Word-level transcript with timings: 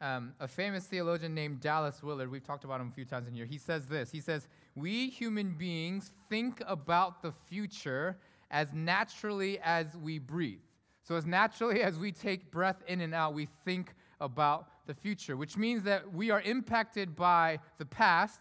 um, 0.00 0.32
a 0.40 0.48
famous 0.48 0.86
theologian 0.86 1.34
named 1.34 1.60
Dallas 1.60 2.02
Willard, 2.02 2.30
we've 2.30 2.44
talked 2.44 2.64
about 2.64 2.80
him 2.80 2.88
a 2.88 2.90
few 2.90 3.04
times 3.04 3.28
in 3.28 3.34
here, 3.34 3.44
he 3.44 3.58
says 3.58 3.86
this. 3.86 4.10
He 4.10 4.20
says, 4.20 4.48
We 4.74 5.10
human 5.10 5.52
beings 5.52 6.12
think 6.28 6.62
about 6.66 7.22
the 7.22 7.32
future 7.32 8.16
as 8.50 8.72
naturally 8.72 9.58
as 9.62 9.96
we 9.96 10.18
breathe. 10.18 10.60
So, 11.02 11.16
as 11.16 11.26
naturally 11.26 11.82
as 11.82 11.98
we 11.98 12.12
take 12.12 12.50
breath 12.50 12.82
in 12.86 13.00
and 13.00 13.14
out, 13.14 13.34
we 13.34 13.46
think 13.64 13.94
about 14.20 14.86
the 14.86 14.94
future, 14.94 15.36
which 15.36 15.56
means 15.56 15.82
that 15.84 16.12
we 16.12 16.30
are 16.30 16.40
impacted 16.42 17.14
by 17.14 17.58
the 17.78 17.86
past, 17.86 18.40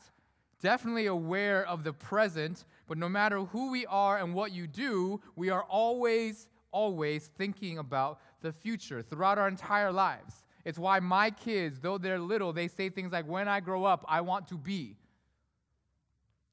definitely 0.61 1.07
aware 1.07 1.65
of 1.67 1.83
the 1.83 1.93
present, 1.93 2.65
but 2.87 2.97
no 2.97 3.09
matter 3.09 3.41
who 3.45 3.71
we 3.71 3.85
are 3.85 4.17
and 4.17 4.33
what 4.33 4.51
you 4.51 4.67
do, 4.67 5.21
we 5.35 5.49
are 5.49 5.63
always, 5.63 6.47
always 6.71 7.27
thinking 7.37 7.77
about 7.77 8.19
the 8.41 8.51
future 8.51 9.01
throughout 9.01 9.37
our 9.37 9.47
entire 9.47 9.91
lives. 9.91 10.43
It's 10.65 10.77
why 10.77 10.99
my 10.99 11.31
kids, 11.31 11.79
though 11.79 11.97
they're 11.97 12.19
little, 12.19 12.53
they 12.53 12.67
say 12.67 12.89
things 12.89 13.11
like, 13.11 13.27
When 13.27 13.47
I 13.47 13.59
grow 13.59 13.85
up, 13.85 14.05
I 14.07 14.21
want 14.21 14.47
to 14.49 14.57
be. 14.57 14.97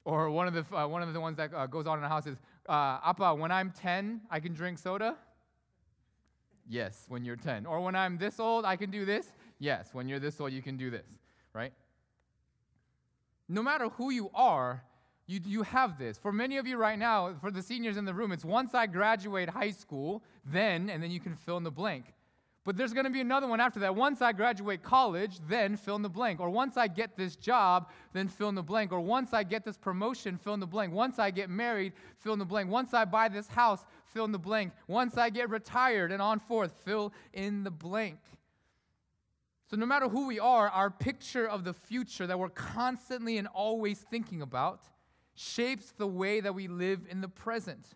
Or 0.05 0.31
one 0.31 0.47
of 0.47 0.55
the, 0.55 0.77
uh, 0.77 0.87
one 0.87 1.03
of 1.03 1.13
the 1.13 1.21
ones 1.21 1.37
that 1.37 1.53
uh, 1.53 1.67
goes 1.67 1.87
on 1.87 1.99
in 1.99 2.03
the 2.03 2.09
house 2.09 2.27
is, 2.27 2.39
uh, 2.69 3.01
Appa, 3.05 3.35
when 3.35 3.51
I'm 3.51 3.73
10, 3.73 4.21
I 4.31 4.39
can 4.39 4.55
drink 4.55 4.79
soda? 4.79 5.17
Yes, 6.69 7.07
when 7.09 7.25
you're 7.25 7.37
10. 7.37 7.67
Or 7.67 7.81
when 7.81 7.97
I'm 7.97 8.17
this 8.17 8.39
old, 8.39 8.65
I 8.65 8.77
can 8.77 8.91
do 8.91 9.05
this? 9.05 9.33
Yes, 9.59 9.91
when 9.93 10.09
you're 10.09 10.21
this 10.21 10.41
old, 10.41 10.53
you 10.53 10.63
can 10.63 10.77
do 10.77 10.91
this, 10.91 11.07
right? 11.53 11.73
No 13.49 13.63
matter 13.63 13.89
who 13.91 14.11
you 14.11 14.31
are, 14.35 14.83
you, 15.27 15.41
you 15.45 15.63
have 15.63 15.99
this. 15.99 16.19
For 16.19 16.33
many 16.33 16.57
of 16.57 16.67
you 16.67 16.77
right 16.77 16.99
now, 16.99 17.35
for 17.41 17.51
the 17.51 17.63
seniors 17.63 17.97
in 17.97 18.05
the 18.05 18.15
room, 18.15 18.31
it's 18.33 18.45
once 18.45 18.75
I 18.75 18.87
graduate 18.87 19.49
high 19.49 19.71
school, 19.71 20.23
then, 20.45 20.89
and 20.89 21.03
then 21.03 21.11
you 21.11 21.21
can 21.21 21.35
fill 21.35 21.57
in 21.57 21.65
the 21.65 21.71
blank. 21.71 22.15
But 22.67 22.77
there's 22.77 22.93
going 22.93 23.05
to 23.05 23.11
be 23.11 23.21
another 23.21 23.47
one 23.47 23.61
after 23.61 23.79
that. 23.81 23.95
Once 23.95 24.21
I 24.21 24.33
graduate 24.33 24.83
college, 24.83 25.39
then 25.49 25.77
fill 25.77 25.95
in 25.95 26.03
the 26.03 26.09
blank. 26.09 26.41
Or 26.41 26.51
once 26.51 26.77
I 26.77 26.89
get 26.89 27.17
this 27.17 27.37
job, 27.37 27.91
then 28.13 28.27
fill 28.27 28.49
in 28.49 28.57
the 28.57 28.63
blank. 28.63 28.91
Or 28.91 28.99
once 29.01 29.33
I 29.33 29.45
get 29.45 29.65
this 29.65 29.79
promotion, 29.79 30.37
fill 30.37 30.55
in 30.55 30.59
the 30.59 30.67
blank. 30.67 30.93
Once 30.93 31.21
I 31.21 31.31
get 31.31 31.49
married, 31.49 31.93
fill 32.19 32.33
in 32.33 32.41
the 32.41 32.45
blank. 32.45 32.69
Once 32.69 32.93
I 32.93 33.05
buy 33.05 33.29
this 33.29 33.47
house, 33.47 33.87
fill 34.05 34.25
in 34.25 34.33
the 34.33 34.39
blank. 34.41 34.73
Once 34.89 35.17
I 35.17 35.31
get 35.31 35.49
retired 35.49 36.11
and 36.11 36.21
on 36.21 36.41
forth, 36.41 36.73
fill 36.85 37.13
in 37.33 37.63
the 37.63 37.71
blank. 37.71 38.19
So, 39.71 39.77
no 39.77 39.87
matter 39.87 40.09
who 40.09 40.27
we 40.27 40.41
are, 40.41 40.69
our 40.69 40.91
picture 40.91 41.47
of 41.47 41.63
the 41.63 41.73
future 41.73 42.27
that 42.27 42.37
we're 42.37 42.49
constantly 42.49 43.39
and 43.39 43.47
always 43.47 44.01
thinking 44.01 44.43
about 44.43 44.81
shapes 45.37 45.93
the 45.93 46.07
way 46.09 46.41
that 46.41 46.55
we 46.55 46.67
live 46.67 47.07
in 47.09 47.21
the 47.21 47.29
present 47.29 47.95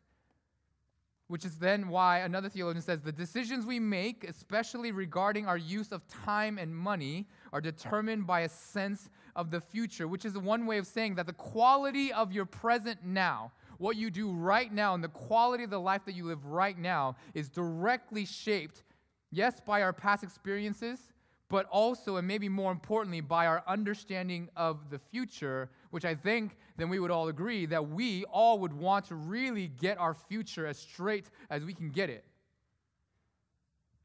which 1.30 1.44
is 1.44 1.54
then 1.58 1.88
why 1.88 2.18
another 2.18 2.48
theologian 2.48 2.82
says 2.82 3.02
the 3.02 3.12
decisions 3.12 3.64
we 3.64 3.78
make, 3.78 4.24
especially 4.24 4.90
regarding 4.90 5.46
our 5.46 5.56
use 5.56 5.92
of 5.92 6.02
time 6.08 6.58
and 6.58 6.74
money, 6.74 7.24
are 7.52 7.60
determined 7.60 8.26
by 8.26 8.40
a 8.40 8.48
sense 8.48 9.08
of 9.36 9.52
the 9.52 9.60
future, 9.60 10.08
which 10.08 10.24
is 10.24 10.36
one 10.36 10.66
way 10.66 10.76
of 10.76 10.88
saying 10.88 11.14
that 11.14 11.26
the 11.26 11.32
quality 11.32 12.12
of 12.12 12.32
your 12.32 12.44
present 12.44 12.98
now, 13.04 13.52
what 13.78 13.94
you 13.94 14.10
do 14.10 14.32
right 14.32 14.72
now, 14.72 14.92
and 14.92 15.04
the 15.04 15.08
quality 15.08 15.62
of 15.62 15.70
the 15.70 15.78
life 15.78 16.04
that 16.04 16.16
you 16.16 16.24
live 16.24 16.44
right 16.46 16.76
now 16.76 17.14
is 17.32 17.48
directly 17.48 18.24
shaped, 18.24 18.82
yes, 19.30 19.60
by 19.64 19.82
our 19.82 19.92
past 19.92 20.24
experiences, 20.24 21.12
but 21.48 21.64
also, 21.66 22.16
and 22.16 22.26
maybe 22.26 22.48
more 22.48 22.72
importantly, 22.72 23.20
by 23.20 23.46
our 23.46 23.62
understanding 23.68 24.48
of 24.56 24.90
the 24.90 24.98
future, 24.98 25.70
which 25.90 26.04
I 26.04 26.14
think 26.14 26.56
then 26.76 26.88
we 26.88 26.98
would 26.98 27.10
all 27.10 27.28
agree 27.28 27.66
that 27.66 27.88
we 27.88 28.24
all 28.24 28.58
would 28.60 28.72
want 28.72 29.06
to 29.06 29.14
really 29.14 29.68
get 29.68 29.98
our 29.98 30.14
future 30.14 30.66
as 30.66 30.78
straight 30.78 31.26
as 31.50 31.64
we 31.64 31.74
can 31.74 31.90
get 31.90 32.10
it. 32.10 32.24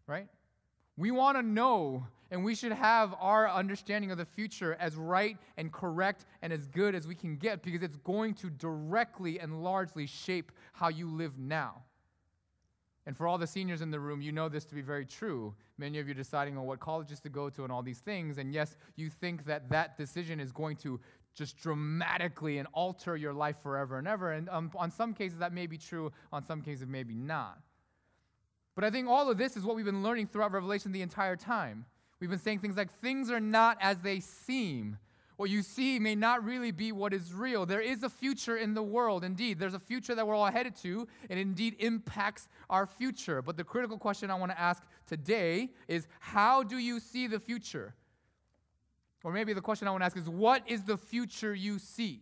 Right? 0.08 0.28
We 0.98 1.12
want 1.12 1.38
to 1.38 1.44
know, 1.44 2.06
and 2.32 2.44
we 2.44 2.56
should 2.56 2.72
have 2.72 3.16
our 3.20 3.50
understanding 3.50 4.12
of 4.12 4.18
the 4.18 4.26
future 4.26 4.78
as 4.80 4.96
right 4.96 5.38
and 5.58 5.72
correct 5.72 6.26
and 6.42 6.54
as 6.54 6.68
good 6.68 6.96
as 6.96 7.08
we 7.08 7.16
can 7.16 7.38
get 7.38 7.64
because 7.64 7.82
it's 7.82 7.98
going 7.98 8.34
to 8.36 8.50
directly 8.50 9.40
and 9.40 9.64
largely 9.64 10.06
shape 10.06 10.52
how 10.74 10.90
you 10.90 11.10
live 11.10 11.38
now. 11.38 11.84
And 13.08 13.16
for 13.16 13.28
all 13.28 13.38
the 13.38 13.48
seniors 13.48 13.82
in 13.82 13.92
the 13.92 14.00
room, 14.00 14.22
you 14.22 14.32
know 14.32 14.50
this 14.50 14.66
to 14.66 14.76
be 14.76 14.82
very 14.82 15.06
true. 15.06 15.54
Many 15.78 16.00
of 16.00 16.08
you 16.08 16.12
are 16.12 16.16
deciding 16.16 16.58
on 16.58 16.66
what 16.66 16.80
colleges 16.80 17.20
to 17.22 17.30
go 17.30 17.50
to 17.52 17.64
and 17.64 17.72
all 17.72 17.84
these 17.84 18.00
things. 18.00 18.40
And 18.40 18.52
yes, 18.52 18.78
you 18.96 19.10
think 19.10 19.46
that 19.46 19.70
that 19.70 19.98
decision 19.98 20.40
is 20.40 20.52
going 20.52 20.78
to 20.78 21.00
just 21.36 21.58
dramatically 21.58 22.58
and 22.58 22.68
alter 22.74 23.16
your 23.16 23.34
life 23.34 23.58
forever 23.62 23.98
and 23.98 24.08
ever. 24.08 24.32
And 24.32 24.50
um, 24.50 24.72
on 24.76 24.90
some 24.90 25.14
cases, 25.14 25.40
that 25.40 25.54
may 25.54 25.68
be 25.68 25.78
true. 25.78 26.12
On 26.32 26.44
some 26.44 26.62
cases, 26.62 26.88
maybe 26.88 27.14
not. 27.14 27.60
But 28.74 28.84
I 28.84 28.90
think 28.90 29.08
all 29.08 29.30
of 29.30 29.38
this 29.38 29.56
is 29.56 29.64
what 29.64 29.76
we've 29.76 29.86
been 29.86 30.04
learning 30.04 30.28
throughout 30.28 30.52
Revelation 30.52 30.92
the 30.92 31.02
entire 31.02 31.36
time. 31.36 31.86
We've 32.20 32.30
been 32.30 32.40
saying 32.40 32.60
things 32.60 32.78
like, 32.78 32.92
things 32.92 33.30
are 33.30 33.40
not 33.40 33.78
as 33.82 34.02
they 34.02 34.20
seem. 34.20 34.98
What 35.38 35.50
you 35.50 35.62
see 35.62 36.00
may 36.00 36.16
not 36.16 36.46
really 36.46 36.72
be 36.72 36.94
what 36.94 37.14
is 37.14 37.34
real. 37.34 37.66
There 37.66 37.82
is 37.82 38.04
a 38.04 38.10
future 38.10 38.56
in 38.56 38.74
the 38.74 38.84
world. 38.84 39.26
Indeed, 39.26 39.60
there's 39.60 39.74
a 39.74 39.80
future 39.80 40.16
that 40.16 40.26
we're 40.26 40.36
all 40.36 40.46
headed 40.46 40.78
to, 40.78 41.08
and 41.30 41.38
indeed 41.38 41.76
impacts 41.80 42.48
our 42.70 42.86
future. 42.86 43.42
But 43.42 43.58
the 43.58 43.66
critical 43.66 43.98
question 43.98 44.32
I 44.32 44.36
want 44.36 44.54
to 44.54 44.60
ask 44.60 44.82
today 45.08 45.72
is 45.90 46.08
how 46.20 46.64
do 46.64 46.78
you 46.78 47.02
see 47.02 47.28
the 47.28 47.40
future? 47.40 47.94
Or 49.26 49.32
maybe 49.32 49.54
the 49.54 49.62
question 49.62 49.88
I 49.88 49.92
want 49.92 50.02
to 50.02 50.06
ask 50.06 50.16
is 50.16 50.30
what 50.30 50.62
is 50.68 50.84
the 50.84 50.98
future 50.98 51.56
you 51.56 51.80
see? 51.80 52.22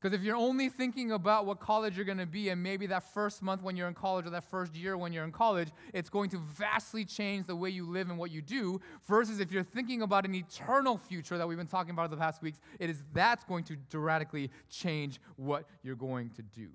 Because 0.00 0.18
if 0.18 0.24
you're 0.24 0.36
only 0.36 0.68
thinking 0.68 1.12
about 1.12 1.46
what 1.46 1.60
college 1.60 1.94
you're 1.94 2.04
going 2.04 2.18
to 2.18 2.26
be 2.26 2.48
and 2.48 2.60
maybe 2.60 2.88
that 2.88 3.14
first 3.14 3.44
month 3.44 3.62
when 3.62 3.76
you're 3.76 3.86
in 3.86 3.94
college 3.94 4.26
or 4.26 4.30
that 4.30 4.50
first 4.50 4.74
year 4.74 4.96
when 4.96 5.12
you're 5.12 5.22
in 5.22 5.30
college, 5.30 5.68
it's 5.94 6.10
going 6.10 6.28
to 6.30 6.38
vastly 6.38 7.04
change 7.04 7.46
the 7.46 7.54
way 7.54 7.70
you 7.70 7.88
live 7.88 8.10
and 8.10 8.18
what 8.18 8.32
you 8.32 8.42
do. 8.42 8.80
Versus 9.06 9.38
if 9.38 9.52
you're 9.52 9.62
thinking 9.62 10.02
about 10.02 10.26
an 10.26 10.34
eternal 10.34 10.98
future 10.98 11.38
that 11.38 11.46
we've 11.46 11.56
been 11.56 11.68
talking 11.68 11.92
about 11.92 12.10
the 12.10 12.16
past 12.16 12.42
weeks, 12.42 12.58
it 12.80 12.90
is 12.90 13.04
that's 13.14 13.44
going 13.44 13.62
to 13.62 13.76
dramatically 13.90 14.50
change 14.68 15.20
what 15.36 15.66
you're 15.84 15.94
going 15.94 16.30
to 16.30 16.42
do. 16.42 16.68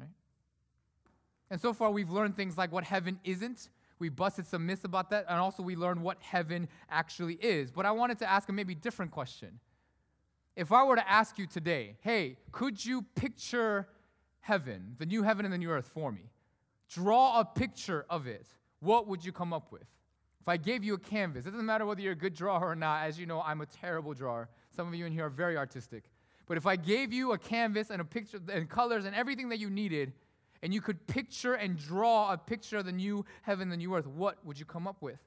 Right? 0.00 0.08
And 1.48 1.60
so 1.60 1.72
far, 1.72 1.92
we've 1.92 2.10
learned 2.10 2.34
things 2.34 2.58
like 2.58 2.72
what 2.72 2.82
heaven 2.82 3.20
isn't. 3.22 3.68
We 3.98 4.08
busted 4.08 4.46
some 4.46 4.66
myths 4.66 4.84
about 4.84 5.10
that, 5.10 5.26
and 5.28 5.38
also 5.38 5.62
we 5.62 5.76
learned 5.76 6.02
what 6.02 6.22
heaven 6.22 6.68
actually 6.90 7.34
is. 7.34 7.70
But 7.70 7.86
I 7.86 7.92
wanted 7.92 8.18
to 8.18 8.30
ask 8.30 8.48
a 8.48 8.52
maybe 8.52 8.74
different 8.74 9.10
question 9.10 9.60
if 10.56 10.72
I 10.72 10.84
were 10.84 10.96
to 10.96 11.08
ask 11.08 11.38
you 11.38 11.46
today, 11.46 11.96
hey, 12.00 12.38
could 12.50 12.82
you 12.82 13.02
picture 13.14 13.86
heaven, 14.40 14.96
the 14.98 15.04
new 15.04 15.22
heaven 15.22 15.44
and 15.44 15.52
the 15.52 15.58
new 15.58 15.70
earth 15.70 15.86
for 15.86 16.10
me? 16.10 16.30
Draw 16.88 17.40
a 17.40 17.44
picture 17.44 18.06
of 18.08 18.26
it. 18.26 18.46
What 18.80 19.06
would 19.06 19.24
you 19.24 19.32
come 19.32 19.52
up 19.52 19.70
with? 19.70 19.84
If 20.40 20.48
I 20.48 20.56
gave 20.56 20.82
you 20.82 20.94
a 20.94 20.98
canvas, 20.98 21.44
it 21.44 21.50
doesn't 21.50 21.66
matter 21.66 21.84
whether 21.84 22.00
you're 22.00 22.12
a 22.12 22.16
good 22.16 22.34
drawer 22.34 22.60
or 22.60 22.74
not. 22.74 23.04
As 23.04 23.18
you 23.18 23.26
know, 23.26 23.42
I'm 23.42 23.60
a 23.60 23.66
terrible 23.66 24.14
drawer. 24.14 24.48
Some 24.74 24.88
of 24.88 24.94
you 24.94 25.04
in 25.04 25.12
here 25.12 25.26
are 25.26 25.30
very 25.30 25.58
artistic. 25.58 26.04
But 26.46 26.56
if 26.56 26.66
I 26.66 26.76
gave 26.76 27.12
you 27.12 27.32
a 27.32 27.38
canvas 27.38 27.90
and 27.90 28.00
a 28.00 28.04
picture 28.04 28.38
and 28.50 28.68
colors 28.68 29.04
and 29.04 29.14
everything 29.14 29.48
that 29.48 29.58
you 29.58 29.68
needed, 29.68 30.12
and 30.62 30.72
you 30.74 30.80
could 30.80 31.06
picture 31.06 31.54
and 31.54 31.76
draw 31.76 32.32
a 32.32 32.38
picture 32.38 32.78
of 32.78 32.86
the 32.86 32.92
new 32.92 33.24
heaven, 33.42 33.68
the 33.68 33.76
new 33.76 33.94
earth, 33.94 34.06
what 34.06 34.44
would 34.44 34.58
you 34.58 34.64
come 34.64 34.86
up 34.86 35.02
with? 35.02 35.18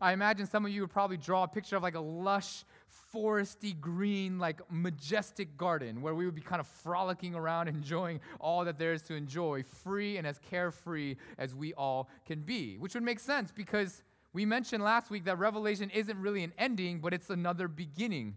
I 0.00 0.12
imagine 0.12 0.46
some 0.46 0.64
of 0.64 0.70
you 0.70 0.82
would 0.82 0.90
probably 0.90 1.16
draw 1.16 1.42
a 1.42 1.48
picture 1.48 1.76
of 1.76 1.82
like 1.82 1.96
a 1.96 2.00
lush, 2.00 2.64
foresty, 3.12 3.78
green, 3.78 4.38
like 4.38 4.60
majestic 4.70 5.56
garden 5.56 6.02
where 6.02 6.14
we 6.14 6.24
would 6.24 6.34
be 6.34 6.40
kind 6.40 6.60
of 6.60 6.66
frolicking 6.66 7.34
around, 7.34 7.68
enjoying 7.68 8.20
all 8.40 8.64
that 8.64 8.78
there 8.78 8.92
is 8.92 9.02
to 9.02 9.14
enjoy, 9.14 9.62
free 9.62 10.16
and 10.16 10.26
as 10.26 10.38
carefree 10.38 11.16
as 11.36 11.54
we 11.54 11.72
all 11.74 12.08
can 12.26 12.42
be. 12.42 12.76
Which 12.78 12.94
would 12.94 13.02
make 13.02 13.20
sense 13.20 13.50
because 13.50 14.02
we 14.32 14.44
mentioned 14.44 14.84
last 14.84 15.10
week 15.10 15.24
that 15.24 15.38
Revelation 15.38 15.90
isn't 15.90 16.20
really 16.20 16.44
an 16.44 16.52
ending, 16.58 17.00
but 17.00 17.12
it's 17.12 17.30
another 17.30 17.66
beginning. 17.66 18.36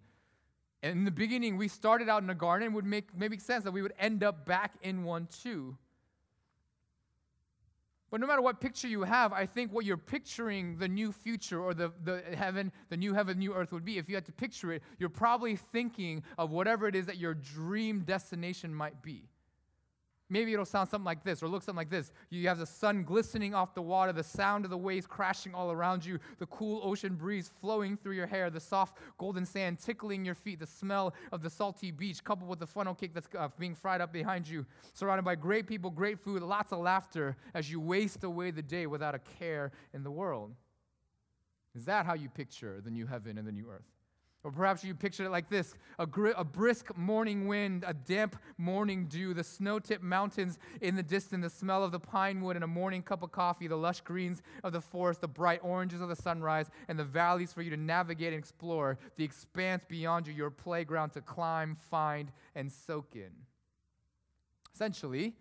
And 0.84 1.00
in 1.00 1.06
the 1.06 1.12
beginning, 1.12 1.58
we 1.58 1.68
started 1.68 2.10
out 2.10 2.24
in 2.24 2.30
a 2.30 2.36
garden, 2.36 2.70
it 2.70 2.74
would 2.74 2.86
make, 2.86 3.16
make 3.16 3.40
sense 3.40 3.64
that 3.64 3.72
we 3.72 3.82
would 3.82 3.94
end 4.00 4.24
up 4.24 4.46
back 4.46 4.76
in 4.82 5.04
one 5.04 5.28
too. 5.44 5.78
But 8.10 8.20
no 8.20 8.28
matter 8.28 8.42
what 8.42 8.60
picture 8.60 8.90
you 8.90 9.04
have, 9.04 9.32
I 9.32 9.46
think 9.46 9.72
what 9.72 9.86
you're 9.86 9.96
picturing 9.96 10.78
the 10.78 10.88
new 10.90 11.14
future 11.14 11.62
or 11.62 11.74
the, 11.74 11.94
the 12.04 12.22
heaven, 12.36 12.74
the 12.90 12.98
new 12.98 13.14
heaven, 13.14 13.40
new 13.40 13.54
earth 13.54 13.72
would 13.72 13.86
be, 13.86 13.98
if 13.98 14.10
you 14.10 14.16
had 14.16 14.26
to 14.26 14.34
picture 14.34 14.74
it, 14.74 14.84
you're 15.00 15.08
probably 15.08 15.56
thinking 15.56 16.24
of 16.38 16.52
whatever 16.52 16.88
it 16.88 16.96
is 16.96 17.06
that 17.06 17.18
your 17.18 17.34
dream 17.34 18.02
destination 18.02 18.76
might 18.76 19.02
be. 19.02 19.30
Maybe 20.32 20.54
it'll 20.54 20.64
sound 20.64 20.88
something 20.88 21.06
like 21.06 21.26
this 21.26 21.44
or 21.44 21.50
look 21.50 21.62
something 21.62 21.76
like 21.76 21.90
this. 21.90 22.14
You 22.30 22.48
have 22.48 22.58
the 22.58 22.66
sun 22.66 23.04
glistening 23.04 23.54
off 23.54 23.76
the 23.76 23.82
water, 23.82 24.14
the 24.14 24.24
sound 24.24 24.64
of 24.64 24.72
the 24.72 24.78
waves 24.78 25.06
crashing 25.06 25.54
all 25.54 25.74
around 25.74 26.06
you, 26.06 26.20
the 26.40 26.46
cool 26.46 26.80
ocean 26.86 27.16
breeze 27.16 27.52
flowing 27.60 27.98
through 27.98 28.14
your 28.14 28.28
hair, 28.28 28.50
the 28.50 28.62
soft 28.62 28.98
golden 29.18 29.46
sand 29.46 29.80
tickling 29.80 30.24
your 30.24 30.34
feet, 30.34 30.62
the 30.62 30.66
smell 30.66 31.14
of 31.34 31.42
the 31.42 31.50
salty 31.50 31.92
beach, 31.92 32.24
coupled 32.24 32.50
with 32.50 32.60
the 32.60 32.66
funnel 32.66 32.96
cake 32.96 33.14
that's 33.14 33.28
uh, 33.38 33.50
being 33.60 33.76
fried 33.76 34.00
up 34.00 34.14
behind 34.14 34.48
you, 34.48 34.66
surrounded 34.94 35.24
by 35.24 35.36
great 35.36 35.68
people, 35.68 35.92
great 35.92 36.18
food, 36.18 36.42
lots 36.42 36.72
of 36.72 36.80
laughter 36.80 37.36
as 37.54 37.70
you 37.70 37.82
waste 37.82 38.24
away 38.24 38.52
the 38.52 38.62
day 38.62 38.88
without 38.88 39.14
a 39.14 39.20
care 39.38 39.74
in 39.94 40.02
the 40.02 40.12
world. 40.12 40.56
Is 41.76 41.84
that 41.86 42.06
how 42.06 42.14
you 42.14 42.30
picture 42.30 42.80
the 42.82 42.90
new 42.90 43.06
heaven 43.06 43.38
and 43.38 43.46
the 43.46 43.52
new 43.52 43.70
earth? 43.70 44.01
Or 44.44 44.52
perhaps 44.52 44.84
you 44.84 44.96
picture 44.96 45.26
it 45.26 45.30
like 45.30 45.50
this 45.50 45.76
a, 46.00 46.08
a, 46.36 46.44
brisk 46.44 46.98
morning 46.98 47.48
wind, 47.48 47.84
a 47.86 47.94
damp 47.94 48.36
morning 48.58 49.06
dew, 49.06 49.36
the 49.36 49.44
snow 49.44 49.78
tipped 49.78 50.04
mountains 50.04 50.58
in 50.82 50.96
the 50.96 51.04
distance, 51.04 51.44
the 51.44 51.50
smell 51.50 51.84
of 51.84 51.92
the 51.92 52.00
pine 52.00 52.42
wood, 52.42 52.56
and 52.56 52.64
a 52.64 52.68
morning 52.68 53.04
cup 53.04 53.22
of 53.22 53.32
coffee, 53.32 53.68
the 53.68 53.76
lush 53.76 54.02
greens 54.02 54.42
of 54.64 54.74
the 54.74 54.82
forest, 54.82 55.22
the 55.22 55.28
bright 55.28 55.60
oranges 55.62 56.02
of 56.02 56.10
the 56.10 56.16
sunrise, 56.16 56.72
and 56.88 56.98
the 56.98 57.04
valleys 57.04 57.54
for 57.54 57.62
you 57.62 57.70
to 57.70 57.78
navigate 57.78 58.34
and 58.34 58.40
explore, 58.40 58.98
the 59.16 59.24
expanse 59.24 59.84
beyond 59.88 60.26
you, 60.26 60.34
your 60.34 60.50
playground 60.50 61.12
to 61.12 61.22
climb, 61.22 61.76
find, 61.76 62.32
and 62.56 62.72
soak 62.72 63.16
in. 63.16 63.32
Essentially, 64.74 65.36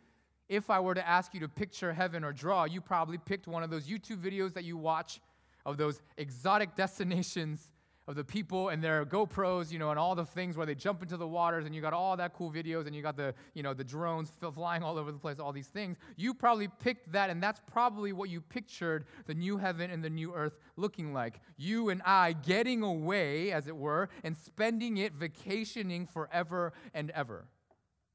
if 0.51 0.69
I 0.69 0.79
were 0.79 0.95
to 0.95 1.09
ask 1.09 1.33
you 1.33 1.41
to 1.41 1.49
picture 1.49 1.95
heaven 1.95 2.23
or 2.23 2.35
draw, 2.35 2.65
you 2.65 2.83
probably 2.83 3.17
picked 3.17 3.47
one 3.47 3.63
of 3.63 3.71
those 3.71 3.87
YouTube 3.87 4.19
videos 4.19 4.53
that 4.55 4.65
you 4.65 4.77
watch 4.77 5.21
of 5.65 5.79
those 5.79 6.03
exotic 6.19 6.75
destinations 6.77 7.71
of 8.11 8.17
the 8.17 8.25
people 8.25 8.71
and 8.71 8.83
their 8.83 9.07
GoPros, 9.07 9.71
you 9.71 9.79
know, 9.79 9.91
and 9.91 9.99
all 9.99 10.17
the 10.17 10.25
things 10.25 10.57
where 10.57 10.67
they 10.67 10.75
jump 10.75 11.01
into 11.01 11.17
the 11.17 11.29
waters 11.29 11.65
and 11.65 11.73
you 11.73 11.81
got 11.81 11.93
all 11.93 12.17
that 12.17 12.35
cool 12.35 12.51
videos 12.51 12.89
and 12.89 12.95
you 12.95 13.03
got 13.03 13.17
the, 13.17 13.33
you 13.55 13.63
know, 13.63 13.73
the 13.73 13.85
drones 13.85 14.33
flying 14.53 14.83
all 14.83 14.99
over 14.99 15.13
the 15.13 15.19
place, 15.19 15.39
all 15.39 15.53
these 15.53 15.69
things. 15.69 15.97
You 16.17 16.35
probably 16.35 16.67
picked 16.67 17.13
that 17.13 17.31
and 17.31 17.41
that's 17.41 17.61
probably 17.71 18.13
what 18.13 18.29
you 18.29 18.41
pictured 18.41 19.05
the 19.27 19.35
new 19.35 19.59
heaven 19.59 19.93
and 19.93 20.03
the 20.03 20.11
new 20.11 20.35
earth 20.35 20.59
looking 20.77 21.13
like. 21.13 21.41
You 21.57 21.91
and 21.91 22.03
I 22.05 22.33
getting 22.33 22.83
away, 22.83 23.53
as 23.53 23.69
it 23.69 23.77
were, 23.77 24.09
and 24.25 24.37
spending 24.37 24.97
it 24.97 25.13
vacationing 25.13 26.07
forever 26.07 26.73
and 26.93 27.11
ever. 27.13 27.47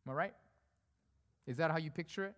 Am 0.06 0.12
I 0.12 0.14
right? 0.14 0.34
Is 1.48 1.56
that 1.56 1.72
how 1.72 1.78
you 1.78 1.90
picture 1.90 2.26
it? 2.26 2.36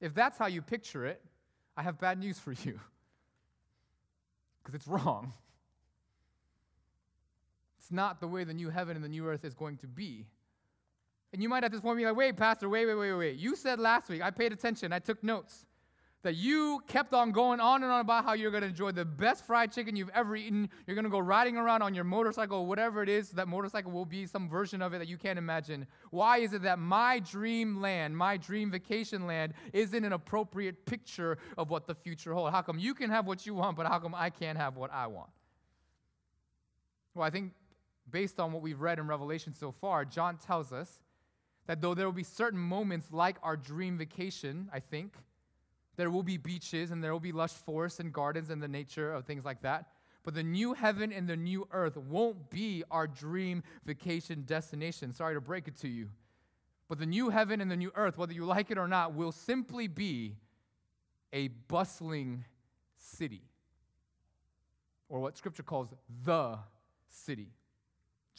If 0.00 0.12
that's 0.12 0.36
how 0.38 0.46
you 0.46 0.60
picture 0.60 1.06
it, 1.06 1.22
I 1.76 1.82
have 1.82 2.00
bad 2.00 2.18
news 2.18 2.40
for 2.40 2.50
you. 2.50 2.80
Because 4.70 4.86
it's 4.86 4.88
wrong. 4.88 5.32
It's 7.78 7.90
not 7.90 8.20
the 8.20 8.28
way 8.28 8.44
the 8.44 8.54
new 8.54 8.70
heaven 8.70 8.94
and 8.94 9.04
the 9.04 9.08
new 9.08 9.26
earth 9.26 9.44
is 9.44 9.54
going 9.54 9.78
to 9.78 9.86
be. 9.86 10.26
And 11.32 11.42
you 11.42 11.48
might 11.48 11.64
at 11.64 11.72
this 11.72 11.80
point 11.80 11.98
be 11.98 12.04
like, 12.04 12.16
wait, 12.16 12.36
Pastor, 12.36 12.68
wait, 12.68 12.86
wait, 12.86 12.94
wait, 12.94 13.12
wait. 13.12 13.36
You 13.36 13.56
said 13.56 13.78
last 13.78 14.08
week, 14.08 14.22
I 14.22 14.30
paid 14.30 14.52
attention, 14.52 14.92
I 14.92 14.98
took 14.98 15.22
notes 15.22 15.64
that 16.22 16.36
you 16.36 16.82
kept 16.86 17.14
on 17.14 17.32
going 17.32 17.60
on 17.60 17.82
and 17.82 17.90
on 17.90 18.00
about 18.00 18.24
how 18.24 18.34
you're 18.34 18.50
going 18.50 18.62
to 18.62 18.68
enjoy 18.68 18.92
the 18.92 19.04
best 19.04 19.46
fried 19.46 19.72
chicken 19.72 19.96
you've 19.96 20.10
ever 20.10 20.36
eaten. 20.36 20.68
You're 20.86 20.94
going 20.94 21.04
to 21.04 21.10
go 21.10 21.18
riding 21.18 21.56
around 21.56 21.80
on 21.82 21.94
your 21.94 22.04
motorcycle, 22.04 22.66
whatever 22.66 23.02
it 23.02 23.08
is. 23.08 23.30
That 23.30 23.48
motorcycle 23.48 23.90
will 23.90 24.04
be 24.04 24.26
some 24.26 24.48
version 24.48 24.82
of 24.82 24.92
it 24.92 24.98
that 24.98 25.08
you 25.08 25.16
can't 25.16 25.38
imagine. 25.38 25.86
Why 26.10 26.38
is 26.38 26.52
it 26.52 26.62
that 26.62 26.78
my 26.78 27.20
dream 27.20 27.80
land, 27.80 28.16
my 28.16 28.36
dream 28.36 28.70
vacation 28.70 29.26
land, 29.26 29.54
isn't 29.72 30.04
an 30.04 30.12
appropriate 30.12 30.84
picture 30.84 31.38
of 31.56 31.70
what 31.70 31.86
the 31.86 31.94
future 31.94 32.34
holds? 32.34 32.52
How 32.54 32.62
come 32.62 32.78
you 32.78 32.92
can 32.94 33.08
have 33.08 33.26
what 33.26 33.46
you 33.46 33.54
want, 33.54 33.76
but 33.76 33.86
how 33.86 33.98
come 33.98 34.14
I 34.14 34.28
can't 34.28 34.58
have 34.58 34.76
what 34.76 34.92
I 34.92 35.06
want? 35.06 35.30
Well, 37.14 37.24
I 37.24 37.30
think 37.30 37.52
based 38.10 38.38
on 38.38 38.52
what 38.52 38.60
we've 38.60 38.80
read 38.80 38.98
in 38.98 39.06
Revelation 39.06 39.54
so 39.54 39.72
far, 39.72 40.04
John 40.04 40.36
tells 40.36 40.70
us 40.70 41.00
that 41.66 41.80
though 41.80 41.94
there 41.94 42.04
will 42.04 42.12
be 42.12 42.24
certain 42.24 42.58
moments 42.58 43.06
like 43.10 43.36
our 43.42 43.56
dream 43.56 43.96
vacation, 43.96 44.68
I 44.72 44.80
think, 44.80 45.14
there 46.00 46.10
will 46.10 46.22
be 46.22 46.38
beaches 46.38 46.90
and 46.90 47.04
there 47.04 47.12
will 47.12 47.20
be 47.20 47.30
lush 47.30 47.52
forests 47.52 48.00
and 48.00 48.10
gardens 48.12 48.48
and 48.48 48.62
the 48.62 48.68
nature 48.68 49.12
of 49.12 49.26
things 49.26 49.44
like 49.44 49.60
that. 49.60 49.88
But 50.22 50.34
the 50.34 50.42
new 50.42 50.72
heaven 50.72 51.12
and 51.12 51.28
the 51.28 51.36
new 51.36 51.68
earth 51.72 51.96
won't 51.96 52.48
be 52.48 52.82
our 52.90 53.06
dream 53.06 53.62
vacation 53.84 54.44
destination. 54.46 55.12
Sorry 55.12 55.34
to 55.34 55.40
break 55.40 55.68
it 55.68 55.76
to 55.80 55.88
you. 55.88 56.08
But 56.88 56.98
the 56.98 57.06
new 57.06 57.28
heaven 57.28 57.60
and 57.60 57.70
the 57.70 57.76
new 57.76 57.92
earth, 57.94 58.18
whether 58.18 58.32
you 58.32 58.44
like 58.44 58.70
it 58.70 58.78
or 58.78 58.88
not, 58.88 59.14
will 59.14 59.30
simply 59.30 59.88
be 59.88 60.36
a 61.32 61.48
bustling 61.48 62.44
city, 62.96 63.42
or 65.08 65.20
what 65.20 65.36
scripture 65.36 65.62
calls 65.62 65.94
the 66.24 66.58
city. 67.08 67.48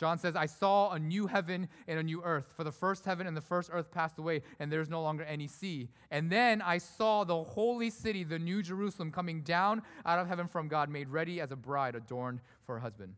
John 0.01 0.17
says, 0.17 0.35
I 0.35 0.47
saw 0.47 0.93
a 0.93 0.97
new 0.97 1.27
heaven 1.27 1.69
and 1.87 1.99
a 1.99 2.01
new 2.01 2.23
earth. 2.23 2.53
For 2.57 2.63
the 2.63 2.71
first 2.71 3.05
heaven 3.05 3.27
and 3.27 3.37
the 3.37 3.41
first 3.41 3.69
earth 3.71 3.91
passed 3.91 4.17
away, 4.17 4.41
and 4.57 4.71
there's 4.71 4.89
no 4.89 4.99
longer 5.03 5.23
any 5.23 5.47
sea. 5.47 5.89
And 6.09 6.27
then 6.27 6.59
I 6.59 6.79
saw 6.79 7.23
the 7.23 7.43
holy 7.43 7.91
city, 7.91 8.23
the 8.23 8.39
new 8.39 8.63
Jerusalem, 8.63 9.11
coming 9.11 9.43
down 9.43 9.83
out 10.03 10.17
of 10.17 10.27
heaven 10.27 10.47
from 10.47 10.67
God, 10.67 10.89
made 10.89 11.09
ready 11.09 11.39
as 11.39 11.51
a 11.51 11.55
bride 11.55 11.93
adorned 11.93 12.39
for 12.65 12.73
her 12.73 12.81
husband. 12.81 13.13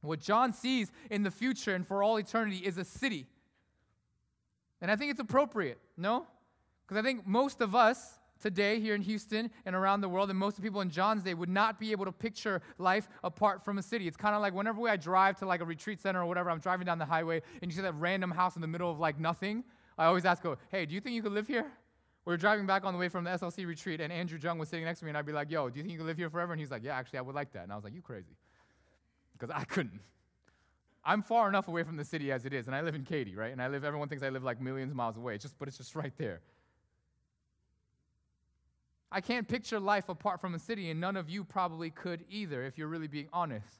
What 0.00 0.18
John 0.18 0.54
sees 0.54 0.90
in 1.10 1.24
the 1.24 1.30
future 1.30 1.74
and 1.74 1.86
for 1.86 2.02
all 2.02 2.16
eternity 2.16 2.56
is 2.56 2.78
a 2.78 2.86
city. 2.86 3.26
And 4.80 4.90
I 4.90 4.96
think 4.96 5.10
it's 5.10 5.20
appropriate, 5.20 5.78
no? 5.98 6.26
Because 6.86 6.98
I 6.98 7.02
think 7.06 7.26
most 7.26 7.60
of 7.60 7.74
us, 7.74 8.18
today 8.44 8.78
here 8.78 8.94
in 8.94 9.00
Houston 9.00 9.50
and 9.64 9.74
around 9.74 10.02
the 10.02 10.08
world, 10.08 10.28
and 10.28 10.38
most 10.38 10.58
of 10.58 10.62
the 10.62 10.68
people 10.68 10.82
in 10.82 10.90
John's 10.90 11.22
day 11.22 11.32
would 11.32 11.48
not 11.48 11.80
be 11.80 11.92
able 11.92 12.04
to 12.04 12.12
picture 12.12 12.60
life 12.76 13.08
apart 13.24 13.64
from 13.64 13.78
a 13.78 13.82
city. 13.82 14.06
It's 14.06 14.18
kind 14.18 14.34
of 14.34 14.42
like 14.42 14.52
whenever 14.52 14.86
I 14.86 14.98
drive 14.98 15.38
to 15.38 15.46
like 15.46 15.62
a 15.62 15.64
retreat 15.64 15.98
center 15.98 16.20
or 16.20 16.26
whatever, 16.26 16.50
I'm 16.50 16.58
driving 16.58 16.84
down 16.84 16.98
the 16.98 17.06
highway 17.06 17.40
and 17.62 17.70
you 17.70 17.74
see 17.74 17.80
that 17.80 17.94
random 17.94 18.30
house 18.30 18.54
in 18.54 18.60
the 18.60 18.68
middle 18.68 18.90
of 18.90 19.00
like 19.00 19.18
nothing. 19.18 19.64
I 19.96 20.04
always 20.04 20.26
ask, 20.26 20.42
go, 20.42 20.58
hey, 20.70 20.84
do 20.84 20.94
you 20.94 21.00
think 21.00 21.14
you 21.14 21.22
could 21.22 21.32
live 21.32 21.46
here? 21.46 21.72
We 22.26 22.34
were 22.34 22.36
driving 22.36 22.66
back 22.66 22.84
on 22.84 22.92
the 22.92 22.98
way 22.98 23.08
from 23.08 23.24
the 23.24 23.30
SLC 23.30 23.66
retreat, 23.66 24.02
and 24.02 24.12
Andrew 24.12 24.38
Jung 24.38 24.58
was 24.58 24.68
sitting 24.68 24.84
next 24.84 24.98
to 24.98 25.06
me, 25.06 25.10
and 25.10 25.16
I'd 25.16 25.24
be 25.24 25.32
like, 25.32 25.50
yo, 25.50 25.70
do 25.70 25.78
you 25.78 25.82
think 25.82 25.92
you 25.92 25.98
could 25.98 26.06
live 26.06 26.18
here 26.18 26.28
forever? 26.28 26.52
And 26.52 26.60
he's 26.60 26.70
like, 26.70 26.84
yeah, 26.84 26.96
actually, 26.96 27.20
I 27.20 27.22
would 27.22 27.34
like 27.34 27.52
that. 27.52 27.62
And 27.62 27.72
I 27.72 27.76
was 27.76 27.84
like, 27.84 27.94
you 27.94 28.02
crazy. 28.02 28.36
Because 29.32 29.54
I 29.54 29.64
couldn't. 29.64 30.00
I'm 31.02 31.22
far 31.22 31.48
enough 31.48 31.68
away 31.68 31.82
from 31.82 31.96
the 31.96 32.04
city 32.04 32.30
as 32.30 32.44
it 32.44 32.52
is, 32.52 32.66
and 32.66 32.76
I 32.76 32.82
live 32.82 32.94
in 32.94 33.04
Katy, 33.04 33.36
right? 33.36 33.52
And 33.52 33.62
I 33.62 33.68
live, 33.68 33.84
everyone 33.84 34.08
thinks 34.08 34.22
I 34.22 34.28
live 34.28 34.44
like 34.44 34.60
millions 34.60 34.90
of 34.90 34.96
miles 34.96 35.16
away. 35.16 35.34
It's 35.34 35.44
just, 35.44 35.58
but 35.58 35.68
it's 35.68 35.78
just 35.78 35.94
right 35.94 36.12
there. 36.18 36.40
I 39.14 39.20
can't 39.20 39.46
picture 39.46 39.78
life 39.78 40.08
apart 40.08 40.40
from 40.40 40.54
a 40.54 40.58
city, 40.58 40.90
and 40.90 41.00
none 41.00 41.16
of 41.16 41.30
you 41.30 41.44
probably 41.44 41.88
could 41.88 42.24
either, 42.28 42.64
if 42.64 42.76
you're 42.76 42.88
really 42.88 43.06
being 43.06 43.28
honest. 43.32 43.78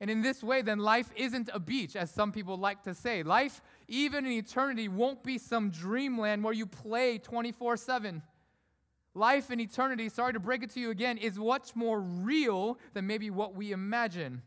And 0.00 0.10
in 0.10 0.22
this 0.22 0.42
way, 0.42 0.62
then 0.62 0.78
life 0.78 1.12
isn't 1.14 1.50
a 1.52 1.60
beach, 1.60 1.94
as 1.96 2.10
some 2.10 2.32
people 2.32 2.56
like 2.56 2.82
to 2.84 2.94
say. 2.94 3.22
Life, 3.22 3.60
even 3.88 4.24
in 4.24 4.32
eternity, 4.32 4.88
won't 4.88 5.22
be 5.22 5.36
some 5.36 5.68
dreamland 5.68 6.42
where 6.42 6.54
you 6.54 6.64
play 6.64 7.18
24 7.18 7.76
7. 7.76 8.22
Life 9.14 9.50
in 9.50 9.60
eternity, 9.60 10.08
sorry 10.08 10.32
to 10.32 10.40
break 10.40 10.62
it 10.62 10.70
to 10.70 10.80
you 10.80 10.88
again, 10.88 11.18
is 11.18 11.36
much 11.36 11.76
more 11.76 12.00
real 12.00 12.78
than 12.94 13.06
maybe 13.06 13.28
what 13.28 13.54
we 13.54 13.70
imagine. 13.70 14.40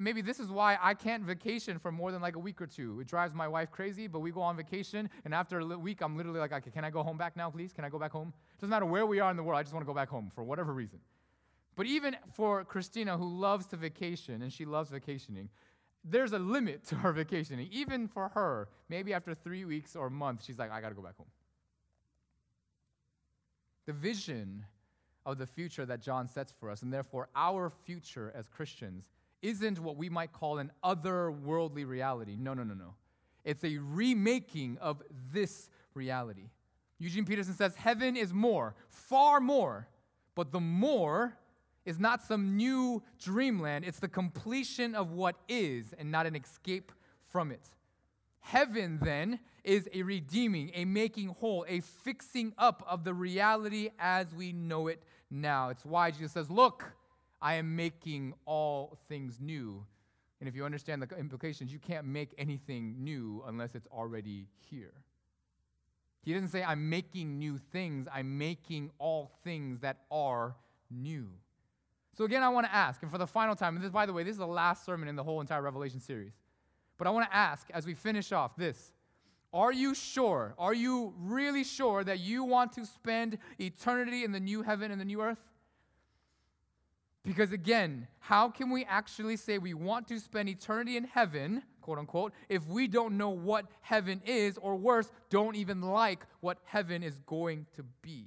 And 0.00 0.04
maybe 0.06 0.22
this 0.22 0.40
is 0.40 0.50
why 0.50 0.78
I 0.80 0.94
can't 0.94 1.24
vacation 1.24 1.78
for 1.78 1.92
more 1.92 2.10
than 2.10 2.22
like 2.22 2.34
a 2.34 2.38
week 2.38 2.62
or 2.62 2.66
two. 2.66 3.00
It 3.00 3.06
drives 3.06 3.34
my 3.34 3.46
wife 3.46 3.70
crazy, 3.70 4.06
but 4.06 4.20
we 4.20 4.30
go 4.30 4.40
on 4.40 4.56
vacation, 4.56 5.10
and 5.26 5.34
after 5.34 5.58
a 5.58 5.66
week, 5.76 6.00
I'm 6.00 6.16
literally 6.16 6.40
like, 6.40 6.54
okay, 6.54 6.70
can 6.70 6.86
I 6.86 6.90
go 6.90 7.02
home 7.02 7.18
back 7.18 7.36
now, 7.36 7.50
please? 7.50 7.74
Can 7.74 7.84
I 7.84 7.90
go 7.90 7.98
back 7.98 8.12
home? 8.12 8.28
It 8.28 8.60
doesn't 8.62 8.70
matter 8.70 8.86
where 8.86 9.04
we 9.04 9.20
are 9.20 9.30
in 9.30 9.36
the 9.36 9.42
world, 9.42 9.58
I 9.58 9.62
just 9.62 9.74
want 9.74 9.84
to 9.84 9.86
go 9.86 9.92
back 9.92 10.08
home 10.08 10.30
for 10.34 10.42
whatever 10.42 10.72
reason. 10.72 11.00
But 11.76 11.84
even 11.84 12.16
for 12.32 12.64
Christina, 12.64 13.18
who 13.18 13.28
loves 13.28 13.66
to 13.66 13.76
vacation, 13.76 14.40
and 14.40 14.50
she 14.50 14.64
loves 14.64 14.88
vacationing, 14.88 15.50
there's 16.02 16.32
a 16.32 16.38
limit 16.38 16.86
to 16.86 16.94
her 16.94 17.12
vacationing. 17.12 17.68
Even 17.70 18.08
for 18.08 18.30
her, 18.30 18.70
maybe 18.88 19.12
after 19.12 19.34
three 19.34 19.66
weeks 19.66 19.96
or 19.96 20.06
a 20.06 20.10
month, 20.10 20.42
she's 20.42 20.58
like, 20.58 20.72
I 20.72 20.80
got 20.80 20.88
to 20.88 20.94
go 20.94 21.02
back 21.02 21.18
home. 21.18 21.28
The 23.84 23.92
vision 23.92 24.64
of 25.26 25.36
the 25.36 25.46
future 25.46 25.84
that 25.84 26.00
John 26.00 26.26
sets 26.26 26.54
for 26.58 26.70
us, 26.70 26.80
and 26.80 26.90
therefore 26.90 27.28
our 27.36 27.68
future 27.68 28.32
as 28.34 28.48
Christians, 28.48 29.04
isn't 29.42 29.78
what 29.78 29.96
we 29.96 30.08
might 30.08 30.32
call 30.32 30.58
an 30.58 30.70
otherworldly 30.84 31.86
reality. 31.86 32.36
No, 32.38 32.54
no, 32.54 32.62
no, 32.62 32.74
no. 32.74 32.94
It's 33.44 33.64
a 33.64 33.78
remaking 33.78 34.78
of 34.80 35.02
this 35.32 35.70
reality. 35.94 36.50
Eugene 36.98 37.24
Peterson 37.24 37.54
says 37.54 37.74
heaven 37.76 38.16
is 38.16 38.32
more, 38.32 38.74
far 38.88 39.40
more, 39.40 39.88
but 40.34 40.52
the 40.52 40.60
more 40.60 41.36
is 41.86 41.98
not 41.98 42.22
some 42.22 42.56
new 42.56 43.02
dreamland, 43.18 43.84
it's 43.86 43.98
the 43.98 44.08
completion 44.08 44.94
of 44.94 45.10
what 45.12 45.36
is 45.48 45.94
and 45.98 46.10
not 46.10 46.26
an 46.26 46.36
escape 46.36 46.92
from 47.30 47.50
it. 47.50 47.62
Heaven, 48.40 48.98
then, 49.02 49.40
is 49.64 49.88
a 49.92 50.02
redeeming, 50.02 50.70
a 50.74 50.84
making 50.84 51.28
whole, 51.28 51.64
a 51.68 51.80
fixing 51.80 52.52
up 52.58 52.84
of 52.88 53.04
the 53.04 53.14
reality 53.14 53.90
as 53.98 54.34
we 54.34 54.52
know 54.52 54.88
it 54.88 55.02
now. 55.30 55.68
It's 55.68 55.84
why 55.84 56.10
Jesus 56.10 56.32
says, 56.32 56.50
Look, 56.50 56.92
I 57.42 57.54
am 57.54 57.76
making 57.76 58.34
all 58.44 58.98
things 59.08 59.38
new. 59.40 59.84
And 60.40 60.48
if 60.48 60.54
you 60.54 60.64
understand 60.64 61.02
the 61.02 61.16
implications, 61.16 61.72
you 61.72 61.78
can't 61.78 62.06
make 62.06 62.34
anything 62.38 62.96
new 62.98 63.42
unless 63.46 63.74
it's 63.74 63.86
already 63.88 64.46
here. 64.70 64.92
He 66.22 66.32
doesn't 66.34 66.48
say, 66.48 66.62
I'm 66.62 66.90
making 66.90 67.38
new 67.38 67.58
things, 67.58 68.06
I'm 68.12 68.36
making 68.36 68.90
all 68.98 69.32
things 69.42 69.80
that 69.80 70.02
are 70.10 70.54
new. 70.90 71.28
So, 72.16 72.24
again, 72.24 72.42
I 72.42 72.48
want 72.50 72.66
to 72.66 72.74
ask, 72.74 73.02
and 73.02 73.10
for 73.10 73.18
the 73.18 73.26
final 73.26 73.54
time, 73.54 73.76
and 73.76 73.84
this, 73.84 73.90
by 73.90 74.04
the 74.04 74.12
way, 74.12 74.22
this 74.22 74.32
is 74.32 74.38
the 74.38 74.46
last 74.46 74.84
sermon 74.84 75.08
in 75.08 75.16
the 75.16 75.22
whole 75.22 75.40
entire 75.40 75.62
Revelation 75.62 76.00
series. 76.00 76.32
But 76.98 77.06
I 77.06 77.10
want 77.10 77.30
to 77.30 77.34
ask, 77.34 77.68
as 77.72 77.86
we 77.86 77.94
finish 77.94 78.32
off 78.32 78.56
this, 78.56 78.92
are 79.52 79.72
you 79.72 79.94
sure? 79.94 80.54
Are 80.58 80.74
you 80.74 81.14
really 81.18 81.64
sure 81.64 82.04
that 82.04 82.20
you 82.20 82.44
want 82.44 82.72
to 82.74 82.84
spend 82.84 83.38
eternity 83.58 84.24
in 84.24 84.32
the 84.32 84.40
new 84.40 84.62
heaven 84.62 84.90
and 84.90 85.00
the 85.00 85.04
new 85.04 85.22
earth? 85.22 85.40
Because 87.24 87.52
again, 87.52 88.08
how 88.18 88.48
can 88.48 88.70
we 88.70 88.84
actually 88.84 89.36
say 89.36 89.58
we 89.58 89.74
want 89.74 90.08
to 90.08 90.18
spend 90.18 90.48
eternity 90.48 90.96
in 90.96 91.04
heaven, 91.04 91.62
quote 91.82 91.98
unquote, 91.98 92.32
if 92.48 92.66
we 92.66 92.88
don't 92.88 93.18
know 93.18 93.28
what 93.28 93.66
heaven 93.82 94.22
is, 94.24 94.56
or 94.58 94.76
worse, 94.76 95.10
don't 95.28 95.54
even 95.54 95.82
like 95.82 96.24
what 96.40 96.58
heaven 96.64 97.02
is 97.02 97.20
going 97.26 97.66
to 97.76 97.82
be? 98.00 98.26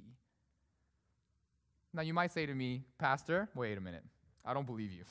Now, 1.92 2.02
you 2.02 2.14
might 2.14 2.32
say 2.32 2.46
to 2.46 2.54
me, 2.54 2.82
Pastor, 2.98 3.48
wait 3.54 3.78
a 3.78 3.80
minute. 3.80 4.04
I 4.44 4.54
don't 4.54 4.66
believe 4.66 4.92
you. 4.92 5.04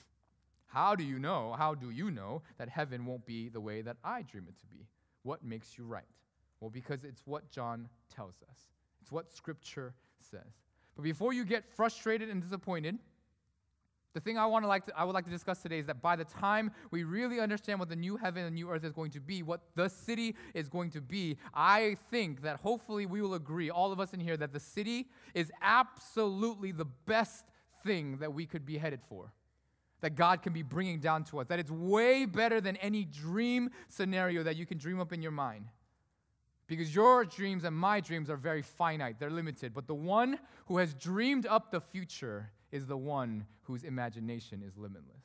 How 0.68 0.96
do 0.96 1.04
you 1.04 1.20
know? 1.20 1.54
How 1.58 1.76
do 1.76 1.92
you 1.92 2.10
know 2.10 2.42
that 2.58 2.68
heaven 2.68 3.06
won't 3.06 3.26
be 3.26 3.48
the 3.48 3.62
way 3.62 3.82
that 3.82 3.98
I 4.04 4.24
dream 4.24 4.46
it 4.50 4.58
to 4.60 4.66
be? 4.66 4.88
What 5.22 5.44
makes 5.44 5.78
you 5.78 5.86
right? 5.86 6.04
Well, 6.60 6.70
because 6.70 7.04
it's 7.04 7.22
what 7.26 7.52
John 7.52 7.90
tells 8.14 8.36
us, 8.50 8.58
it's 9.02 9.12
what 9.12 9.30
Scripture 9.30 9.94
says. 10.20 10.62
But 10.96 11.04
before 11.04 11.34
you 11.34 11.46
get 11.46 11.66
frustrated 11.66 12.30
and 12.30 12.42
disappointed, 12.42 12.98
the 14.14 14.20
thing 14.20 14.38
I 14.38 14.46
want 14.46 14.64
to 14.64 14.68
like 14.68 14.86
to, 14.86 14.94
I 14.98 15.04
would 15.04 15.14
like 15.14 15.26
to 15.26 15.32
discuss 15.32 15.62
today 15.62 15.80
is 15.80 15.88
that 15.88 16.02
by 16.02 16.16
the 16.16 16.26
time 16.26 16.72
we 16.92 17.04
really 17.04 17.40
understand 17.40 17.80
what 17.80 17.90
the 17.90 17.96
new 17.96 18.16
heaven 18.16 18.46
and 18.46 18.54
new 18.54 18.70
earth 18.70 18.84
is 18.84 18.94
going 18.94 19.12
to 19.12 19.20
be, 19.20 19.42
what 19.42 19.62
the 19.76 19.90
city 19.90 20.36
is 20.54 20.70
going 20.70 20.92
to 20.92 21.02
be, 21.02 21.38
I 21.54 21.98
think 22.12 22.44
that 22.44 22.60
hopefully 22.60 23.08
we 23.08 23.22
will 23.22 23.34
agree, 23.34 23.72
all 23.72 23.92
of 23.92 24.00
us 24.00 24.14
in 24.14 24.20
here, 24.20 24.38
that 24.38 24.54
the 24.54 24.60
city 24.60 25.08
is 25.34 25.52
absolutely 25.62 26.72
the 26.72 26.86
best 26.86 27.46
thing 27.84 28.18
that 28.18 28.34
we 28.34 28.46
could 28.46 28.66
be 28.66 28.78
headed 28.78 29.02
for. 29.02 29.34
That 30.02 30.16
God 30.16 30.44
can 30.44 30.54
be 30.54 30.64
bringing 30.64 31.00
down 31.00 31.24
to 31.26 31.40
us. 31.40 31.48
That 31.48 31.60
it's 31.60 31.72
way 31.72 32.26
better 32.26 32.62
than 32.62 32.76
any 32.78 33.06
dream 33.06 33.70
scenario 33.88 34.44
that 34.44 34.58
you 34.58 34.66
can 34.66 34.78
dream 34.78 35.00
up 35.00 35.12
in 35.12 35.22
your 35.22 35.32
mind. 35.32 35.70
Because 36.68 36.94
your 36.94 37.26
dreams 37.26 37.64
and 37.64 37.76
my 37.76 38.00
dreams 38.00 38.30
are 38.30 38.38
very 38.38 38.62
finite, 38.62 39.20
they're 39.20 39.30
limited. 39.32 39.74
But 39.74 39.88
the 39.88 39.96
one 39.96 40.40
who 40.68 40.78
has 40.78 40.94
dreamed 40.94 41.46
up 41.46 41.72
the 41.72 41.82
future 41.82 42.52
is 42.74 42.88
the 42.88 42.98
one 42.98 43.46
whose 43.62 43.84
imagination 43.84 44.64
is 44.66 44.76
limitless. 44.76 45.24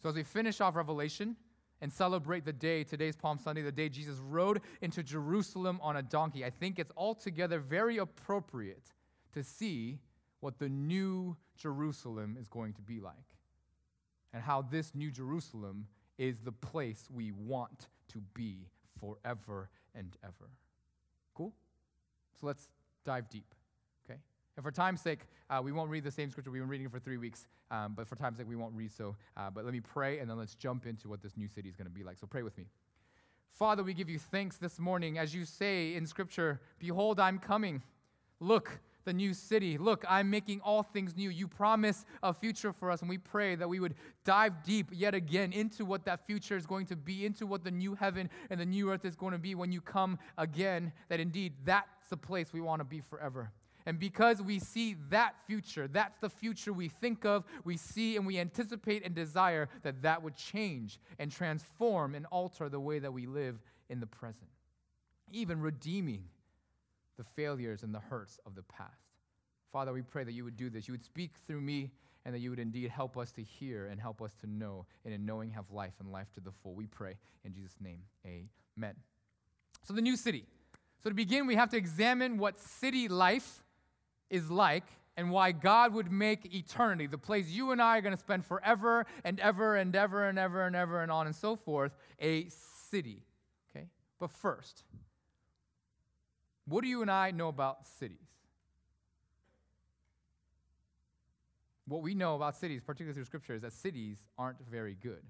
So, 0.00 0.10
as 0.10 0.14
we 0.14 0.22
finish 0.22 0.60
off 0.60 0.76
Revelation 0.76 1.34
and 1.80 1.90
celebrate 1.90 2.44
the 2.44 2.52
day, 2.52 2.84
today's 2.84 3.16
Palm 3.16 3.38
Sunday, 3.38 3.62
the 3.62 3.72
day 3.72 3.88
Jesus 3.88 4.18
rode 4.18 4.60
into 4.82 5.02
Jerusalem 5.02 5.80
on 5.82 5.96
a 5.96 6.02
donkey, 6.02 6.44
I 6.44 6.50
think 6.50 6.78
it's 6.78 6.92
altogether 6.96 7.58
very 7.58 7.96
appropriate 7.96 8.92
to 9.32 9.42
see 9.42 9.98
what 10.40 10.58
the 10.58 10.68
new 10.68 11.36
Jerusalem 11.56 12.36
is 12.38 12.48
going 12.48 12.74
to 12.74 12.82
be 12.82 13.00
like 13.00 13.14
and 14.34 14.42
how 14.42 14.62
this 14.62 14.94
new 14.94 15.10
Jerusalem 15.10 15.86
is 16.18 16.40
the 16.40 16.52
place 16.52 17.08
we 17.10 17.32
want 17.32 17.88
to 18.08 18.20
be 18.34 18.68
forever 19.00 19.70
and 19.94 20.14
ever. 20.22 20.50
Cool? 21.34 21.54
So 22.38 22.46
let's 22.46 22.68
dive 23.04 23.30
deep. 23.30 23.54
And 24.58 24.64
for 24.64 24.72
time's 24.72 25.00
sake, 25.00 25.20
uh, 25.50 25.60
we 25.62 25.70
won't 25.70 25.88
read 25.88 26.02
the 26.02 26.10
same 26.10 26.30
scripture. 26.30 26.50
We've 26.50 26.60
been 26.60 26.68
reading 26.68 26.86
it 26.86 26.90
for 26.90 26.98
three 26.98 27.16
weeks, 27.16 27.46
um, 27.70 27.94
but 27.96 28.08
for 28.08 28.16
time's 28.16 28.38
sake, 28.38 28.48
we 28.48 28.56
won't 28.56 28.74
read 28.74 28.90
so. 28.90 29.14
Uh, 29.36 29.50
but 29.50 29.64
let 29.64 29.72
me 29.72 29.78
pray, 29.78 30.18
and 30.18 30.28
then 30.28 30.36
let's 30.36 30.56
jump 30.56 30.84
into 30.84 31.08
what 31.08 31.22
this 31.22 31.36
new 31.36 31.46
city 31.46 31.68
is 31.68 31.76
going 31.76 31.86
to 31.86 31.94
be 31.94 32.02
like. 32.02 32.18
So 32.18 32.26
pray 32.26 32.42
with 32.42 32.58
me. 32.58 32.64
Father, 33.52 33.84
we 33.84 33.94
give 33.94 34.10
you 34.10 34.18
thanks 34.18 34.56
this 34.56 34.80
morning 34.80 35.16
as 35.16 35.32
you 35.32 35.44
say 35.44 35.94
in 35.94 36.06
scripture, 36.06 36.60
Behold, 36.80 37.20
I'm 37.20 37.38
coming. 37.38 37.84
Look, 38.40 38.80
the 39.04 39.12
new 39.12 39.32
city. 39.32 39.78
Look, 39.78 40.04
I'm 40.08 40.28
making 40.28 40.60
all 40.62 40.82
things 40.82 41.16
new. 41.16 41.30
You 41.30 41.46
promise 41.46 42.04
a 42.24 42.34
future 42.34 42.72
for 42.72 42.90
us, 42.90 43.00
and 43.00 43.08
we 43.08 43.16
pray 43.16 43.54
that 43.54 43.68
we 43.68 43.78
would 43.78 43.94
dive 44.24 44.64
deep 44.64 44.88
yet 44.92 45.14
again 45.14 45.52
into 45.52 45.84
what 45.84 46.04
that 46.06 46.26
future 46.26 46.56
is 46.56 46.66
going 46.66 46.86
to 46.86 46.96
be, 46.96 47.24
into 47.24 47.46
what 47.46 47.62
the 47.62 47.70
new 47.70 47.94
heaven 47.94 48.28
and 48.50 48.58
the 48.58 48.66
new 48.66 48.90
earth 48.90 49.04
is 49.04 49.14
going 49.14 49.34
to 49.34 49.38
be 49.38 49.54
when 49.54 49.70
you 49.70 49.80
come 49.80 50.18
again, 50.36 50.92
that 51.10 51.20
indeed 51.20 51.52
that's 51.64 52.08
the 52.08 52.16
place 52.16 52.52
we 52.52 52.60
want 52.60 52.80
to 52.80 52.84
be 52.84 53.00
forever. 53.00 53.52
And 53.88 53.98
because 53.98 54.42
we 54.42 54.58
see 54.58 54.96
that 55.08 55.40
future, 55.46 55.88
that's 55.88 56.18
the 56.18 56.28
future 56.28 56.74
we 56.74 56.88
think 56.88 57.24
of, 57.24 57.44
we 57.64 57.78
see 57.78 58.16
and 58.16 58.26
we 58.26 58.38
anticipate 58.38 59.02
and 59.02 59.14
desire 59.14 59.70
that 59.82 60.02
that 60.02 60.22
would 60.22 60.36
change 60.36 61.00
and 61.18 61.32
transform 61.32 62.14
and 62.14 62.26
alter 62.26 62.68
the 62.68 62.78
way 62.78 62.98
that 62.98 63.10
we 63.10 63.24
live 63.24 63.62
in 63.88 63.98
the 63.98 64.06
present, 64.06 64.50
even 65.32 65.58
redeeming 65.58 66.24
the 67.16 67.24
failures 67.24 67.82
and 67.82 67.94
the 67.94 67.98
hurts 67.98 68.38
of 68.44 68.54
the 68.54 68.62
past. 68.64 69.08
Father, 69.72 69.94
we 69.94 70.02
pray 70.02 70.22
that 70.22 70.32
you 70.32 70.44
would 70.44 70.58
do 70.58 70.68
this. 70.68 70.86
You 70.86 70.92
would 70.92 71.02
speak 71.02 71.30
through 71.46 71.62
me 71.62 71.90
and 72.26 72.34
that 72.34 72.40
you 72.40 72.50
would 72.50 72.58
indeed 72.58 72.90
help 72.90 73.16
us 73.16 73.32
to 73.32 73.42
hear 73.42 73.86
and 73.86 73.98
help 73.98 74.20
us 74.20 74.34
to 74.42 74.46
know, 74.46 74.84
and 75.06 75.14
in 75.14 75.24
knowing 75.24 75.48
have 75.52 75.70
life 75.70 75.94
and 75.98 76.12
life 76.12 76.30
to 76.34 76.40
the 76.40 76.52
full. 76.52 76.74
We 76.74 76.84
pray 76.84 77.16
in 77.42 77.54
Jesus' 77.54 77.76
name. 77.80 78.00
Amen. 78.26 78.96
So, 79.82 79.94
the 79.94 80.02
new 80.02 80.14
city. 80.14 80.44
So, 81.02 81.08
to 81.08 81.14
begin, 81.14 81.46
we 81.46 81.54
have 81.54 81.70
to 81.70 81.78
examine 81.78 82.36
what 82.36 82.58
city 82.58 83.08
life 83.08 83.64
is 84.30 84.50
like 84.50 84.84
and 85.16 85.30
why 85.30 85.50
God 85.52 85.92
would 85.94 86.12
make 86.12 86.54
eternity, 86.54 87.08
the 87.08 87.18
place 87.18 87.48
you 87.48 87.72
and 87.72 87.82
I 87.82 87.98
are 87.98 88.00
going 88.00 88.14
to 88.14 88.20
spend 88.20 88.44
forever 88.44 89.04
and 89.24 89.40
ever 89.40 89.74
and 89.74 89.94
ever 89.96 90.28
and 90.28 90.38
ever 90.38 90.64
and 90.64 90.76
ever 90.76 91.02
and 91.02 91.10
on 91.10 91.26
and 91.26 91.34
so 91.34 91.56
forth, 91.56 91.92
a 92.20 92.48
city. 92.90 93.24
Okay? 93.70 93.86
But 94.20 94.30
first, 94.30 94.84
what 96.66 96.82
do 96.82 96.88
you 96.88 97.02
and 97.02 97.10
I 97.10 97.32
know 97.32 97.48
about 97.48 97.86
cities? 97.86 98.28
What 101.88 102.02
we 102.02 102.14
know 102.14 102.36
about 102.36 102.54
cities, 102.54 102.82
particularly 102.84 103.14
through 103.14 103.24
scripture, 103.24 103.54
is 103.54 103.62
that 103.62 103.72
cities 103.72 104.18
aren't 104.38 104.60
very 104.70 104.94
good. 104.94 105.22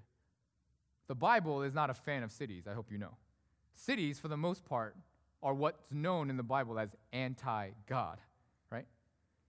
The 1.07 1.15
Bible 1.15 1.63
is 1.63 1.73
not 1.73 1.89
a 1.89 1.93
fan 1.93 2.21
of 2.21 2.31
cities, 2.31 2.67
I 2.69 2.73
hope 2.73 2.91
you 2.91 2.97
know. 2.97 3.15
Cities, 3.73 4.19
for 4.19 4.27
the 4.27 4.37
most 4.37 4.65
part, 4.65 4.95
are 5.41 5.53
what's 5.53 5.91
known 5.91 6.29
in 6.29 6.37
the 6.37 6.43
Bible 6.43 6.77
as 6.77 6.89
anti 7.13 7.69
God. 7.87 8.19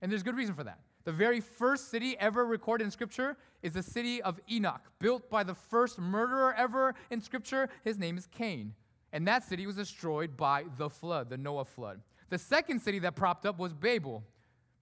And 0.03 0.11
there's 0.11 0.23
good 0.23 0.37
reason 0.37 0.55
for 0.55 0.65
that. 0.65 0.81
The 1.05 1.13
very 1.13 1.41
first 1.41 1.91
city 1.91 2.17
ever 2.19 2.45
recorded 2.45 2.85
in 2.85 2.91
Scripture 2.91 3.37
is 3.63 3.73
the 3.73 3.83
city 3.83 4.23
of 4.23 4.39
Enoch, 4.51 4.83
built 4.99 5.31
by 5.31 5.43
the 5.43 5.55
first 5.55 5.99
murderer 5.99 6.55
ever 6.55 6.95
in 7.11 7.21
Scripture. 7.21 7.69
His 7.85 7.99
name 7.99 8.17
is 8.19 8.27
Cain. 8.27 8.75
And 9.13 9.27
that 9.27 9.45
city 9.45 9.67
was 9.67 9.77
destroyed 9.77 10.37
by 10.37 10.65
the 10.77 10.89
flood, 10.89 11.31
the 11.31 11.37
Noah 11.37 11.65
flood. 11.65 12.01
The 12.29 12.39
second 12.39 12.81
city 12.81 12.99
that 13.01 13.17
propped 13.17 13.45
up 13.45 13.59
was 13.59 13.73
Babel, 13.73 14.23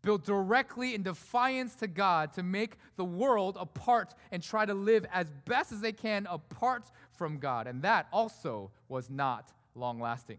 built 0.02 0.24
directly 0.24 0.94
in 0.94 1.02
defiance 1.02 1.74
to 1.76 1.86
God 1.86 2.32
to 2.34 2.42
make 2.42 2.76
the 2.96 3.04
world 3.04 3.56
apart 3.58 4.14
and 4.30 4.42
try 4.42 4.66
to 4.66 4.74
live 4.74 5.06
as 5.12 5.30
best 5.44 5.72
as 5.72 5.80
they 5.80 5.92
can 5.92 6.26
apart 6.28 6.90
from 7.12 7.38
God. 7.38 7.66
And 7.66 7.82
that 7.82 8.06
also 8.12 8.70
was 8.88 9.08
not 9.08 9.52
long 9.74 10.00
lasting. 10.00 10.38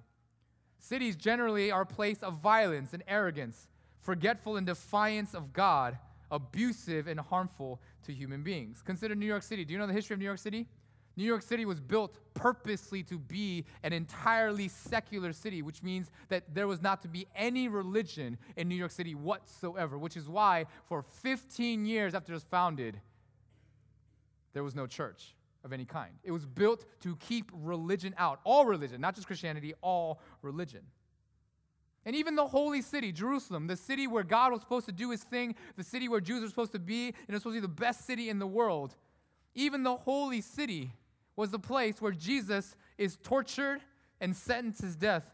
Cities 0.78 1.16
generally 1.16 1.72
are 1.72 1.82
a 1.82 1.86
place 1.86 2.24
of 2.24 2.36
violence 2.36 2.94
and 2.94 3.04
arrogance 3.08 3.68
forgetful 4.00 4.58
in 4.58 4.66
defiance 4.66 5.34
of 5.34 5.54
God, 5.54 5.98
abusive 6.32 7.08
and 7.08 7.20
harmful 7.20 7.82
to 8.04 8.14
human 8.14 8.44
beings. 8.44 8.82
Consider 8.84 9.16
New 9.16 9.26
York 9.26 9.44
City. 9.44 9.66
Do 9.66 9.74
you 9.74 9.80
know 9.80 9.88
the 9.88 9.94
history 9.94 10.14
of 10.14 10.20
New 10.20 10.26
York 10.26 10.40
City? 10.40 10.68
New 11.16 11.26
York 11.26 11.42
City 11.42 11.66
was 11.66 11.82
built 11.82 12.18
purposely 12.34 13.04
to 13.04 13.20
be 13.20 13.66
an 13.84 13.92
entirely 13.92 14.70
secular 14.70 15.34
city, 15.34 15.62
which 15.62 15.84
means 15.84 16.12
that 16.30 16.44
there 16.54 16.66
was 16.66 16.82
not 16.82 17.02
to 17.02 17.10
be 17.10 17.28
any 17.36 17.68
religion 17.68 18.38
in 18.56 18.70
New 18.70 18.76
York 18.76 18.92
City 18.92 19.16
whatsoever, 19.16 19.98
which 19.98 20.16
is 20.16 20.30
why 20.30 20.66
for 20.86 21.02
15 21.02 21.86
years 21.86 22.16
after 22.16 22.32
it 22.32 22.36
was 22.36 22.44
founded, 22.44 23.02
there 24.54 24.64
was 24.64 24.76
no 24.76 24.88
church 24.88 25.36
of 25.66 25.74
any 25.74 25.84
kind. 25.84 26.12
It 26.24 26.32
was 26.32 26.46
built 26.46 26.86
to 27.02 27.18
keep 27.18 27.52
religion 27.54 28.16
out, 28.18 28.40
all 28.46 28.66
religion, 28.66 29.02
not 29.02 29.14
just 29.14 29.28
Christianity, 29.28 29.74
all 29.82 30.22
religion. 30.42 30.82
And 32.06 32.16
even 32.16 32.36
the 32.36 32.48
holy 32.48 32.82
city, 32.82 33.12
Jerusalem, 33.12 33.68
the 33.68 33.76
city 33.76 34.08
where 34.08 34.24
God 34.24 34.52
was 34.52 34.62
supposed 34.62 34.86
to 34.86 34.92
do 34.92 35.12
his 35.12 35.24
thing, 35.24 35.56
the 35.76 35.84
city 35.84 36.08
where 36.08 36.22
Jews 36.22 36.42
were 36.42 36.48
supposed 36.48 36.72
to 36.72 36.80
be, 36.80 37.08
and 37.08 37.16
it 37.28 37.34
was 37.34 37.42
supposed 37.42 37.58
to 37.58 37.62
be 37.62 37.68
the 37.68 37.82
best 37.82 38.06
city 38.06 38.30
in 38.30 38.40
the 38.40 38.48
world, 38.48 38.96
even 39.54 39.84
the 39.84 39.98
holy 39.98 40.42
city 40.42 40.94
was 41.36 41.52
the 41.52 41.60
place 41.60 42.02
where 42.02 42.12
Jesus 42.12 42.76
is 42.98 43.18
tortured 43.22 43.82
and 44.22 44.36
sentenced 44.36 44.82
to 44.82 44.88
death, 44.98 45.30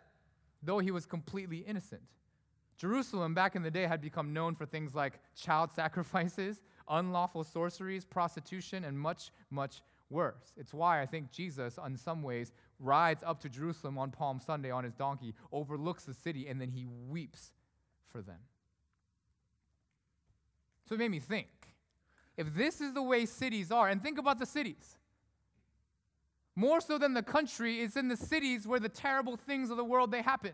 though 0.62 0.80
he 0.80 0.92
was 0.92 1.06
completely 1.06 1.60
innocent. 1.60 2.02
Jerusalem 2.78 3.34
back 3.34 3.56
in 3.56 3.64
the 3.64 3.72
day 3.72 3.84
had 3.84 4.02
become 4.02 4.34
known 4.34 4.56
for 4.56 4.66
things 4.66 4.94
like 4.94 5.20
child 5.36 5.72
sacrifices, 5.76 6.62
unlawful 6.90 7.44
sorceries, 7.44 8.06
prostitution, 8.06 8.84
and 8.84 9.00
much, 9.00 9.32
much 9.50 9.82
worse. 10.10 10.54
It's 10.58 10.74
why 10.74 11.02
I 11.02 11.06
think 11.06 11.32
Jesus, 11.32 11.80
in 11.86 11.98
some 11.98 12.22
ways, 12.22 12.52
rides 12.80 13.24
up 13.26 13.40
to 13.42 13.50
Jerusalem 13.50 13.98
on 13.98 14.12
Palm 14.12 14.40
Sunday 14.40 14.72
on 14.72 14.84
his 14.84 14.94
donkey, 14.94 15.34
overlooks 15.52 16.04
the 16.04 16.14
city, 16.14 16.48
and 16.48 16.60
then 16.60 16.70
he 16.70 16.86
weeps 16.86 17.52
for 18.12 18.22
them. 18.22 18.40
So 20.88 20.96
it 20.96 21.00
made 21.00 21.12
me 21.12 21.20
think 21.20 21.48
if 22.38 22.54
this 22.54 22.82
is 22.82 22.94
the 22.94 23.02
way 23.02 23.26
cities 23.26 23.72
are, 23.72 23.88
and 23.88 24.02
think 24.02 24.18
about 24.18 24.40
the 24.40 24.46
cities. 24.46 24.98
More 26.56 26.80
so 26.80 26.98
than 26.98 27.14
the 27.14 27.24
country, 27.24 27.82
it's 27.82 27.96
in 27.96 28.08
the 28.08 28.18
cities 28.18 28.68
where 28.68 28.80
the 28.80 28.90
terrible 28.90 29.36
things 29.36 29.70
of 29.70 29.78
the 29.78 29.84
world 29.84 30.12
they 30.12 30.22
happen. 30.22 30.54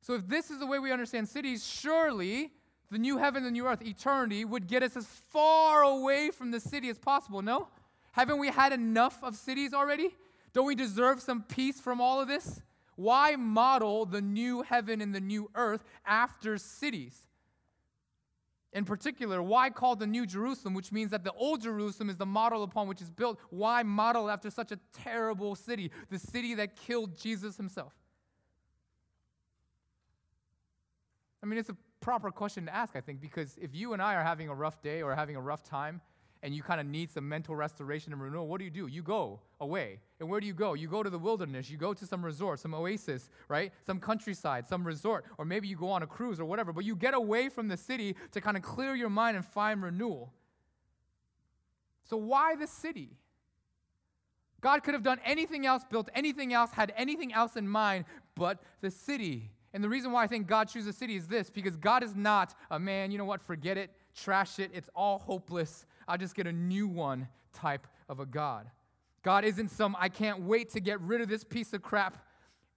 So 0.00 0.14
if 0.14 0.26
this 0.28 0.50
is 0.50 0.58
the 0.58 0.66
way 0.66 0.78
we 0.78 0.92
understand 0.92 1.28
cities, 1.28 1.66
surely 1.66 2.52
the 2.90 2.98
new 2.98 3.18
heaven 3.18 3.44
and 3.44 3.52
new 3.52 3.66
earth, 3.66 3.82
eternity, 3.82 4.44
would 4.44 4.68
get 4.68 4.82
us 4.82 4.96
as 4.96 5.06
far 5.06 5.82
away 5.82 6.30
from 6.30 6.50
the 6.50 6.60
city 6.60 6.88
as 6.88 6.98
possible, 6.98 7.42
no? 7.42 7.68
Haven't 8.16 8.38
we 8.38 8.48
had 8.48 8.72
enough 8.72 9.22
of 9.22 9.36
cities 9.36 9.74
already? 9.74 10.08
Don't 10.54 10.64
we 10.64 10.74
deserve 10.74 11.20
some 11.20 11.42
peace 11.42 11.82
from 11.82 12.00
all 12.00 12.18
of 12.18 12.28
this? 12.28 12.62
Why 12.94 13.36
model 13.36 14.06
the 14.06 14.22
new 14.22 14.62
heaven 14.62 15.02
and 15.02 15.14
the 15.14 15.20
new 15.20 15.50
earth 15.54 15.84
after 16.06 16.56
cities? 16.56 17.14
In 18.72 18.86
particular, 18.86 19.42
why 19.42 19.68
call 19.68 19.96
the 19.96 20.06
New 20.06 20.24
Jerusalem, 20.24 20.72
which 20.72 20.92
means 20.92 21.10
that 21.10 21.24
the 21.24 21.32
Old 21.32 21.60
Jerusalem 21.60 22.08
is 22.08 22.16
the 22.16 22.24
model 22.24 22.62
upon 22.62 22.88
which 22.88 23.02
it's 23.02 23.10
built? 23.10 23.38
Why 23.50 23.82
model 23.82 24.30
after 24.30 24.50
such 24.50 24.72
a 24.72 24.78
terrible 24.94 25.54
city, 25.54 25.90
the 26.08 26.18
city 26.18 26.54
that 26.54 26.74
killed 26.74 27.20
Jesus 27.20 27.58
himself? 27.58 27.92
I 31.42 31.46
mean, 31.46 31.58
it's 31.58 31.68
a 31.68 31.76
proper 32.00 32.30
question 32.30 32.64
to 32.64 32.74
ask, 32.74 32.96
I 32.96 33.02
think, 33.02 33.20
because 33.20 33.58
if 33.60 33.74
you 33.74 33.92
and 33.92 34.00
I 34.00 34.14
are 34.14 34.24
having 34.24 34.48
a 34.48 34.54
rough 34.54 34.80
day 34.80 35.02
or 35.02 35.14
having 35.14 35.36
a 35.36 35.40
rough 35.40 35.62
time, 35.62 36.00
and 36.42 36.54
you 36.54 36.62
kind 36.62 36.80
of 36.80 36.86
need 36.86 37.10
some 37.10 37.28
mental 37.28 37.56
restoration 37.56 38.12
and 38.12 38.22
renewal, 38.22 38.46
what 38.46 38.58
do 38.58 38.64
you 38.64 38.70
do? 38.70 38.86
You 38.86 39.02
go 39.02 39.40
away. 39.60 40.00
And 40.20 40.28
where 40.28 40.40
do 40.40 40.46
you 40.46 40.54
go? 40.54 40.74
You 40.74 40.88
go 40.88 41.02
to 41.02 41.10
the 41.10 41.18
wilderness. 41.18 41.70
You 41.70 41.76
go 41.76 41.94
to 41.94 42.06
some 42.06 42.24
resort, 42.24 42.60
some 42.60 42.74
oasis, 42.74 43.28
right? 43.48 43.72
Some 43.84 44.00
countryside, 44.00 44.66
some 44.66 44.86
resort, 44.86 45.24
or 45.38 45.44
maybe 45.44 45.66
you 45.68 45.76
go 45.76 45.90
on 45.90 46.02
a 46.02 46.06
cruise 46.06 46.38
or 46.38 46.44
whatever. 46.44 46.72
But 46.72 46.84
you 46.84 46.94
get 46.94 47.14
away 47.14 47.48
from 47.48 47.68
the 47.68 47.76
city 47.76 48.16
to 48.32 48.40
kind 48.40 48.56
of 48.56 48.62
clear 48.62 48.94
your 48.94 49.10
mind 49.10 49.36
and 49.36 49.44
find 49.44 49.82
renewal. 49.82 50.32
So 52.04 52.16
why 52.16 52.54
the 52.54 52.66
city? 52.66 53.10
God 54.60 54.82
could 54.82 54.94
have 54.94 55.02
done 55.02 55.20
anything 55.24 55.66
else, 55.66 55.82
built 55.88 56.08
anything 56.14 56.52
else, 56.52 56.70
had 56.70 56.92
anything 56.96 57.32
else 57.32 57.56
in 57.56 57.68
mind 57.68 58.04
but 58.34 58.62
the 58.80 58.90
city. 58.90 59.50
And 59.72 59.84
the 59.84 59.88
reason 59.88 60.12
why 60.12 60.22
I 60.22 60.26
think 60.26 60.46
God 60.46 60.68
chooses 60.68 60.88
a 60.88 60.92
city 60.92 61.16
is 61.16 61.26
this 61.26 61.50
because 61.50 61.76
God 61.76 62.02
is 62.02 62.14
not 62.14 62.54
a 62.70 62.78
man, 62.78 63.10
you 63.10 63.18
know 63.18 63.24
what, 63.24 63.40
forget 63.40 63.76
it, 63.76 63.90
trash 64.14 64.58
it, 64.58 64.70
it's 64.72 64.88
all 64.94 65.18
hopeless. 65.18 65.84
I'll 66.08 66.18
just 66.18 66.34
get 66.34 66.46
a 66.46 66.52
new 66.52 66.88
one 66.88 67.28
type 67.52 67.86
of 68.08 68.20
a 68.20 68.26
God. 68.26 68.70
God 69.22 69.44
isn't 69.44 69.70
some, 69.70 69.96
I 69.98 70.08
can't 70.08 70.42
wait 70.42 70.70
to 70.72 70.80
get 70.80 71.00
rid 71.00 71.20
of 71.20 71.28
this 71.28 71.42
piece 71.42 71.72
of 71.72 71.82
crap. 71.82 72.24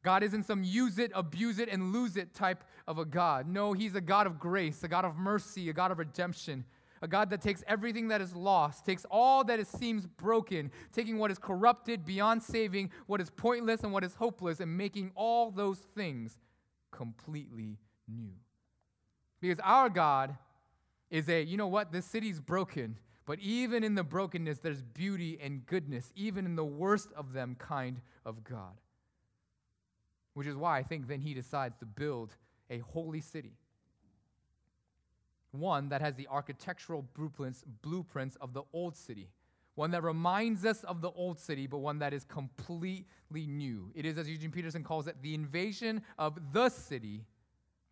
God 0.03 0.23
isn't 0.23 0.43
some 0.43 0.63
use 0.63 0.97
it, 0.97 1.11
abuse 1.13 1.59
it, 1.59 1.69
and 1.69 1.91
lose 1.91 2.17
it 2.17 2.33
type 2.33 2.63
of 2.87 2.97
a 2.97 3.05
God. 3.05 3.47
No, 3.47 3.73
He's 3.73 3.95
a 3.95 4.01
God 4.01 4.25
of 4.25 4.39
grace, 4.39 4.81
a 4.83 4.87
God 4.87 5.05
of 5.05 5.15
mercy, 5.15 5.69
a 5.69 5.73
God 5.73 5.91
of 5.91 5.99
redemption, 5.99 6.65
a 7.01 7.07
God 7.07 7.29
that 7.29 7.41
takes 7.41 7.63
everything 7.67 8.07
that 8.07 8.21
is 8.21 8.33
lost, 8.35 8.85
takes 8.85 9.05
all 9.11 9.43
that 9.43 9.65
seems 9.67 10.05
broken, 10.05 10.71
taking 10.91 11.17
what 11.17 11.31
is 11.31 11.37
corrupted 11.37 12.05
beyond 12.05 12.41
saving, 12.41 12.91
what 13.07 13.21
is 13.21 13.29
pointless 13.29 13.83
and 13.83 13.91
what 13.91 14.03
is 14.03 14.15
hopeless, 14.15 14.59
and 14.59 14.75
making 14.75 15.11
all 15.15 15.51
those 15.51 15.79
things 15.79 16.37
completely 16.91 17.77
new. 18.07 18.33
Because 19.41 19.59
our 19.63 19.89
God 19.89 20.35
is 21.09 21.29
a, 21.29 21.43
you 21.43 21.57
know 21.57 21.67
what, 21.67 21.91
this 21.91 22.05
city's 22.05 22.39
broken, 22.39 22.97
but 23.29 23.37
even 23.41 23.83
in 23.83 23.93
the 23.93 24.03
brokenness, 24.03 24.57
there's 24.57 24.81
beauty 24.81 25.37
and 25.39 25.63
goodness, 25.67 26.11
even 26.15 26.47
in 26.47 26.55
the 26.55 26.65
worst 26.65 27.09
of 27.15 27.31
them, 27.31 27.55
kind 27.59 28.01
of 28.25 28.43
God. 28.43 28.81
Which 30.33 30.47
is 30.47 30.55
why 30.55 30.79
I 30.79 30.81
think 30.81 31.07
then 31.07 31.21
he 31.21 31.35
decides 31.35 31.77
to 31.77 31.85
build 31.85 32.35
a 32.71 32.79
holy 32.79 33.21
city. 33.21 33.53
One 35.51 35.89
that 35.89 36.01
has 36.01 36.15
the 36.15 36.27
architectural 36.27 37.05
blueprints, 37.13 37.63
blueprints 37.83 38.35
of 38.37 38.53
the 38.55 38.63
old 38.73 38.97
city. 38.97 39.29
One 39.75 39.91
that 39.91 40.03
reminds 40.03 40.65
us 40.65 40.83
of 40.83 41.01
the 41.01 41.11
old 41.11 41.39
city, 41.39 41.67
but 41.67 41.77
one 41.77 41.99
that 41.99 42.15
is 42.15 42.23
completely 42.23 43.45
new. 43.45 43.91
It 43.93 44.07
is, 44.07 44.17
as 44.17 44.27
Eugene 44.27 44.49
Peterson 44.49 44.83
calls 44.83 45.05
it, 45.05 45.21
the 45.21 45.35
invasion 45.35 46.01
of 46.17 46.51
the 46.51 46.69
city 46.69 47.25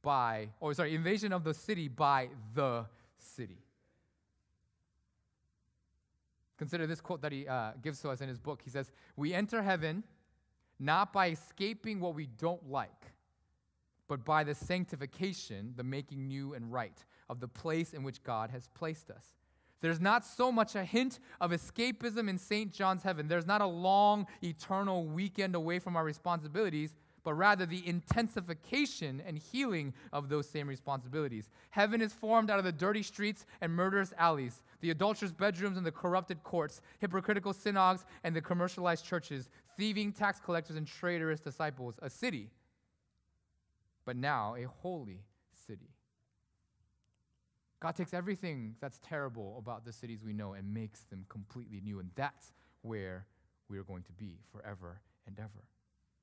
by, 0.02 0.50
or 0.60 0.74
sorry, 0.74 0.96
invasion 0.96 1.32
of 1.32 1.44
the 1.44 1.54
city 1.54 1.88
by 1.88 2.30
the 2.56 2.88
city. 3.20 3.67
Consider 6.58 6.88
this 6.88 7.02
quote 7.02 7.22
that 7.22 7.32
he 7.32 7.48
uh, 7.48 7.72
gives 7.82 8.02
to 8.02 8.10
us 8.10 8.22
in 8.22 8.28
his 8.28 8.40
book. 8.40 8.62
He 8.64 8.70
says, 8.70 8.92
We 9.16 9.34
enter 9.34 9.62
heaven 9.62 10.04
not 10.80 11.14
by 11.14 11.30
escaping 11.30 12.00
what 12.00 12.16
we 12.16 12.26
don't 12.26 12.70
like, 12.70 13.14
but 14.08 14.24
by 14.24 14.44
the 14.44 14.56
sanctification, 14.56 15.74
the 15.76 15.84
making 15.84 16.28
new 16.28 16.54
and 16.54 16.72
right 16.72 17.04
of 17.30 17.40
the 17.40 17.48
place 17.48 17.94
in 17.94 18.04
which 18.04 18.24
God 18.24 18.52
has 18.52 18.68
placed 18.74 19.10
us. 19.12 19.34
There's 19.80 20.02
not 20.02 20.26
so 20.26 20.52
much 20.52 20.76
a 20.76 20.84
hint 20.84 21.20
of 21.40 21.52
escapism 21.52 22.28
in 22.30 22.38
St. 22.38 22.74
John's 22.74 23.04
heaven. 23.04 23.28
There's 23.28 23.46
not 23.46 23.62
a 23.62 23.68
long, 23.68 24.26
eternal 24.44 25.06
weekend 25.06 25.54
away 25.54 25.78
from 25.78 25.96
our 25.96 26.04
responsibilities, 26.04 26.96
but 27.28 27.34
rather 27.34 27.66
the 27.66 27.86
intensification 27.86 29.22
and 29.28 29.38
healing 29.38 29.94
of 30.14 30.30
those 30.30 30.48
same 30.48 30.66
responsibilities. 30.66 31.50
Heaven 31.72 32.02
is 32.02 32.14
formed 32.14 32.50
out 32.50 32.58
of 32.58 32.64
the 32.64 32.72
dirty 32.72 33.04
streets 33.04 33.46
and 33.60 33.74
murderous 33.74 34.14
alleys, 34.18 34.64
the 34.80 34.92
adulterous 34.92 35.34
bedrooms 35.34 35.76
and 35.76 35.86
the 35.86 35.92
corrupted 35.92 36.42
courts, 36.44 36.80
hypocritical 37.00 37.52
synagogues 37.52 38.06
and 38.24 38.34
the 38.34 38.40
commercialized 38.40 39.04
churches, 39.04 39.50
thieving 39.76 40.14
tax 40.14 40.40
collectors 40.40 40.78
and 40.78 40.88
traitorous 40.88 41.42
disciples, 41.42 41.96
a 42.02 42.10
city, 42.10 42.50
but 44.06 44.16
now 44.16 44.56
a 44.56 44.64
holy 44.64 45.20
city. 45.68 45.90
God 47.82 47.98
takes 47.98 48.14
everything 48.14 48.76
that's 48.80 49.02
terrible 49.04 49.58
about 49.58 49.84
the 49.84 49.92
cities 49.92 50.24
we 50.24 50.32
know 50.32 50.54
and 50.54 50.74
makes 50.74 51.02
them 51.02 51.26
completely 51.28 51.82
new, 51.84 52.00
and 52.00 52.10
that's 52.16 52.54
where 52.84 53.26
we 53.68 53.78
are 53.78 53.84
going 53.84 54.04
to 54.04 54.14
be 54.14 54.40
forever 54.50 55.02
and 55.26 55.38
ever. 55.38 55.66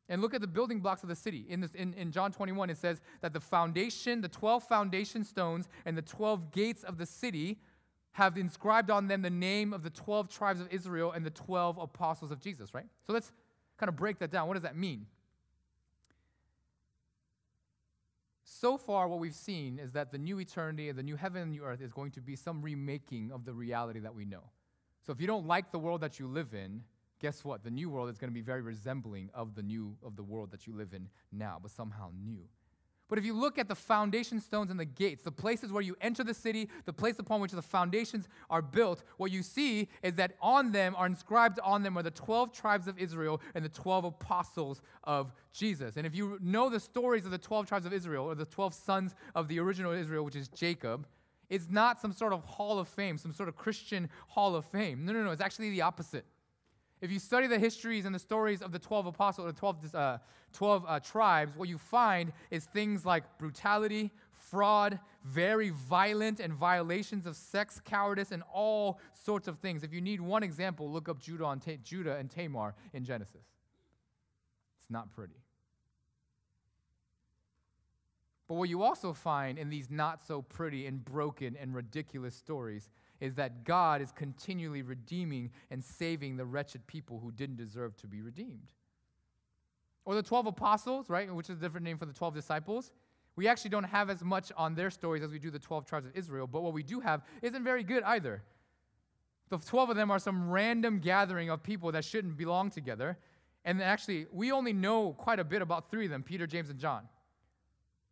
And 0.09 0.21
look 0.21 0.35
at 0.35 0.40
the 0.40 0.47
building 0.47 0.81
blocks 0.81 1.03
of 1.03 1.09
the 1.09 1.17
city. 1.17 1.47
In, 1.49 1.61
this, 1.61 1.73
in, 1.75 1.95
in 1.95 2.12
John 2.12 2.31
21, 2.31 2.71
it 2.71 2.77
says 2.77 3.01
that 3.23 3.33
the 3.33 3.40
foundation, 3.40 4.21
the 4.21 4.29
12 4.29 4.64
foundation 4.64 5.25
stones, 5.25 5.67
and 5.87 5.97
the 5.97 6.03
12 6.03 6.51
gates 6.51 6.85
of 6.85 6.99
the 6.99 7.07
city 7.07 7.59
have 8.12 8.37
inscribed 8.37 8.90
on 8.90 9.09
them 9.09 9.23
the 9.23 9.31
name 9.31 9.73
of 9.73 9.83
the 9.83 9.90
12 9.90 10.29
tribes 10.29 10.61
of 10.61 10.69
Israel 10.71 11.12
and 11.12 11.25
the 11.25 11.31
12 11.31 11.79
apostles 11.79 12.31
of 12.31 12.40
Jesus, 12.40 12.75
right? 12.75 12.87
So 13.07 13.12
let's 13.12 13.33
kind 13.79 13.88
of 13.88 13.97
break 13.97 14.19
that 14.19 14.31
down. 14.31 14.47
What 14.47 14.55
does 14.55 14.62
that 14.62 14.77
mean? 14.77 15.07
So 18.45 18.77
far, 18.77 19.09
what 19.09 19.19
we've 19.19 19.35
seen 19.35 19.79
is 19.79 19.93
that 19.93 20.12
the 20.12 20.19
new 20.19 20.38
eternity, 20.38 20.88
and 20.88 20.99
the 20.99 21.03
new 21.03 21.17
heaven 21.17 21.43
and 21.43 21.51
new 21.51 21.64
earth, 21.64 21.81
is 21.81 21.93
going 21.93 22.12
to 22.12 22.21
be 22.21 22.37
some 22.37 22.62
remaking 22.62 23.33
of 23.33 23.45
the 23.45 23.53
reality 23.53 24.01
that 24.01 24.14
we 24.14 24.25
know. 24.25 24.45
So 25.05 25.12
if 25.12 25.21
you 25.21 25.27
don't 25.27 25.47
like 25.47 25.73
the 25.73 25.79
world 25.79 26.03
that 26.03 26.19
you 26.19 26.29
live 26.29 26.55
in, 26.55 26.83
guess 27.24 27.42
what? 27.42 27.64
The 27.64 27.70
new 27.70 27.88
world 27.88 28.10
is 28.10 28.18
going 28.18 28.28
to 28.28 28.34
be 28.34 28.42
very 28.42 28.60
resembling 28.60 29.30
of 29.32 29.54
the 29.54 29.62
new 29.62 29.96
of 30.04 30.14
the 30.14 30.22
world 30.22 30.50
that 30.50 30.66
you 30.66 30.74
live 30.74 30.92
in 30.92 31.08
now, 31.32 31.58
but 31.58 31.70
somehow 31.70 32.10
new. 32.22 32.42
But 33.08 33.18
if 33.18 33.24
you 33.24 33.32
look 33.32 33.58
at 33.58 33.66
the 33.66 33.74
foundation 33.74 34.42
stones 34.42 34.70
and 34.70 34.78
the 34.78 34.84
gates, 34.84 35.22
the 35.22 35.32
places 35.32 35.72
where 35.72 35.80
you 35.80 35.96
enter 36.02 36.22
the 36.22 36.34
city, 36.34 36.68
the 36.84 36.92
place 36.92 37.18
upon 37.18 37.40
which 37.40 37.52
the 37.52 37.62
foundations 37.62 38.28
are 38.50 38.60
built, 38.60 39.04
what 39.16 39.30
you 39.30 39.42
see 39.42 39.88
is 40.02 40.16
that 40.16 40.32
on 40.42 40.72
them 40.72 40.94
are 40.98 41.06
inscribed 41.06 41.58
on 41.64 41.82
them 41.82 41.96
are 41.96 42.02
the 42.02 42.10
12 42.10 42.52
tribes 42.52 42.88
of 42.88 42.98
Israel 42.98 43.40
and 43.54 43.64
the 43.64 43.70
12 43.70 44.04
apostles 44.04 44.82
of 45.04 45.32
Jesus. 45.54 45.96
And 45.96 46.06
if 46.06 46.14
you 46.14 46.38
know 46.42 46.68
the 46.68 46.80
stories 46.80 47.24
of 47.24 47.30
the 47.30 47.38
12 47.38 47.66
tribes 47.66 47.87
of 47.87 47.94
Israel 47.94 48.26
or 48.26 48.34
the 48.34 48.44
12 48.44 48.74
sons 48.74 49.14
of 49.34 49.48
the 49.48 49.58
original 49.60 49.92
Israel, 49.92 50.26
which 50.26 50.37
is 50.37 50.48
Jacob, 50.48 51.06
it's 51.48 51.70
not 51.70 52.02
some 52.02 52.12
sort 52.12 52.34
of 52.34 52.44
hall 52.44 52.78
of 52.78 52.87
fame, 52.87 53.16
some 53.16 53.32
sort 53.32 53.48
of 53.48 53.56
Christian 53.56 54.10
hall 54.28 54.54
of 54.54 54.66
fame. 54.66 55.06
No, 55.06 55.14
no, 55.14 55.24
no, 55.24 55.30
it's 55.30 55.40
actually 55.40 55.70
the 55.70 55.80
opposite. 55.80 56.26
If 57.00 57.11
you 57.11 57.18
study 57.18 57.46
the 57.46 57.59
histories 57.59 58.04
and 58.04 58.14
the 58.14 58.18
stories 58.18 58.62
of 58.62 58.72
the 58.72 58.78
12 58.78 59.07
apostles, 59.07 59.48
or 59.48 59.52
12, 59.52 59.94
uh, 59.94 60.18
12 60.52 60.85
uh, 60.87 61.00
tribes, 61.00 61.57
what 61.57 61.68
you 61.68 61.78
find 61.78 62.33
is 62.50 62.64
things 62.64 63.04
like 63.04 63.24
brutality, 63.38 64.11
fraud, 64.33 64.98
very 65.24 65.70
violent, 65.70 66.40
and 66.40 66.52
violations 66.52 67.26
of 67.26 67.37
sex, 67.37 67.80
cowardice, 67.85 68.33
and 68.33 68.42
all 68.52 69.00
sorts 69.12 69.48
of 69.48 69.59
things. 69.59 69.83
If 69.83 69.92
you 69.92 70.00
need 70.00 70.20
one 70.20 70.42
example, 70.42 70.90
look 70.90 71.09
up 71.09 71.18
Judah 71.18 71.48
and, 71.48 71.61
Ta- 71.61 71.72
Judah 71.83 72.16
and 72.16 72.30
Tamar 72.30 72.74
in 72.92 73.04
Genesis. 73.04 73.46
It's 74.80 74.90
not 74.90 75.12
pretty. 75.12 75.44
But 78.46 78.54
what 78.54 78.68
you 78.68 78.83
also 78.83 79.12
find 79.12 79.59
in 79.59 79.70
these 79.70 79.90
not 79.90 80.24
so 80.24 80.42
pretty 80.42 80.87
and 80.87 81.02
broken 81.04 81.57
and 81.59 81.74
ridiculous 81.74 82.35
stories 82.35 82.90
is 83.24 83.37
that 83.37 83.64
God 83.64 84.02
is 84.02 84.12
continually 84.12 84.82
redeeming 84.82 85.50
and 85.70 85.82
saving 85.82 86.37
the 86.37 86.44
wretched 86.44 86.87
people 86.87 87.18
who 87.18 87.32
didn't 87.32 87.56
deserve 87.56 87.96
to 87.96 88.06
be 88.06 88.20
redeemed. 88.20 88.68
Or 90.04 90.14
the 90.14 90.22
12 90.22 90.48
apostles, 90.48 91.08
right, 91.08 91.34
which 91.34 91.48
is 91.48 91.56
a 91.56 91.60
different 91.60 91.87
name 91.87 91.96
for 91.96 92.04
the 92.04 92.12
12 92.12 92.34
disciples. 92.34 92.92
We 93.37 93.48
actually 93.48 93.70
don't 93.70 93.84
have 93.84 94.10
as 94.10 94.22
much 94.22 94.52
on 94.58 94.74
their 94.74 94.90
stories 94.90 95.22
as 95.22 95.30
we 95.30 95.38
do 95.38 95.50
the 95.50 95.58
12 95.58 95.87
tribes 95.87 96.04
of 96.04 96.14
Israel, 96.14 96.46
but 96.46 96.62
what 96.62 96.74
we 96.74 96.82
do 96.82 97.00
have 97.00 97.22
isn't 97.40 97.64
very 97.64 97.82
good 97.82 98.02
either. 98.02 98.42
The 99.48 99.56
12 99.56 99.90
of 99.90 99.96
them 99.96 100.10
are 100.10 100.18
some 100.18 100.50
random 100.50 100.98
gathering 100.98 101.48
of 101.48 101.62
people 101.62 101.92
that 101.92 102.04
shouldn't 102.04 102.37
belong 102.37 102.68
together. 102.68 103.16
And 103.64 103.82
actually, 103.82 104.26
we 104.32 104.52
only 104.52 104.74
know 104.74 105.14
quite 105.14 105.40
a 105.40 105.44
bit 105.44 105.62
about 105.62 105.90
three 105.90 106.04
of 106.04 106.10
them 106.10 106.22
Peter, 106.22 106.46
James, 106.46 106.68
and 106.68 106.78
John. 106.78 107.08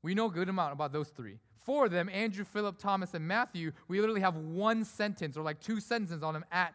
We 0.01 0.15
know 0.15 0.27
a 0.27 0.31
good 0.31 0.49
amount 0.49 0.73
about 0.73 0.91
those 0.91 1.11
three. 1.11 1.39
Four 1.65 1.87
of 1.87 1.93
them, 1.93 2.09
Andrew, 2.09 2.45
Philip, 2.45 2.79
Thomas, 2.79 3.15
and 3.15 3.27
Matthew, 3.27 3.73
we 3.89 4.01
literally 4.01 4.21
have 4.21 4.37
one 4.37 4.85
sentence 4.85 5.37
or 5.37 5.43
like 5.43 5.61
two 5.61 5.81
sentences 5.81 6.23
on 6.23 6.35
them 6.35 6.45
at 6.51 6.75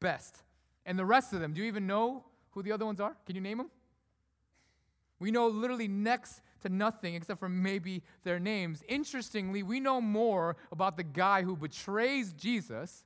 best. 0.00 0.42
And 0.84 0.98
the 0.98 1.04
rest 1.04 1.32
of 1.32 1.40
them, 1.40 1.52
do 1.52 1.60
you 1.60 1.66
even 1.66 1.86
know 1.86 2.24
who 2.50 2.62
the 2.62 2.72
other 2.72 2.84
ones 2.84 3.00
are? 3.00 3.16
Can 3.26 3.36
you 3.36 3.40
name 3.40 3.58
them? 3.58 3.70
We 5.18 5.30
know 5.30 5.48
literally 5.48 5.88
next 5.88 6.40
to 6.62 6.68
nothing 6.68 7.14
except 7.14 7.38
for 7.38 7.48
maybe 7.48 8.02
their 8.24 8.38
names. 8.38 8.82
Interestingly, 8.88 9.62
we 9.62 9.80
know 9.80 10.00
more 10.00 10.56
about 10.72 10.96
the 10.96 11.02
guy 11.02 11.42
who 11.42 11.56
betrays 11.56 12.32
Jesus 12.32 13.04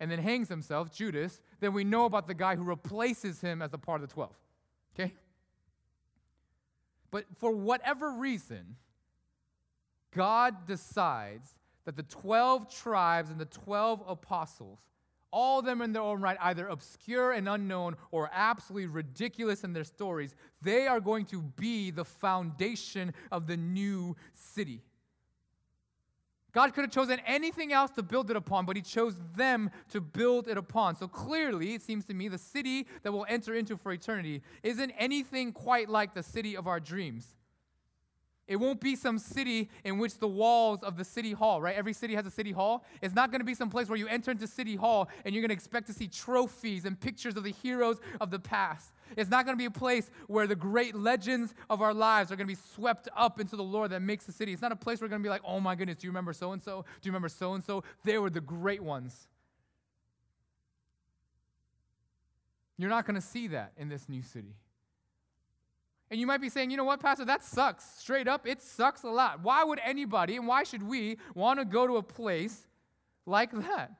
and 0.00 0.10
then 0.10 0.18
hangs 0.18 0.48
himself, 0.48 0.92
Judas, 0.92 1.40
than 1.60 1.72
we 1.72 1.84
know 1.84 2.04
about 2.04 2.26
the 2.26 2.34
guy 2.34 2.56
who 2.56 2.64
replaces 2.64 3.40
him 3.40 3.62
as 3.62 3.72
a 3.72 3.78
part 3.78 4.02
of 4.02 4.08
the 4.08 4.12
12. 4.12 4.36
Okay? 4.94 5.14
But 7.12 7.26
for 7.36 7.52
whatever 7.52 8.10
reason, 8.10 8.76
God 10.14 10.66
decides 10.66 11.54
that 11.84 11.96
the 11.96 12.02
12 12.02 12.72
tribes 12.72 13.30
and 13.30 13.40
the 13.40 13.46
12 13.46 14.02
apostles, 14.06 14.78
all 15.30 15.60
of 15.60 15.64
them 15.64 15.80
in 15.80 15.92
their 15.92 16.02
own 16.02 16.20
right, 16.20 16.36
either 16.40 16.68
obscure 16.68 17.32
and 17.32 17.48
unknown 17.48 17.96
or 18.10 18.30
absolutely 18.32 18.86
ridiculous 18.86 19.64
in 19.64 19.72
their 19.72 19.84
stories, 19.84 20.34
they 20.60 20.86
are 20.86 21.00
going 21.00 21.24
to 21.26 21.42
be 21.42 21.90
the 21.90 22.04
foundation 22.04 23.14
of 23.30 23.46
the 23.46 23.56
new 23.56 24.14
city. 24.34 24.82
God 26.52 26.74
could 26.74 26.82
have 26.82 26.90
chosen 26.90 27.18
anything 27.26 27.72
else 27.72 27.90
to 27.92 28.02
build 28.02 28.30
it 28.30 28.36
upon, 28.36 28.66
but 28.66 28.76
He 28.76 28.82
chose 28.82 29.14
them 29.34 29.70
to 29.88 30.02
build 30.02 30.48
it 30.48 30.58
upon. 30.58 30.96
So 30.96 31.08
clearly, 31.08 31.72
it 31.72 31.80
seems 31.80 32.04
to 32.06 32.14
me, 32.14 32.28
the 32.28 32.36
city 32.36 32.86
that 33.02 33.10
we'll 33.10 33.26
enter 33.26 33.54
into 33.54 33.78
for 33.78 33.90
eternity 33.90 34.42
isn't 34.62 34.90
anything 34.98 35.52
quite 35.52 35.88
like 35.88 36.12
the 36.14 36.22
city 36.22 36.54
of 36.54 36.66
our 36.66 36.78
dreams. 36.78 37.34
It 38.52 38.60
won't 38.60 38.82
be 38.82 38.96
some 38.96 39.18
city 39.18 39.70
in 39.82 39.96
which 39.96 40.18
the 40.18 40.28
walls 40.28 40.82
of 40.82 40.98
the 40.98 41.04
city 41.04 41.32
hall, 41.32 41.62
right? 41.62 41.74
Every 41.74 41.94
city 41.94 42.14
has 42.16 42.26
a 42.26 42.30
city 42.30 42.52
hall. 42.52 42.84
It's 43.00 43.14
not 43.14 43.30
going 43.30 43.40
to 43.40 43.46
be 43.46 43.54
some 43.54 43.70
place 43.70 43.88
where 43.88 43.96
you 43.96 44.06
enter 44.08 44.30
into 44.30 44.46
city 44.46 44.76
hall 44.76 45.08
and 45.24 45.34
you're 45.34 45.40
going 45.40 45.48
to 45.48 45.54
expect 45.54 45.86
to 45.86 45.94
see 45.94 46.06
trophies 46.06 46.84
and 46.84 47.00
pictures 47.00 47.34
of 47.38 47.44
the 47.44 47.52
heroes 47.52 47.96
of 48.20 48.30
the 48.30 48.38
past. 48.38 48.92
It's 49.16 49.30
not 49.30 49.46
going 49.46 49.56
to 49.56 49.58
be 49.58 49.64
a 49.64 49.70
place 49.70 50.10
where 50.26 50.46
the 50.46 50.54
great 50.54 50.94
legends 50.94 51.54
of 51.70 51.80
our 51.80 51.94
lives 51.94 52.30
are 52.30 52.36
going 52.36 52.46
to 52.46 52.54
be 52.54 52.60
swept 52.74 53.08
up 53.16 53.40
into 53.40 53.56
the 53.56 53.62
lore 53.62 53.88
that 53.88 54.02
makes 54.02 54.26
the 54.26 54.32
city. 54.32 54.52
It's 54.52 54.60
not 54.60 54.70
a 54.70 54.76
place 54.76 55.00
where 55.00 55.06
we're 55.06 55.12
going 55.12 55.22
to 55.22 55.26
be 55.26 55.30
like, 55.30 55.42
oh 55.46 55.58
my 55.58 55.74
goodness, 55.74 55.96
do 55.96 56.06
you 56.06 56.10
remember 56.10 56.34
so 56.34 56.52
and 56.52 56.62
so? 56.62 56.84
Do 57.00 57.06
you 57.06 57.10
remember 57.10 57.30
so 57.30 57.54
and 57.54 57.64
so? 57.64 57.84
They 58.04 58.18
were 58.18 58.28
the 58.28 58.42
great 58.42 58.82
ones. 58.82 59.28
You're 62.76 62.90
not 62.90 63.06
going 63.06 63.14
to 63.14 63.26
see 63.26 63.48
that 63.48 63.72
in 63.78 63.88
this 63.88 64.10
new 64.10 64.20
city. 64.20 64.56
And 66.12 66.20
you 66.20 66.26
might 66.26 66.42
be 66.42 66.50
saying, 66.50 66.70
you 66.70 66.76
know 66.76 66.84
what, 66.84 67.00
Pastor, 67.00 67.24
that 67.24 67.42
sucks. 67.42 67.86
Straight 67.98 68.28
up, 68.28 68.46
it 68.46 68.60
sucks 68.60 69.02
a 69.02 69.08
lot. 69.08 69.42
Why 69.42 69.64
would 69.64 69.80
anybody 69.82 70.36
and 70.36 70.46
why 70.46 70.62
should 70.62 70.82
we 70.82 71.16
want 71.34 71.58
to 71.58 71.64
go 71.64 71.86
to 71.86 71.96
a 71.96 72.02
place 72.02 72.66
like 73.24 73.50
that? 73.50 73.92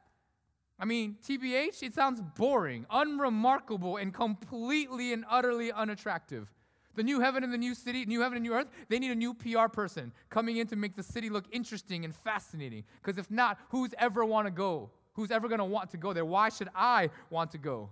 I 0.79 0.85
mean, 0.85 1.16
TBH, 1.27 1.83
it 1.83 1.94
sounds 1.94 2.20
boring, 2.20 2.85
unremarkable, 2.90 3.96
and 3.96 4.12
completely 4.12 5.14
and 5.14 5.25
utterly 5.27 5.72
unattractive. 5.72 6.53
The 6.96 7.03
new 7.03 7.20
heaven 7.20 7.44
and 7.44 7.53
the 7.53 7.57
new 7.57 7.75
city, 7.75 8.05
new 8.05 8.20
heaven 8.20 8.37
and 8.37 8.44
new 8.44 8.53
earth, 8.53 8.68
they 8.90 8.98
need 8.98 9.12
a 9.12 9.14
new 9.14 9.33
PR 9.33 9.68
person 9.68 10.12
coming 10.29 10.59
in 10.59 10.66
to 10.66 10.77
make 10.77 10.94
the 10.94 11.03
city 11.03 11.31
look 11.31 11.46
interesting 11.51 12.05
and 12.05 12.14
fascinating. 12.14 12.85
Because 13.03 13.16
if 13.16 13.31
not, 13.31 13.59
who's 13.70 13.94
ever 13.96 14.22
want 14.22 14.46
to 14.46 14.51
go? 14.51 14.90
Who's 15.14 15.31
ever 15.31 15.48
going 15.48 15.61
to 15.61 15.64
want 15.64 15.88
to 15.92 15.96
go 15.96 16.12
there? 16.12 16.27
Why 16.27 16.51
should 16.51 16.68
I 16.75 17.09
want 17.31 17.53
to 17.53 17.59
go? 17.59 17.88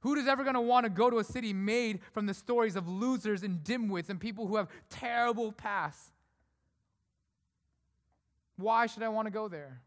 Who 0.00 0.14
is 0.14 0.28
ever 0.28 0.44
going 0.44 0.54
to 0.54 0.60
want 0.60 0.84
to 0.84 0.90
go 0.90 1.10
to 1.10 1.18
a 1.18 1.24
city 1.24 1.52
made 1.52 2.00
from 2.12 2.26
the 2.26 2.34
stories 2.34 2.76
of 2.76 2.88
losers 2.88 3.42
and 3.42 3.64
dimwits 3.64 4.08
and 4.08 4.20
people 4.20 4.46
who 4.46 4.56
have 4.56 4.68
terrible 4.88 5.52
pasts? 5.52 6.12
Why 8.56 8.86
should 8.86 9.02
I 9.02 9.08
want 9.08 9.26
to 9.26 9.32
go 9.32 9.48
there? 9.48 9.80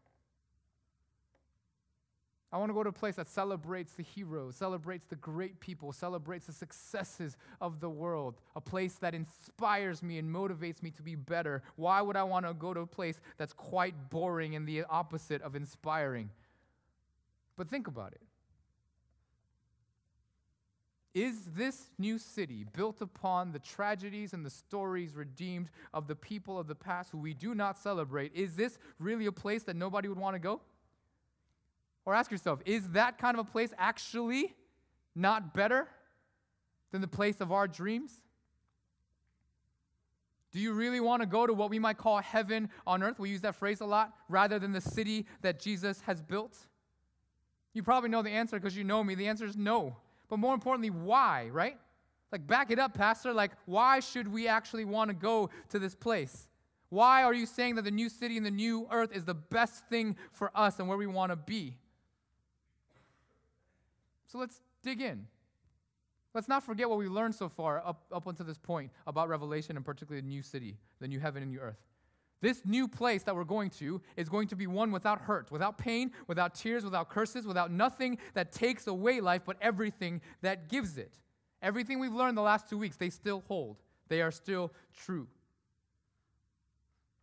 I 2.52 2.58
want 2.58 2.68
to 2.68 2.74
go 2.74 2.82
to 2.82 2.90
a 2.90 2.92
place 2.92 3.16
that 3.16 3.28
celebrates 3.28 3.94
the 3.94 4.02
heroes, 4.02 4.56
celebrates 4.56 5.06
the 5.06 5.16
great 5.16 5.58
people, 5.58 5.90
celebrates 5.90 6.46
the 6.46 6.52
successes 6.52 7.38
of 7.62 7.80
the 7.80 7.88
world, 7.88 8.34
a 8.54 8.60
place 8.60 8.94
that 8.96 9.14
inspires 9.14 10.02
me 10.02 10.18
and 10.18 10.28
motivates 10.28 10.82
me 10.82 10.90
to 10.90 11.02
be 11.02 11.14
better. 11.14 11.62
Why 11.76 12.02
would 12.02 12.16
I 12.16 12.24
want 12.24 12.44
to 12.46 12.52
go 12.52 12.74
to 12.74 12.80
a 12.80 12.86
place 12.86 13.20
that's 13.38 13.54
quite 13.54 14.10
boring 14.10 14.54
and 14.54 14.68
the 14.68 14.84
opposite 14.84 15.40
of 15.40 15.56
inspiring? 15.56 16.28
But 17.56 17.68
think 17.68 17.86
about 17.86 18.12
it. 18.12 18.20
Is 21.14 21.44
this 21.54 21.90
new 21.98 22.18
city 22.18 22.64
built 22.74 23.02
upon 23.02 23.52
the 23.52 23.58
tragedies 23.58 24.32
and 24.32 24.46
the 24.46 24.50
stories 24.50 25.14
redeemed 25.14 25.68
of 25.92 26.06
the 26.06 26.16
people 26.16 26.58
of 26.58 26.66
the 26.68 26.74
past 26.74 27.10
who 27.10 27.18
we 27.18 27.34
do 27.34 27.54
not 27.54 27.76
celebrate? 27.76 28.34
Is 28.34 28.56
this 28.56 28.78
really 28.98 29.26
a 29.26 29.32
place 29.32 29.62
that 29.64 29.76
nobody 29.76 30.08
would 30.08 30.18
want 30.18 30.34
to 30.36 30.38
go? 30.40 30.62
Or 32.06 32.14
ask 32.14 32.30
yourself, 32.30 32.60
is 32.64 32.88
that 32.90 33.18
kind 33.18 33.38
of 33.38 33.46
a 33.46 33.50
place 33.50 33.74
actually 33.76 34.54
not 35.14 35.52
better 35.52 35.86
than 36.92 37.02
the 37.02 37.08
place 37.08 37.42
of 37.42 37.52
our 37.52 37.68
dreams? 37.68 38.22
Do 40.50 40.60
you 40.60 40.72
really 40.72 41.00
want 41.00 41.22
to 41.22 41.26
go 41.26 41.46
to 41.46 41.52
what 41.52 41.68
we 41.68 41.78
might 41.78 41.98
call 41.98 42.18
heaven 42.18 42.70
on 42.86 43.02
earth? 43.02 43.18
We 43.18 43.30
use 43.30 43.42
that 43.42 43.54
phrase 43.54 43.80
a 43.80 43.86
lot, 43.86 44.14
rather 44.28 44.58
than 44.58 44.72
the 44.72 44.80
city 44.80 45.26
that 45.42 45.60
Jesus 45.60 46.00
has 46.02 46.22
built? 46.22 46.56
You 47.74 47.82
probably 47.82 48.10
know 48.10 48.22
the 48.22 48.30
answer 48.30 48.58
because 48.58 48.76
you 48.76 48.84
know 48.84 49.04
me. 49.04 49.14
The 49.14 49.28
answer 49.28 49.44
is 49.44 49.56
no 49.56 49.96
but 50.32 50.38
more 50.38 50.54
importantly, 50.54 50.88
why, 50.88 51.50
right? 51.52 51.76
Like, 52.32 52.46
back 52.46 52.70
it 52.70 52.78
up, 52.78 52.94
Pastor. 52.94 53.34
Like, 53.34 53.50
why 53.66 54.00
should 54.00 54.26
we 54.26 54.48
actually 54.48 54.86
want 54.86 55.10
to 55.10 55.14
go 55.14 55.50
to 55.68 55.78
this 55.78 55.94
place? 55.94 56.48
Why 56.88 57.22
are 57.22 57.34
you 57.34 57.44
saying 57.44 57.74
that 57.74 57.82
the 57.82 57.90
new 57.90 58.08
city 58.08 58.38
and 58.38 58.46
the 58.46 58.50
new 58.50 58.88
earth 58.90 59.14
is 59.14 59.26
the 59.26 59.34
best 59.34 59.86
thing 59.88 60.16
for 60.30 60.50
us 60.54 60.78
and 60.78 60.88
where 60.88 60.96
we 60.96 61.06
want 61.06 61.32
to 61.32 61.36
be? 61.36 61.76
So 64.26 64.38
let's 64.38 64.62
dig 64.82 65.02
in. 65.02 65.26
Let's 66.32 66.48
not 66.48 66.62
forget 66.62 66.88
what 66.88 66.96
we 66.96 67.08
learned 67.08 67.34
so 67.34 67.50
far 67.50 67.86
up, 67.86 68.06
up 68.10 68.26
until 68.26 68.46
this 68.46 68.56
point 68.56 68.90
about 69.06 69.28
Revelation 69.28 69.76
and 69.76 69.84
particularly 69.84 70.22
the 70.22 70.28
new 70.28 70.40
city, 70.40 70.78
the 70.98 71.08
new 71.08 71.20
heaven 71.20 71.42
and 71.42 71.52
new 71.52 71.60
earth. 71.60 71.76
This 72.42 72.60
new 72.64 72.88
place 72.88 73.22
that 73.22 73.36
we're 73.36 73.44
going 73.44 73.70
to 73.70 74.02
is 74.16 74.28
going 74.28 74.48
to 74.48 74.56
be 74.56 74.66
one 74.66 74.90
without 74.90 75.22
hurt, 75.22 75.50
without 75.52 75.78
pain, 75.78 76.10
without 76.26 76.56
tears, 76.56 76.84
without 76.84 77.08
curses, 77.08 77.46
without 77.46 77.70
nothing 77.70 78.18
that 78.34 78.50
takes 78.50 78.88
away 78.88 79.20
life, 79.20 79.42
but 79.46 79.56
everything 79.62 80.20
that 80.42 80.68
gives 80.68 80.98
it. 80.98 81.20
Everything 81.62 82.00
we've 82.00 82.12
learned 82.12 82.36
the 82.36 82.42
last 82.42 82.68
two 82.68 82.76
weeks, 82.76 82.96
they 82.96 83.10
still 83.10 83.44
hold. 83.46 83.76
They 84.08 84.20
are 84.22 84.32
still 84.32 84.72
true. 84.92 85.28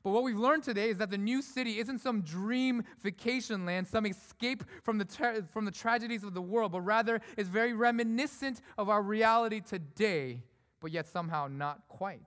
But 0.03 0.11
what 0.11 0.23
we've 0.23 0.37
learned 0.37 0.63
today 0.63 0.89
is 0.89 0.97
that 0.99 1.11
the 1.11 1.17
new 1.17 1.41
city 1.41 1.79
isn't 1.79 1.99
some 1.99 2.21
dream 2.21 2.83
vacation 3.01 3.65
land, 3.65 3.89
some 3.89 4.05
escape 4.05 4.63
from 4.83 4.97
the, 4.97 5.03
tra- 5.03 5.43
from 5.51 5.65
the 5.65 5.71
tragedies 5.71 6.23
of 6.23 6.33
the 6.33 6.41
world, 6.41 6.71
but 6.71 6.81
rather 6.81 7.19
is 7.35 7.49
very 7.49 7.73
reminiscent 7.73 8.61
of 8.77 8.87
our 8.87 9.01
reality 9.01 9.59
today, 9.59 10.43
but 10.79 10.91
yet 10.91 11.05
somehow 11.07 11.49
not 11.51 11.81
quite 11.89 12.21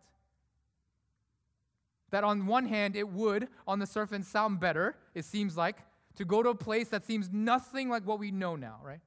that 2.13 2.25
on 2.25 2.47
one 2.47 2.67
hand, 2.67 2.95
it 2.95 3.09
would, 3.09 3.49
on 3.67 3.79
the 3.79 3.87
surface, 3.87 4.29
sound 4.29 4.61
better, 4.61 4.97
it 5.15 5.25
seems 5.25 5.57
like, 5.57 5.79
to 6.15 6.25
go 6.25 6.43
to 6.43 6.51
a 6.51 6.55
place 6.55 6.89
that 6.89 7.05
seems 7.05 7.31
nothing 7.33 7.89
like 7.89 8.07
what 8.07 8.19
we 8.19 8.31
know 8.31 8.55
now, 8.55 8.79
right? 8.85 9.01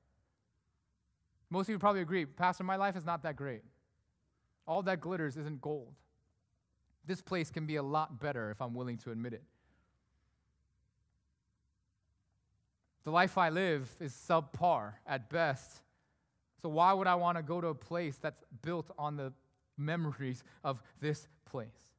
Most 1.51 1.67
of 1.67 1.69
you 1.69 1.79
probably 1.79 2.01
agree, 2.01 2.25
Pastor, 2.25 2.63
my 2.63 2.75
life 2.75 2.97
is 2.97 3.05
not 3.05 3.21
that 3.23 3.35
great. 3.35 3.61
All 4.67 4.81
that 4.81 4.99
glitters 4.99 5.37
isn't 5.37 5.61
gold. 5.61 5.93
This 7.05 7.21
place 7.21 7.51
can 7.51 7.67
be 7.67 7.75
a 7.75 7.83
lot 7.83 8.19
better 8.19 8.49
if 8.49 8.59
I'm 8.59 8.73
willing 8.73 8.97
to 8.99 9.11
admit 9.11 9.33
it. 9.33 9.43
The 13.03 13.11
life 13.11 13.37
I 13.37 13.49
live 13.49 13.87
is 13.99 14.13
subpar 14.13 14.93
at 15.05 15.29
best. 15.29 15.81
So, 16.63 16.69
why 16.69 16.91
would 16.91 17.05
I 17.05 17.13
want 17.13 17.37
to 17.37 17.43
go 17.43 17.61
to 17.61 17.67
a 17.67 17.75
place 17.75 18.17
that's 18.19 18.43
built 18.63 18.89
on 18.97 19.15
the 19.15 19.31
memories 19.77 20.43
of 20.63 20.81
this 20.99 21.27
place? 21.45 21.94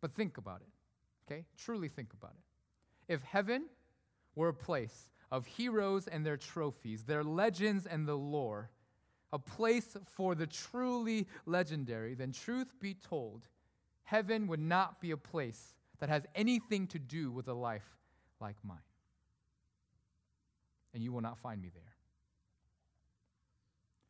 But 0.00 0.12
think 0.12 0.38
about 0.38 0.62
it, 0.62 1.30
okay? 1.30 1.44
Truly 1.56 1.88
think 1.88 2.12
about 2.12 2.32
it. 2.32 3.12
If 3.12 3.22
heaven 3.22 3.66
were 4.34 4.48
a 4.48 4.54
place 4.54 5.10
of 5.30 5.46
heroes 5.46 6.06
and 6.06 6.24
their 6.24 6.36
trophies, 6.36 7.04
their 7.04 7.22
legends 7.22 7.86
and 7.86 8.06
the 8.06 8.16
lore, 8.16 8.70
a 9.32 9.38
place 9.38 9.96
for 10.16 10.34
the 10.34 10.46
truly 10.46 11.28
legendary, 11.46 12.14
then 12.14 12.32
truth 12.32 12.72
be 12.80 12.94
told, 12.94 13.46
heaven 14.04 14.46
would 14.48 14.60
not 14.60 15.00
be 15.00 15.10
a 15.10 15.16
place 15.16 15.74
that 16.00 16.08
has 16.08 16.24
anything 16.34 16.86
to 16.88 16.98
do 16.98 17.30
with 17.30 17.46
a 17.48 17.54
life 17.54 17.96
like 18.40 18.56
mine. 18.64 18.78
And 20.92 21.02
you 21.02 21.12
will 21.12 21.20
not 21.20 21.38
find 21.38 21.60
me 21.60 21.70
there. 21.72 21.82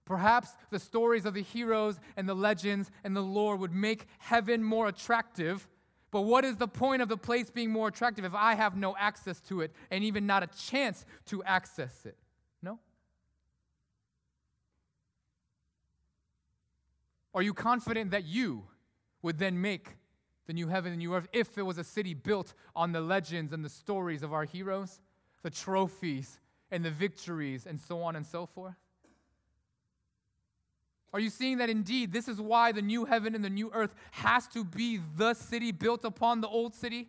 Perhaps 0.06 0.56
the 0.70 0.78
stories 0.78 1.26
of 1.26 1.34
the 1.34 1.42
heroes 1.42 2.00
and 2.16 2.28
the 2.28 2.34
legends 2.34 2.90
and 3.04 3.14
the 3.14 3.20
lore 3.20 3.56
would 3.56 3.72
make 3.72 4.06
heaven 4.18 4.62
more 4.64 4.88
attractive 4.88 5.68
but 6.10 6.22
what 6.22 6.44
is 6.44 6.56
the 6.56 6.68
point 6.68 7.02
of 7.02 7.08
the 7.08 7.16
place 7.16 7.50
being 7.50 7.70
more 7.70 7.88
attractive 7.88 8.24
if 8.24 8.34
I 8.34 8.54
have 8.54 8.76
no 8.76 8.96
access 8.96 9.40
to 9.42 9.60
it 9.60 9.72
and 9.90 10.02
even 10.02 10.26
not 10.26 10.42
a 10.42 10.48
chance 10.48 11.06
to 11.26 11.42
access 11.44 12.04
it? 12.04 12.16
No? 12.62 12.78
Are 17.32 17.42
you 17.42 17.54
confident 17.54 18.10
that 18.10 18.24
you 18.24 18.64
would 19.22 19.38
then 19.38 19.60
make 19.60 19.96
the 20.46 20.52
new 20.52 20.66
heaven 20.66 20.90
and 20.90 20.98
new 20.98 21.14
earth 21.14 21.28
if 21.32 21.56
it 21.56 21.62
was 21.62 21.78
a 21.78 21.84
city 21.84 22.12
built 22.12 22.54
on 22.74 22.90
the 22.90 23.00
legends 23.00 23.52
and 23.52 23.64
the 23.64 23.68
stories 23.68 24.24
of 24.24 24.32
our 24.32 24.44
heroes, 24.44 24.98
the 25.42 25.50
trophies 25.50 26.40
and 26.72 26.84
the 26.84 26.90
victories, 26.90 27.66
and 27.66 27.80
so 27.80 28.02
on 28.02 28.16
and 28.16 28.26
so 28.26 28.46
forth? 28.46 28.74
Are 31.12 31.20
you 31.20 31.30
seeing 31.30 31.58
that 31.58 31.68
indeed 31.68 32.12
this 32.12 32.28
is 32.28 32.40
why 32.40 32.72
the 32.72 32.82
new 32.82 33.04
heaven 33.04 33.34
and 33.34 33.44
the 33.44 33.50
new 33.50 33.70
earth 33.74 33.94
has 34.12 34.46
to 34.48 34.64
be 34.64 35.00
the 35.16 35.34
city 35.34 35.72
built 35.72 36.04
upon 36.04 36.40
the 36.40 36.48
old 36.48 36.74
city? 36.74 37.08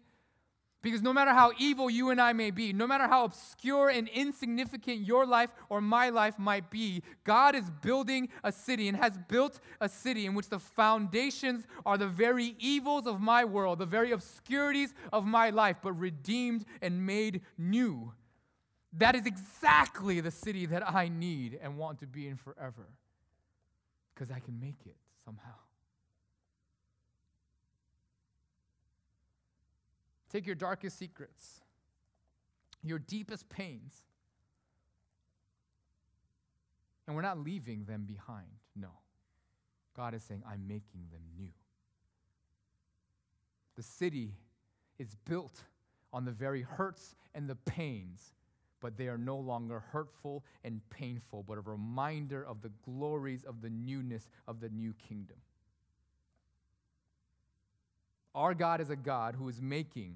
Because 0.82 1.04
no 1.04 1.14
matter 1.14 1.32
how 1.32 1.52
evil 1.60 1.92
you 1.92 2.10
and 2.10 2.20
I 2.20 2.34
may 2.34 2.50
be, 2.50 2.74
no 2.74 2.88
matter 2.88 3.08
how 3.08 3.24
obscure 3.24 3.90
and 3.90 4.08
insignificant 4.08 5.06
your 5.06 5.28
life 5.28 5.54
or 5.70 5.80
my 5.80 6.10
life 6.10 6.40
might 6.40 6.72
be, 6.72 7.04
God 7.24 7.54
is 7.54 7.70
building 7.70 8.30
a 8.44 8.52
city 8.52 8.88
and 8.88 8.98
has 8.98 9.20
built 9.28 9.60
a 9.80 9.88
city 9.88 10.26
in 10.26 10.34
which 10.34 10.50
the 10.50 10.58
foundations 10.58 11.68
are 11.86 12.00
the 12.00 12.08
very 12.08 12.56
evils 12.58 13.06
of 13.06 13.22
my 13.22 13.46
world, 13.46 13.78
the 13.78 13.86
very 13.86 14.12
obscurities 14.12 14.96
of 15.14 15.24
my 15.24 15.52
life, 15.52 15.78
but 15.84 15.94
redeemed 15.94 16.66
and 16.82 17.06
made 17.06 17.42
new. 17.60 18.12
That 18.94 19.16
is 19.16 19.28
exactly 19.28 20.20
the 20.20 20.32
city 20.32 20.66
that 20.66 20.90
I 20.90 21.10
need 21.10 21.60
and 21.62 21.78
want 21.78 22.00
to 22.00 22.08
be 22.08 22.28
in 22.28 22.38
forever 22.38 22.88
because 24.22 24.32
I 24.32 24.40
can 24.40 24.60
make 24.60 24.86
it 24.86 24.96
somehow. 25.26 25.56
take 30.32 30.46
your 30.46 30.56
darkest 30.56 30.98
secrets, 30.98 31.60
your 32.84 33.00
deepest 33.00 33.50
pains, 33.50 34.06
and 37.06 37.16
we're 37.16 37.22
not 37.22 37.38
leaving 37.38 37.84
them 37.84 38.06
behind. 38.06 38.48
No. 38.76 38.92
God 39.98 40.14
is 40.14 40.24
saying, 40.24 40.44
I'm 40.50 40.68
making 40.68 41.08
them 41.12 41.22
new. 41.38 41.52
The 43.76 43.84
city 43.84 44.36
is 45.00 45.16
built 45.26 45.64
on 46.14 46.24
the 46.24 46.32
very 46.32 46.62
hurts 46.62 47.16
and 47.36 47.50
the 47.50 47.56
pains, 47.56 48.34
but 48.82 48.98
they 48.98 49.08
are 49.08 49.18
no 49.18 49.38
longer 49.38 49.84
hurtful 49.92 50.44
and 50.64 50.82
painful, 50.90 51.44
but 51.48 51.58
a 51.58 51.62
reminder 51.62 52.46
of 52.46 52.62
the 52.62 52.72
glories 52.84 53.44
of 53.44 53.62
the 53.62 53.70
newness 53.70 54.28
of 54.48 54.60
the 54.60 54.70
new 54.70 54.94
kingdom. 55.08 55.38
Our 58.34 58.54
God 58.54 58.82
is 58.82 58.90
a 58.90 58.96
God 58.96 59.36
who 59.36 59.48
is 59.50 59.62
making 59.62 60.16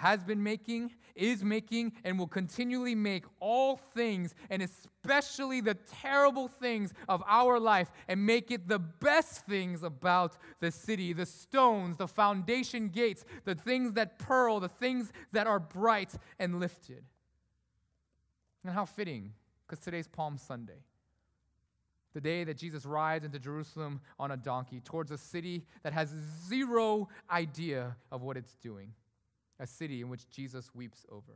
has 0.00 0.24
been 0.24 0.42
making, 0.42 0.90
is 1.14 1.44
making, 1.44 1.92
and 2.04 2.18
will 2.18 2.26
continually 2.26 2.94
make 2.94 3.24
all 3.38 3.76
things, 3.76 4.34
and 4.48 4.62
especially 4.62 5.60
the 5.60 5.74
terrible 5.74 6.48
things 6.48 6.94
of 7.06 7.22
our 7.26 7.60
life, 7.60 7.92
and 8.08 8.24
make 8.24 8.50
it 8.50 8.66
the 8.66 8.78
best 8.78 9.44
things 9.44 9.82
about 9.82 10.38
the 10.58 10.70
city 10.70 11.12
the 11.12 11.26
stones, 11.26 11.98
the 11.98 12.08
foundation 12.08 12.88
gates, 12.88 13.26
the 13.44 13.54
things 13.54 13.92
that 13.92 14.18
pearl, 14.18 14.58
the 14.58 14.68
things 14.68 15.12
that 15.32 15.46
are 15.46 15.60
bright 15.60 16.14
and 16.38 16.58
lifted. 16.58 17.04
And 18.64 18.72
how 18.72 18.84
fitting, 18.84 19.32
because 19.66 19.82
today's 19.82 20.08
Palm 20.08 20.36
Sunday. 20.36 20.84
The 22.12 22.20
day 22.20 22.44
that 22.44 22.56
Jesus 22.56 22.84
rides 22.84 23.24
into 23.24 23.38
Jerusalem 23.38 24.00
on 24.18 24.32
a 24.32 24.36
donkey 24.36 24.80
towards 24.80 25.12
a 25.12 25.18
city 25.18 25.64
that 25.82 25.92
has 25.92 26.12
zero 26.48 27.08
idea 27.30 27.96
of 28.10 28.22
what 28.22 28.36
it's 28.36 28.56
doing 28.56 28.92
a 29.60 29.66
city 29.66 30.00
in 30.00 30.08
which 30.08 30.28
Jesus 30.30 30.74
weeps 30.74 31.04
over. 31.12 31.34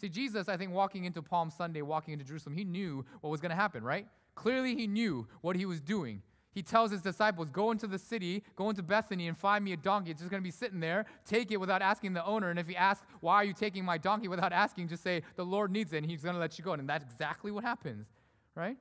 See, 0.00 0.08
Jesus, 0.08 0.48
I 0.48 0.56
think, 0.56 0.72
walking 0.72 1.04
into 1.04 1.22
Palm 1.22 1.48
Sunday, 1.48 1.80
walking 1.80 2.12
into 2.12 2.24
Jerusalem, 2.24 2.56
he 2.56 2.64
knew 2.64 3.04
what 3.20 3.30
was 3.30 3.40
going 3.40 3.50
to 3.50 3.56
happen, 3.56 3.84
right? 3.84 4.06
Clearly, 4.34 4.74
he 4.74 4.88
knew 4.88 5.28
what 5.42 5.54
he 5.54 5.64
was 5.64 5.80
doing. 5.80 6.22
He 6.52 6.62
tells 6.62 6.90
his 6.90 7.00
disciples, 7.00 7.50
Go 7.50 7.70
into 7.70 7.86
the 7.86 7.98
city, 7.98 8.44
go 8.56 8.68
into 8.68 8.82
Bethany, 8.82 9.26
and 9.28 9.36
find 9.36 9.64
me 9.64 9.72
a 9.72 9.76
donkey. 9.76 10.10
It's 10.10 10.20
just 10.20 10.30
going 10.30 10.42
to 10.42 10.46
be 10.46 10.50
sitting 10.50 10.80
there. 10.80 11.06
Take 11.24 11.50
it 11.50 11.56
without 11.56 11.80
asking 11.80 12.12
the 12.12 12.24
owner. 12.24 12.50
And 12.50 12.58
if 12.58 12.68
he 12.68 12.76
asks, 12.76 13.06
Why 13.20 13.36
are 13.36 13.44
you 13.44 13.54
taking 13.54 13.84
my 13.84 13.98
donkey 13.98 14.28
without 14.28 14.52
asking, 14.52 14.88
just 14.88 15.02
say, 15.02 15.22
The 15.36 15.44
Lord 15.44 15.70
needs 15.70 15.92
it, 15.92 15.98
and 15.98 16.06
he's 16.06 16.22
going 16.22 16.34
to 16.34 16.40
let 16.40 16.58
you 16.58 16.64
go. 16.64 16.72
And 16.72 16.88
that's 16.88 17.04
exactly 17.04 17.50
what 17.50 17.64
happens, 17.64 18.06
right? 18.54 18.76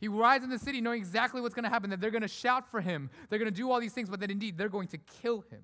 He 0.00 0.08
rides 0.08 0.44
in 0.44 0.50
the 0.50 0.58
city 0.58 0.80
knowing 0.80 0.98
exactly 0.98 1.40
what's 1.40 1.54
going 1.54 1.64
to 1.64 1.70
happen, 1.70 1.90
that 1.90 2.00
they're 2.00 2.10
going 2.10 2.22
to 2.22 2.28
shout 2.28 2.66
for 2.66 2.80
him, 2.80 3.08
they're 3.30 3.38
going 3.38 3.50
to 3.50 3.56
do 3.56 3.70
all 3.70 3.80
these 3.80 3.92
things, 3.92 4.10
but 4.10 4.20
that 4.20 4.30
indeed 4.30 4.58
they're 4.58 4.68
going 4.68 4.88
to 4.88 4.98
kill 4.98 5.42
him. 5.50 5.62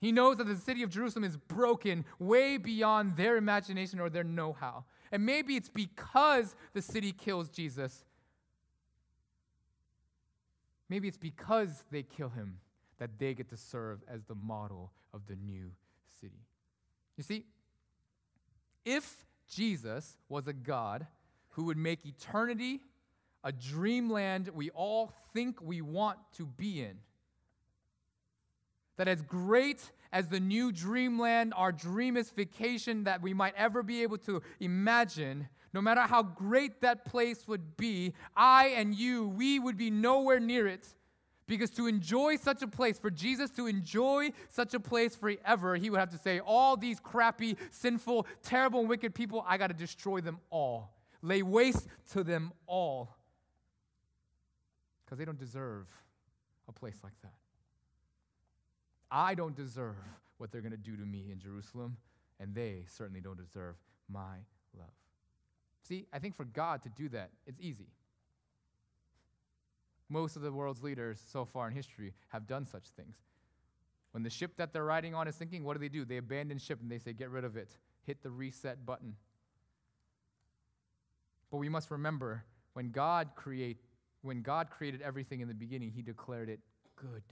He 0.00 0.12
knows 0.12 0.38
that 0.38 0.46
the 0.46 0.56
city 0.56 0.82
of 0.82 0.90
Jerusalem 0.90 1.24
is 1.24 1.36
broken 1.36 2.04
way 2.18 2.56
beyond 2.56 3.16
their 3.16 3.36
imagination 3.36 4.00
or 4.00 4.08
their 4.08 4.24
know 4.24 4.54
how. 4.54 4.84
And 5.12 5.26
maybe 5.26 5.56
it's 5.56 5.68
because 5.68 6.56
the 6.72 6.80
city 6.80 7.12
kills 7.12 7.50
Jesus. 7.50 8.04
Maybe 10.90 11.08
it's 11.08 11.16
because 11.16 11.84
they 11.90 12.02
kill 12.02 12.28
him 12.28 12.58
that 12.98 13.18
they 13.18 13.32
get 13.32 13.48
to 13.50 13.56
serve 13.56 14.00
as 14.08 14.24
the 14.24 14.34
model 14.34 14.92
of 15.14 15.22
the 15.26 15.36
new 15.36 15.70
city. 16.20 16.44
You 17.16 17.22
see, 17.22 17.44
if 18.84 19.24
Jesus 19.48 20.18
was 20.28 20.48
a 20.48 20.52
God 20.52 21.06
who 21.50 21.64
would 21.64 21.78
make 21.78 22.04
eternity 22.04 22.80
a 23.42 23.52
dreamland 23.52 24.50
we 24.52 24.68
all 24.70 25.10
think 25.32 25.62
we 25.62 25.80
want 25.80 26.18
to 26.36 26.44
be 26.44 26.82
in, 26.82 26.98
that 28.96 29.08
as 29.08 29.22
great 29.22 29.92
as 30.12 30.28
the 30.28 30.40
new 30.40 30.72
dreamland, 30.72 31.54
our 31.56 31.72
dreamest 31.72 32.36
vacation 32.36 33.04
that 33.04 33.22
we 33.22 33.32
might 33.32 33.54
ever 33.56 33.82
be 33.82 34.02
able 34.02 34.18
to 34.18 34.42
imagine, 34.58 35.48
no 35.72 35.80
matter 35.80 36.00
how 36.00 36.22
great 36.22 36.80
that 36.80 37.04
place 37.04 37.46
would 37.46 37.76
be, 37.76 38.14
I 38.36 38.68
and 38.68 38.94
you, 38.94 39.28
we 39.28 39.58
would 39.58 39.76
be 39.76 39.90
nowhere 39.90 40.40
near 40.40 40.66
it. 40.66 40.86
Because 41.46 41.70
to 41.70 41.88
enjoy 41.88 42.36
such 42.36 42.62
a 42.62 42.68
place, 42.68 42.98
for 42.98 43.10
Jesus 43.10 43.50
to 43.52 43.66
enjoy 43.66 44.30
such 44.48 44.72
a 44.72 44.78
place 44.78 45.16
forever, 45.16 45.74
he 45.74 45.90
would 45.90 45.98
have 45.98 46.10
to 46.10 46.18
say, 46.18 46.38
All 46.38 46.76
these 46.76 47.00
crappy, 47.00 47.56
sinful, 47.72 48.26
terrible, 48.42 48.86
wicked 48.86 49.14
people, 49.14 49.44
I 49.48 49.58
got 49.58 49.66
to 49.66 49.74
destroy 49.74 50.20
them 50.20 50.38
all, 50.50 50.94
lay 51.22 51.42
waste 51.42 51.88
to 52.12 52.22
them 52.22 52.52
all. 52.66 53.16
Because 55.04 55.18
they 55.18 55.24
don't 55.24 55.38
deserve 55.38 55.88
a 56.68 56.72
place 56.72 56.98
like 57.02 57.20
that. 57.22 57.34
I 59.10 59.34
don't 59.34 59.56
deserve 59.56 59.96
what 60.38 60.52
they're 60.52 60.60
going 60.60 60.70
to 60.70 60.76
do 60.76 60.96
to 60.96 61.04
me 61.04 61.30
in 61.32 61.40
Jerusalem, 61.40 61.96
and 62.38 62.54
they 62.54 62.84
certainly 62.88 63.20
don't 63.20 63.36
deserve 63.36 63.74
my. 64.08 64.36
See, 65.90 66.06
I 66.12 66.20
think 66.20 66.36
for 66.36 66.44
God 66.44 66.84
to 66.84 66.88
do 66.88 67.08
that, 67.08 67.30
it's 67.48 67.58
easy. 67.60 67.88
Most 70.08 70.36
of 70.36 70.42
the 70.42 70.52
world's 70.52 70.84
leaders 70.84 71.20
so 71.32 71.44
far 71.44 71.66
in 71.66 71.74
history 71.74 72.14
have 72.28 72.46
done 72.46 72.64
such 72.64 72.84
things. 72.90 73.16
When 74.12 74.22
the 74.22 74.30
ship 74.30 74.52
that 74.58 74.72
they're 74.72 74.84
riding 74.84 75.16
on 75.16 75.26
is 75.26 75.34
sinking, 75.34 75.64
what 75.64 75.74
do 75.74 75.80
they 75.80 75.88
do? 75.88 76.04
They 76.04 76.18
abandon 76.18 76.58
ship 76.58 76.78
and 76.80 76.88
they 76.88 76.98
say, 76.98 77.12
get 77.12 77.28
rid 77.30 77.42
of 77.42 77.56
it. 77.56 77.76
Hit 78.06 78.22
the 78.22 78.30
reset 78.30 78.86
button. 78.86 79.16
But 81.50 81.56
we 81.56 81.68
must 81.68 81.90
remember 81.90 82.44
when 82.74 82.92
God 82.92 83.30
create 83.34 83.78
when 84.22 84.42
God 84.42 84.70
created 84.70 85.00
everything 85.02 85.40
in 85.40 85.48
the 85.48 85.54
beginning, 85.54 85.90
he 85.90 86.02
declared 86.02 86.50
it 86.50 86.60
good 86.94 87.22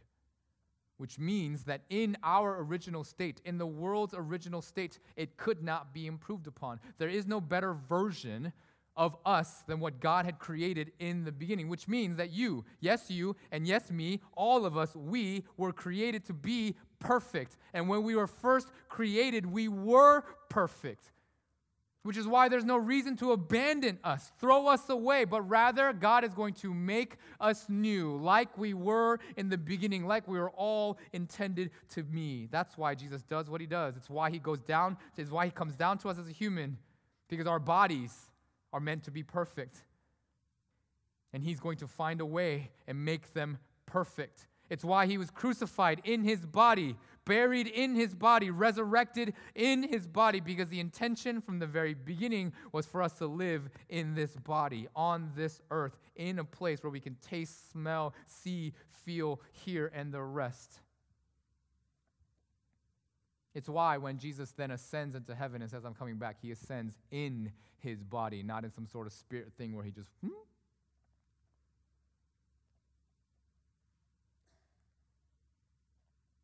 which 0.99 1.19
means 1.19 1.65
that 1.65 1.83
in 1.89 2.17
our 2.23 2.61
original 2.63 3.03
state, 3.03 3.41
in 3.45 3.59
the 3.59 3.67
world's 3.67 4.15
original 4.17 4.61
state, 4.63 4.99
it 5.17 5.37
could 5.37 5.63
not 5.63 5.95
be 5.95 6.07
improved 6.07 6.47
upon. 6.47 6.79
There 6.99 7.09
is 7.09 7.27
no 7.27 7.41
better 7.41 7.73
version 7.73 8.53
of 8.97 9.17
us 9.25 9.63
than 9.69 9.79
what 9.79 10.01
God 10.01 10.25
had 10.25 10.41
created 10.41 10.93
in 10.99 11.25
the 11.25 11.33
beginning, 11.33 11.69
which 11.69 11.87
means 11.87 12.17
that 12.17 12.31
you, 12.33 12.65
yes, 12.81 13.11
you, 13.11 13.37
and 13.53 13.67
yes, 13.67 13.91
me, 13.91 14.21
all 14.35 14.67
of 14.67 14.77
us, 14.77 14.95
we 14.97 15.45
were 15.57 15.73
created 15.73 16.25
to 16.27 16.33
be 16.33 16.75
perfect. 16.99 17.57
And 17.73 17.89
when 17.89 18.03
we 18.03 18.17
were 18.17 18.27
first 18.27 18.69
created, 18.89 19.47
we 19.47 19.69
were 19.69 20.25
perfect 20.49 21.13
which 22.09 22.17
is 22.17 22.27
why 22.27 22.49
there's 22.49 22.65
no 22.65 22.79
reason 22.79 23.19
to 23.19 23.33
abandon 23.33 23.99
us, 24.03 24.31
throw 24.41 24.67
us 24.67 24.89
away, 24.89 25.27
but 25.27 25.43
rather 25.43 25.93
God 25.93 26.25
is 26.25 26.33
going 26.33 26.55
to 26.55 26.73
make 26.73 27.19
us 27.39 27.67
new, 27.69 28.17
like 28.17 28.57
we 28.57 28.73
were 28.73 29.19
in 29.37 29.51
the 29.51 29.59
beginning, 29.59 30.07
like 30.07 30.27
we 30.27 30.39
were 30.39 30.49
all 30.53 30.97
intended 31.13 31.71
to 31.91 32.03
be. 32.03 32.49
That's 32.51 32.79
why 32.79 32.95
Jesus 32.95 33.21
does 33.21 33.51
what 33.51 33.61
he 33.61 33.67
does. 33.67 33.95
It's 33.99 34.09
why 34.09 34.31
he 34.31 34.39
goes 34.39 34.63
down, 34.63 34.97
it's 35.19 35.31
why 35.31 35.45
he 35.45 35.51
comes 35.51 35.75
down 35.75 35.99
to 35.99 36.09
us 36.09 36.19
as 36.19 36.27
a 36.27 36.33
human, 36.33 36.79
because 37.29 37.47
our 37.47 37.59
bodies 37.59 38.31
are 38.73 38.81
meant 38.81 39.03
to 39.03 39.11
be 39.11 39.23
perfect. 39.23 39.85
And 41.35 41.45
he's 41.45 41.61
going 41.61 41.77
to 41.77 41.87
find 41.87 42.23
a 42.23 42.27
way 42.27 42.71
and 42.87 43.05
make 43.05 43.35
them 43.35 43.59
perfect. 43.85 44.47
It's 44.71 44.83
why 44.83 45.05
he 45.05 45.19
was 45.19 45.31
crucified 45.31 46.01
in 46.05 46.25
his 46.25 46.47
body, 46.47 46.97
buried 47.29 47.69
in 47.69 47.95
his 47.95 48.15
body, 48.15 48.51
resurrected 48.51 49.35
in 49.55 49.83
his 49.85 50.07
body, 50.07 50.41
because 50.41 50.69
the 50.71 50.81
intention 50.81 51.41
from 51.41 51.61
the 51.61 51.67
very 51.67 51.95
beginning 51.95 52.53
was 52.73 52.87
for 52.87 53.03
us 53.03 53.13
to 53.13 53.27
live 53.27 53.69
in 53.89 54.15
this 54.15 54.35
body, 54.35 54.89
on 54.97 55.31
this 55.37 55.61
earth, 55.71 55.99
in 56.17 56.39
a 56.39 56.45
place 56.45 56.83
where 56.83 56.91
we 56.91 56.99
can 56.99 57.17
taste, 57.17 57.71
smell, 57.71 58.15
see, 58.27 58.73
feel, 59.05 59.41
hear, 59.53 59.93
and 59.95 60.13
the 60.13 60.23
rest. 60.23 60.81
It's 63.55 63.69
why 63.69 63.99
when 63.99 64.19
Jesus 64.19 64.53
then 64.53 64.71
ascends 64.71 65.15
into 65.15 65.35
heaven 65.35 65.63
and 65.63 65.71
says, 65.71 65.85
I'm 65.85 65.95
coming 65.95 66.17
back, 66.17 66.37
he 66.41 66.51
ascends 66.51 66.95
in 67.11 67.53
his 67.79 68.03
body, 68.03 68.43
not 68.43 68.65
in 68.65 68.73
some 68.73 68.87
sort 68.87 69.07
of 69.07 69.13
spirit 69.13 69.53
thing 69.59 69.75
where 69.77 69.85
he 69.85 69.91
just, 69.91 70.09
hmm, 70.25 70.31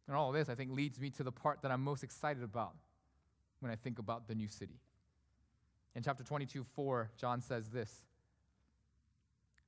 And 0.06 0.16
all 0.16 0.32
this, 0.32 0.48
I 0.48 0.54
think, 0.54 0.70
leads 0.70 1.00
me 1.00 1.10
to 1.10 1.22
the 1.22 1.32
part 1.32 1.62
that 1.62 1.70
I'm 1.70 1.82
most 1.82 2.04
excited 2.04 2.42
about 2.42 2.74
when 3.60 3.72
I 3.72 3.76
think 3.76 3.98
about 3.98 4.28
the 4.28 4.34
new 4.34 4.48
city. 4.48 4.80
In 5.94 6.02
chapter 6.02 6.24
22, 6.24 6.64
4, 6.64 7.10
John 7.16 7.40
says 7.40 7.68
this 7.68 8.04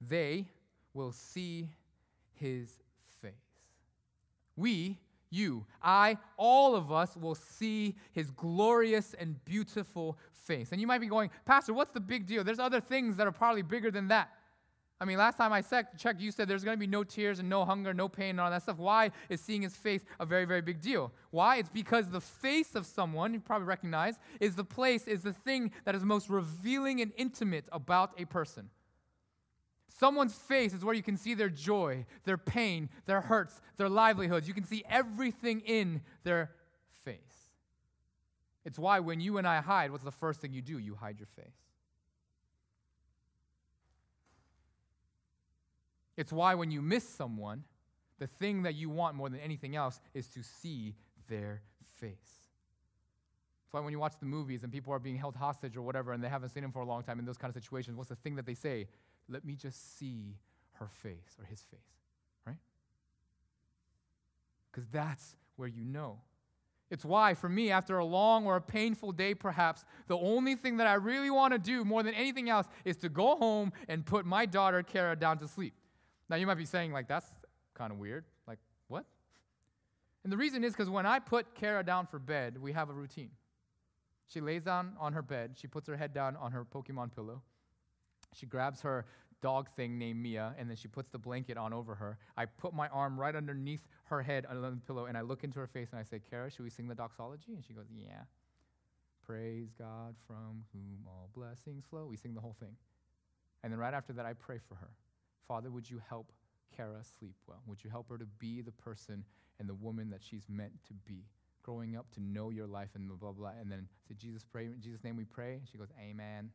They 0.00 0.46
will 0.92 1.12
see 1.12 1.70
his 2.34 2.70
face. 3.22 3.32
We, 4.56 4.98
you, 5.30 5.64
I, 5.82 6.18
all 6.36 6.74
of 6.74 6.92
us 6.92 7.16
will 7.16 7.34
see 7.34 7.96
his 8.12 8.30
glorious 8.30 9.14
and 9.18 9.42
beautiful 9.44 10.18
face. 10.44 10.72
And 10.72 10.80
you 10.80 10.86
might 10.86 11.00
be 11.00 11.08
going, 11.08 11.30
Pastor, 11.44 11.74
what's 11.74 11.92
the 11.92 12.00
big 12.00 12.26
deal? 12.26 12.44
There's 12.44 12.58
other 12.58 12.80
things 12.80 13.16
that 13.16 13.26
are 13.26 13.32
probably 13.32 13.62
bigger 13.62 13.90
than 13.90 14.08
that. 14.08 14.30
I 14.98 15.04
mean, 15.04 15.18
last 15.18 15.36
time 15.36 15.52
I 15.52 15.60
checked, 15.60 16.20
you 16.20 16.30
said 16.30 16.48
there's 16.48 16.64
going 16.64 16.76
to 16.76 16.80
be 16.80 16.86
no 16.86 17.04
tears 17.04 17.38
and 17.38 17.50
no 17.50 17.66
hunger, 17.66 17.92
no 17.92 18.08
pain, 18.08 18.30
and 18.30 18.40
all 18.40 18.50
that 18.50 18.62
stuff. 18.62 18.78
Why 18.78 19.10
is 19.28 19.42
seeing 19.42 19.60
his 19.60 19.76
face 19.76 20.02
a 20.18 20.24
very, 20.24 20.46
very 20.46 20.62
big 20.62 20.80
deal? 20.80 21.12
Why? 21.30 21.56
It's 21.56 21.68
because 21.68 22.08
the 22.08 22.20
face 22.20 22.74
of 22.74 22.86
someone, 22.86 23.34
you 23.34 23.40
probably 23.40 23.66
recognize, 23.66 24.18
is 24.40 24.54
the 24.54 24.64
place, 24.64 25.06
is 25.06 25.22
the 25.22 25.34
thing 25.34 25.72
that 25.84 25.94
is 25.94 26.02
most 26.02 26.30
revealing 26.30 27.02
and 27.02 27.12
intimate 27.18 27.68
about 27.72 28.18
a 28.18 28.24
person. 28.24 28.70
Someone's 29.88 30.34
face 30.34 30.72
is 30.72 30.82
where 30.82 30.94
you 30.94 31.02
can 31.02 31.18
see 31.18 31.34
their 31.34 31.50
joy, 31.50 32.06
their 32.24 32.38
pain, 32.38 32.88
their 33.04 33.20
hurts, 33.20 33.60
their 33.76 33.90
livelihoods. 33.90 34.48
You 34.48 34.54
can 34.54 34.64
see 34.64 34.82
everything 34.88 35.60
in 35.60 36.00
their 36.24 36.52
face. 37.04 37.18
It's 38.64 38.78
why 38.78 39.00
when 39.00 39.20
you 39.20 39.36
and 39.36 39.46
I 39.46 39.60
hide, 39.60 39.90
what's 39.90 40.04
the 40.04 40.10
first 40.10 40.40
thing 40.40 40.54
you 40.54 40.62
do? 40.62 40.78
You 40.78 40.94
hide 40.94 41.18
your 41.18 41.28
face. 41.28 41.65
It's 46.16 46.32
why 46.32 46.54
when 46.54 46.70
you 46.70 46.80
miss 46.82 47.08
someone, 47.08 47.64
the 48.18 48.26
thing 48.26 48.62
that 48.62 48.74
you 48.74 48.88
want 48.88 49.16
more 49.16 49.28
than 49.28 49.40
anything 49.40 49.76
else 49.76 50.00
is 50.14 50.28
to 50.28 50.42
see 50.42 50.94
their 51.28 51.62
face. 52.00 52.14
That's 53.64 53.72
why 53.72 53.80
when 53.80 53.92
you 53.92 53.98
watch 53.98 54.14
the 54.20 54.26
movies 54.26 54.62
and 54.62 54.72
people 54.72 54.92
are 54.92 54.98
being 54.98 55.16
held 55.16 55.36
hostage 55.36 55.76
or 55.76 55.82
whatever 55.82 56.12
and 56.12 56.22
they 56.22 56.28
haven't 56.28 56.50
seen 56.50 56.64
him 56.64 56.72
for 56.72 56.80
a 56.80 56.86
long 56.86 57.02
time 57.02 57.18
in 57.18 57.24
those 57.24 57.36
kind 57.36 57.54
of 57.54 57.62
situations, 57.62 57.96
what's 57.96 58.08
the 58.08 58.16
thing 58.16 58.36
that 58.36 58.46
they 58.46 58.54
say? 58.54 58.86
Let 59.28 59.44
me 59.44 59.54
just 59.54 59.98
see 59.98 60.36
her 60.74 60.88
face 60.88 61.36
or 61.38 61.44
his 61.44 61.60
face, 61.60 61.80
right? 62.46 62.56
Because 64.70 64.86
that's 64.88 65.36
where 65.56 65.68
you 65.68 65.84
know. 65.84 66.18
It's 66.88 67.04
why, 67.04 67.34
for 67.34 67.48
me, 67.48 67.72
after 67.72 67.98
a 67.98 68.04
long 68.04 68.46
or 68.46 68.56
a 68.56 68.60
painful 68.60 69.10
day, 69.10 69.34
perhaps, 69.34 69.84
the 70.06 70.16
only 70.16 70.54
thing 70.54 70.76
that 70.76 70.86
I 70.86 70.94
really 70.94 71.30
want 71.30 71.52
to 71.52 71.58
do 71.58 71.84
more 71.84 72.04
than 72.04 72.14
anything 72.14 72.48
else 72.48 72.68
is 72.84 72.96
to 72.98 73.08
go 73.08 73.34
home 73.34 73.72
and 73.88 74.06
put 74.06 74.24
my 74.24 74.46
daughter, 74.46 74.84
Kara, 74.84 75.16
down 75.16 75.38
to 75.38 75.48
sleep. 75.48 75.74
Now, 76.28 76.36
you 76.36 76.46
might 76.46 76.58
be 76.58 76.64
saying, 76.64 76.92
like, 76.92 77.08
that's 77.08 77.26
kind 77.74 77.92
of 77.92 77.98
weird. 77.98 78.24
Like, 78.46 78.58
what? 78.88 79.04
And 80.24 80.32
the 80.32 80.36
reason 80.36 80.64
is 80.64 80.72
because 80.72 80.90
when 80.90 81.06
I 81.06 81.18
put 81.18 81.54
Kara 81.54 81.84
down 81.84 82.06
for 82.06 82.18
bed, 82.18 82.60
we 82.60 82.72
have 82.72 82.90
a 82.90 82.92
routine. 82.92 83.30
She 84.28 84.40
lays 84.40 84.64
down 84.64 84.94
on 84.98 85.12
her 85.12 85.22
bed, 85.22 85.52
she 85.54 85.68
puts 85.68 85.86
her 85.86 85.96
head 85.96 86.12
down 86.12 86.34
on 86.36 86.50
her 86.50 86.64
Pokemon 86.64 87.14
pillow, 87.14 87.42
she 88.34 88.44
grabs 88.44 88.80
her 88.80 89.06
dog 89.40 89.68
thing 89.70 89.98
named 89.98 90.20
Mia, 90.20 90.54
and 90.58 90.68
then 90.68 90.76
she 90.76 90.88
puts 90.88 91.10
the 91.10 91.18
blanket 91.18 91.56
on 91.56 91.72
over 91.72 91.94
her. 91.94 92.18
I 92.36 92.46
put 92.46 92.74
my 92.74 92.88
arm 92.88 93.20
right 93.20 93.36
underneath 93.36 93.86
her 94.06 94.22
head 94.22 94.46
under 94.48 94.68
the 94.68 94.76
pillow, 94.78 95.06
and 95.06 95.16
I 95.16 95.20
look 95.20 95.44
into 95.44 95.60
her 95.60 95.66
face 95.66 95.90
and 95.92 96.00
I 96.00 96.02
say, 96.02 96.20
Kara, 96.28 96.50
should 96.50 96.64
we 96.64 96.70
sing 96.70 96.88
the 96.88 96.94
doxology? 96.94 97.54
And 97.54 97.64
she 97.64 97.72
goes, 97.72 97.86
Yeah. 97.96 98.22
Praise 99.24 99.68
God 99.76 100.14
from 100.26 100.64
whom 100.72 101.04
all 101.06 101.28
blessings 101.34 101.84
flow. 101.90 102.06
We 102.06 102.16
sing 102.16 102.34
the 102.34 102.40
whole 102.40 102.56
thing. 102.60 102.76
And 103.64 103.72
then 103.72 103.80
right 103.80 103.92
after 103.92 104.12
that, 104.12 104.24
I 104.24 104.34
pray 104.34 104.58
for 104.58 104.76
her. 104.76 104.90
Father, 105.46 105.70
would 105.70 105.88
you 105.88 106.00
help 106.08 106.32
Kara 106.76 107.02
sleep 107.18 107.34
well? 107.46 107.62
Would 107.66 107.84
you 107.84 107.90
help 107.90 108.08
her 108.10 108.18
to 108.18 108.26
be 108.38 108.60
the 108.60 108.72
person 108.72 109.24
and 109.58 109.68
the 109.68 109.74
woman 109.74 110.10
that 110.10 110.22
she's 110.22 110.44
meant 110.48 110.72
to 110.88 110.94
be? 110.94 111.24
Growing 111.62 111.96
up 111.96 112.10
to 112.14 112.20
know 112.20 112.50
your 112.50 112.66
life 112.66 112.90
and 112.94 113.08
blah, 113.08 113.16
blah, 113.16 113.32
blah. 113.32 113.52
And 113.60 113.70
then 113.70 113.88
say, 114.08 114.14
Jesus, 114.16 114.44
pray. 114.44 114.66
In 114.66 114.80
Jesus' 114.80 115.02
name 115.02 115.16
we 115.16 115.24
pray. 115.24 115.60
She 115.70 115.78
goes, 115.78 115.88
Amen. 116.00 116.50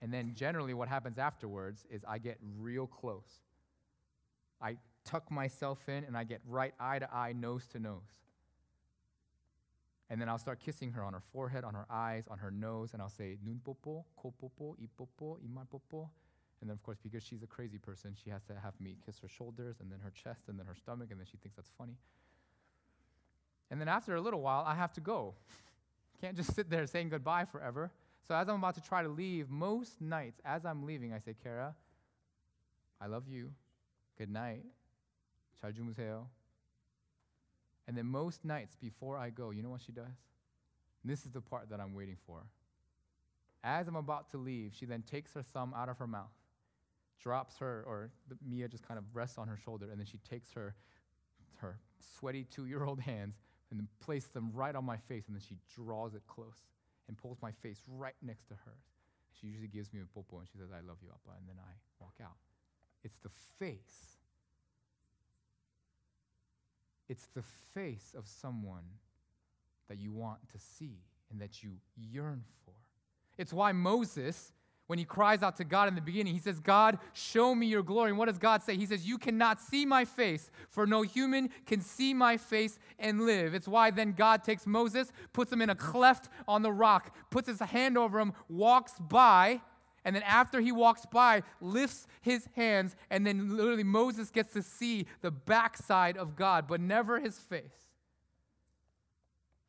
And 0.00 0.14
then 0.14 0.34
generally 0.34 0.74
what 0.74 0.88
happens 0.88 1.18
afterwards 1.18 1.84
is 1.90 2.04
I 2.08 2.18
get 2.18 2.38
real 2.58 2.86
close. 2.86 3.40
I 4.60 4.76
tuck 5.04 5.30
myself 5.30 5.88
in 5.88 6.04
and 6.04 6.16
I 6.16 6.24
get 6.24 6.40
right 6.46 6.72
eye 6.78 6.98
to 6.98 7.12
eye, 7.12 7.32
nose 7.32 7.66
to 7.68 7.78
nose. 7.78 8.20
And 10.10 10.20
then 10.20 10.28
I'll 10.28 10.38
start 10.38 10.60
kissing 10.60 10.92
her 10.92 11.04
on 11.04 11.12
her 11.12 11.20
forehead, 11.20 11.64
on 11.64 11.74
her 11.74 11.86
eyes, 11.90 12.24
on 12.30 12.38
her 12.38 12.50
nose, 12.50 12.94
and 12.94 13.02
I'll 13.02 13.10
say, 13.10 13.36
Nun 13.44 13.60
popo, 13.62 14.06
ko 14.16 14.32
popo, 14.40 14.76
i 16.61 16.65
popo, 16.65 16.69
imar 16.69 16.69
popo. 16.69 16.69
And 16.69 16.69
then, 16.69 16.73
of 16.75 16.83
course, 16.83 16.97
because 17.03 17.23
she's 17.23 17.43
a 17.43 17.47
crazy 17.47 17.77
person, 17.77 18.15
she 18.23 18.29
has 18.29 18.43
to 18.43 18.53
have 18.53 18.73
me 18.79 18.95
kiss 19.05 19.19
her 19.19 19.27
shoulders 19.27 19.77
and 19.81 19.91
then 19.91 19.99
her 19.99 20.11
chest 20.11 20.47
and 20.47 20.57
then 20.57 20.65
her 20.65 20.75
stomach, 20.75 21.09
and 21.11 21.19
then 21.19 21.27
she 21.29 21.37
thinks 21.37 21.55
that's 21.55 21.71
funny. 21.77 21.97
And 23.69 23.81
then 23.81 23.87
after 23.87 24.15
a 24.15 24.21
little 24.21 24.41
while, 24.41 24.63
I 24.65 24.75
have 24.75 24.93
to 24.93 25.01
go. 25.01 25.33
Can't 26.21 26.37
just 26.37 26.55
sit 26.55 26.69
there 26.69 26.85
saying 26.87 27.09
goodbye 27.09 27.45
forever. 27.45 27.91
So 28.27 28.35
as 28.35 28.47
I'm 28.47 28.55
about 28.55 28.75
to 28.75 28.81
try 28.81 29.03
to 29.03 29.09
leave, 29.09 29.49
most 29.49 29.99
nights, 29.99 30.39
as 30.45 30.65
I'm 30.65 30.85
leaving, 30.85 31.11
I 31.11 31.19
say, 31.19 31.35
Kara, 31.43 31.75
I 33.01 33.07
love 33.07 33.27
you. 33.27 33.51
Good 34.17 34.29
night. 34.29 34.63
잘 35.63 35.73
주무세요. 35.73 36.27
And 37.87 37.97
then 37.97 38.05
most 38.05 38.45
nights 38.45 38.75
before 38.75 39.17
I 39.17 39.29
go, 39.29 39.51
you 39.51 39.61
know 39.61 39.69
what 39.69 39.81
she 39.81 39.91
does? 39.91 40.05
And 41.03 41.11
this 41.11 41.25
is 41.25 41.31
the 41.31 41.41
part 41.41 41.69
that 41.69 41.79
I'm 41.79 41.93
waiting 41.93 42.17
for. 42.25 42.43
As 43.63 43.87
I'm 43.87 43.95
about 43.95 44.29
to 44.31 44.37
leave, 44.37 44.73
she 44.73 44.85
then 44.85 45.03
takes 45.03 45.33
her 45.33 45.41
thumb 45.41 45.73
out 45.75 45.89
of 45.89 45.97
her 45.97 46.07
mouth, 46.07 46.31
drops 47.22 47.58
her, 47.58 47.84
or 47.86 48.10
Mia 48.46 48.68
just 48.68 48.86
kind 48.86 48.98
of 48.98 49.04
rests 49.14 49.38
on 49.38 49.48
her 49.48 49.56
shoulder, 49.56 49.90
and 49.90 49.98
then 49.98 50.06
she 50.06 50.18
takes 50.18 50.52
her, 50.52 50.74
her 51.56 51.78
sweaty 52.18 52.44
two-year-old 52.44 53.00
hands 53.00 53.36
and 53.70 53.78
then 53.78 53.88
places 54.00 54.30
them 54.30 54.50
right 54.54 54.74
on 54.74 54.84
my 54.84 54.96
face, 54.96 55.24
and 55.26 55.36
then 55.36 55.42
she 55.46 55.56
draws 55.74 56.14
it 56.14 56.22
close 56.26 56.66
and 57.06 57.18
pulls 57.18 57.38
my 57.42 57.52
face 57.52 57.82
right 57.86 58.14
next 58.22 58.48
to 58.48 58.54
hers. 58.54 58.84
She 59.38 59.46
usually 59.46 59.68
gives 59.68 59.92
me 59.92 60.00
a 60.00 60.06
popo 60.06 60.38
and 60.38 60.48
she 60.48 60.58
says, 60.58 60.68
I 60.72 60.80
love 60.86 60.98
you, 61.02 61.08
Appa, 61.10 61.36
and 61.38 61.48
then 61.48 61.56
I 61.58 61.72
walk 62.00 62.14
out. 62.22 62.36
It's 63.04 63.18
the 63.18 63.30
face. 63.58 64.16
It's 67.08 67.26
the 67.34 67.42
face 67.74 68.14
of 68.16 68.26
someone 68.26 68.84
that 69.88 69.98
you 69.98 70.12
want 70.12 70.48
to 70.52 70.58
see 70.58 70.98
and 71.30 71.40
that 71.40 71.62
you 71.62 71.72
yearn 71.96 72.44
for. 72.64 72.74
It's 73.38 73.52
why 73.52 73.72
Moses 73.72 74.52
when 74.88 74.98
he 74.98 75.04
cries 75.04 75.42
out 75.42 75.56
to 75.56 75.64
God 75.64 75.86
in 75.86 75.94
the 75.94 76.00
beginning. 76.00 76.34
He 76.34 76.40
says, 76.40 76.58
God, 76.58 76.98
show 77.12 77.54
me 77.54 77.66
your 77.66 77.82
glory. 77.82 78.10
And 78.10 78.18
what 78.18 78.26
does 78.26 78.38
God 78.38 78.62
say? 78.62 78.76
He 78.76 78.86
says, 78.86 79.06
You 79.06 79.18
cannot 79.18 79.60
see 79.60 79.86
my 79.86 80.04
face, 80.04 80.50
for 80.68 80.86
no 80.86 81.02
human 81.02 81.50
can 81.66 81.80
see 81.80 82.12
my 82.12 82.36
face 82.36 82.78
and 82.98 83.20
live. 83.20 83.54
It's 83.54 83.68
why 83.68 83.90
then 83.90 84.12
God 84.12 84.42
takes 84.42 84.66
Moses, 84.66 85.12
puts 85.32 85.52
him 85.52 85.62
in 85.62 85.70
a 85.70 85.74
cleft 85.74 86.28
on 86.48 86.62
the 86.62 86.72
rock, 86.72 87.14
puts 87.30 87.48
his 87.48 87.60
hand 87.60 87.96
over 87.96 88.18
him, 88.18 88.32
walks 88.48 88.94
by. 88.98 89.60
And 90.04 90.16
then 90.16 90.22
after 90.22 90.60
he 90.60 90.72
walks 90.72 91.04
by, 91.04 91.42
lifts 91.60 92.06
his 92.22 92.48
hands, 92.56 92.96
and 93.10 93.26
then 93.26 93.56
literally 93.56 93.84
Moses 93.84 94.30
gets 94.30 94.54
to 94.54 94.62
see 94.62 95.06
the 95.20 95.30
backside 95.30 96.16
of 96.16 96.34
God, 96.34 96.66
but 96.66 96.80
never 96.80 97.20
his 97.20 97.38
face. 97.38 97.87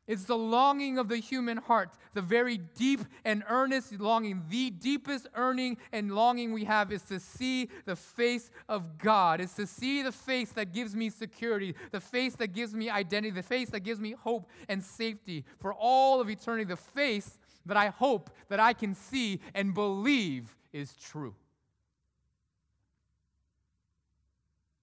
It's 0.06 0.24
the 0.24 0.36
longing 0.36 0.98
of 0.98 1.08
the 1.08 1.18
human 1.18 1.58
heart, 1.58 1.90
the 2.14 2.22
very 2.22 2.58
deep 2.58 3.00
and 3.24 3.44
earnest 3.48 3.92
longing. 4.00 4.42
The 4.48 4.70
deepest 4.70 5.28
earning 5.36 5.76
and 5.92 6.14
longing 6.14 6.52
we 6.52 6.64
have 6.64 6.90
is 6.90 7.02
to 7.02 7.20
see 7.20 7.68
the 7.84 7.94
face 7.94 8.50
of 8.68 8.98
God. 8.98 9.40
It's 9.40 9.54
to 9.54 9.66
see 9.66 10.02
the 10.02 10.10
face 10.10 10.50
that 10.52 10.72
gives 10.72 10.96
me 10.96 11.10
security, 11.10 11.76
the 11.92 12.00
face 12.00 12.34
that 12.36 12.54
gives 12.54 12.74
me 12.74 12.90
identity, 12.90 13.30
the 13.30 13.42
face 13.42 13.70
that 13.70 13.80
gives 13.80 14.00
me 14.00 14.16
hope 14.18 14.48
and 14.68 14.82
safety 14.82 15.44
for 15.60 15.72
all 15.74 16.20
of 16.20 16.28
eternity, 16.28 16.64
the 16.64 16.76
face 16.76 17.38
that 17.66 17.76
I 17.76 17.88
hope 17.88 18.30
that 18.48 18.58
I 18.58 18.72
can 18.72 18.94
see 18.94 19.40
and 19.54 19.74
believe 19.74 20.56
is 20.72 20.94
true. 20.96 21.34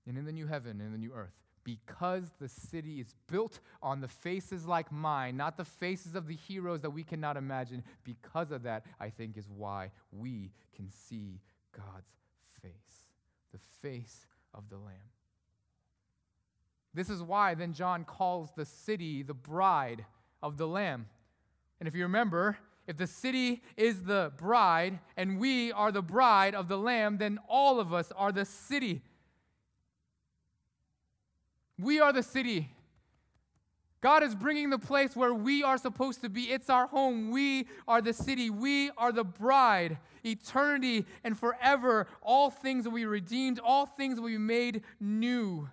And 0.08 0.18
in 0.18 0.24
the 0.24 0.32
new 0.32 0.48
heaven 0.48 0.80
and 0.80 0.94
the 0.94 0.98
new 0.98 1.12
earth, 1.14 1.34
because 1.68 2.32
the 2.40 2.48
city 2.48 3.02
is 3.02 3.14
built 3.30 3.60
on 3.84 4.00
the 4.00 4.08
faces 4.08 4.66
like 4.66 4.90
mine, 4.90 5.36
not 5.36 5.58
the 5.58 5.66
faces 5.66 6.16
of 6.16 6.26
the 6.26 6.34
heroes 6.34 6.80
that 6.80 6.92
we 6.92 7.04
cannot 7.04 7.36
imagine, 7.36 7.84
because 8.06 8.52
of 8.52 8.64
that, 8.64 8.86
I 9.02 9.10
think 9.10 9.36
is 9.36 9.50
why 9.50 9.92
we 10.10 10.54
can 10.74 10.90
see 10.90 11.42
God's 11.76 12.08
face, 12.62 12.72
the 13.52 13.60
face 13.82 14.28
of 14.54 14.70
the 14.70 14.78
Lamb. 14.78 14.96
This 16.94 17.10
is 17.10 17.22
why 17.22 17.54
then 17.54 17.74
John 17.74 18.06
calls 18.06 18.50
the 18.56 18.66
city 18.66 19.22
the 19.22 19.34
bride 19.34 20.06
of 20.42 20.56
the 20.56 20.68
Lamb. 20.68 21.08
And 21.82 21.88
if 21.90 21.94
you 21.96 22.04
remember, 22.04 22.58
if 22.88 22.96
the 22.96 23.08
city 23.08 23.62
is 23.76 24.04
the 24.04 24.32
bride 24.38 25.00
and 25.18 25.38
we 25.38 25.74
are 25.74 25.92
the 25.92 26.02
bride 26.02 26.56
of 26.56 26.70
the 26.70 26.78
Lamb, 26.78 27.18
then 27.18 27.40
all 27.50 27.82
of 27.82 27.94
us 27.94 28.14
are 28.16 28.32
the 28.32 28.46
city 28.46 29.02
we 31.80 32.00
are 32.00 32.12
the 32.12 32.24
city. 32.24 32.70
God 34.00 34.24
is 34.24 34.36
bringing 34.36 34.70
the 34.70 34.78
place 34.78 35.16
where 35.16 35.34
we 35.34 35.64
are 35.64 35.78
supposed 35.78 36.22
to 36.22 36.30
be. 36.30 36.44
It's 36.44 36.70
our 36.70 36.88
home. 36.88 37.32
We 37.32 37.68
are 37.88 38.02
the 38.02 38.14
city. 38.14 38.50
We 38.50 38.92
are 38.92 39.12
the 39.12 39.24
bride. 39.24 39.98
Eternity 40.24 41.06
and 41.24 41.38
forever, 41.38 42.08
all 42.22 42.50
things 42.50 42.86
will 42.86 42.96
be 42.96 43.06
redeemed, 43.06 43.60
all 43.60 43.86
things 43.86 44.20
will 44.20 44.28
be 44.28 44.38
made 44.38 44.84
new. 45.00 45.70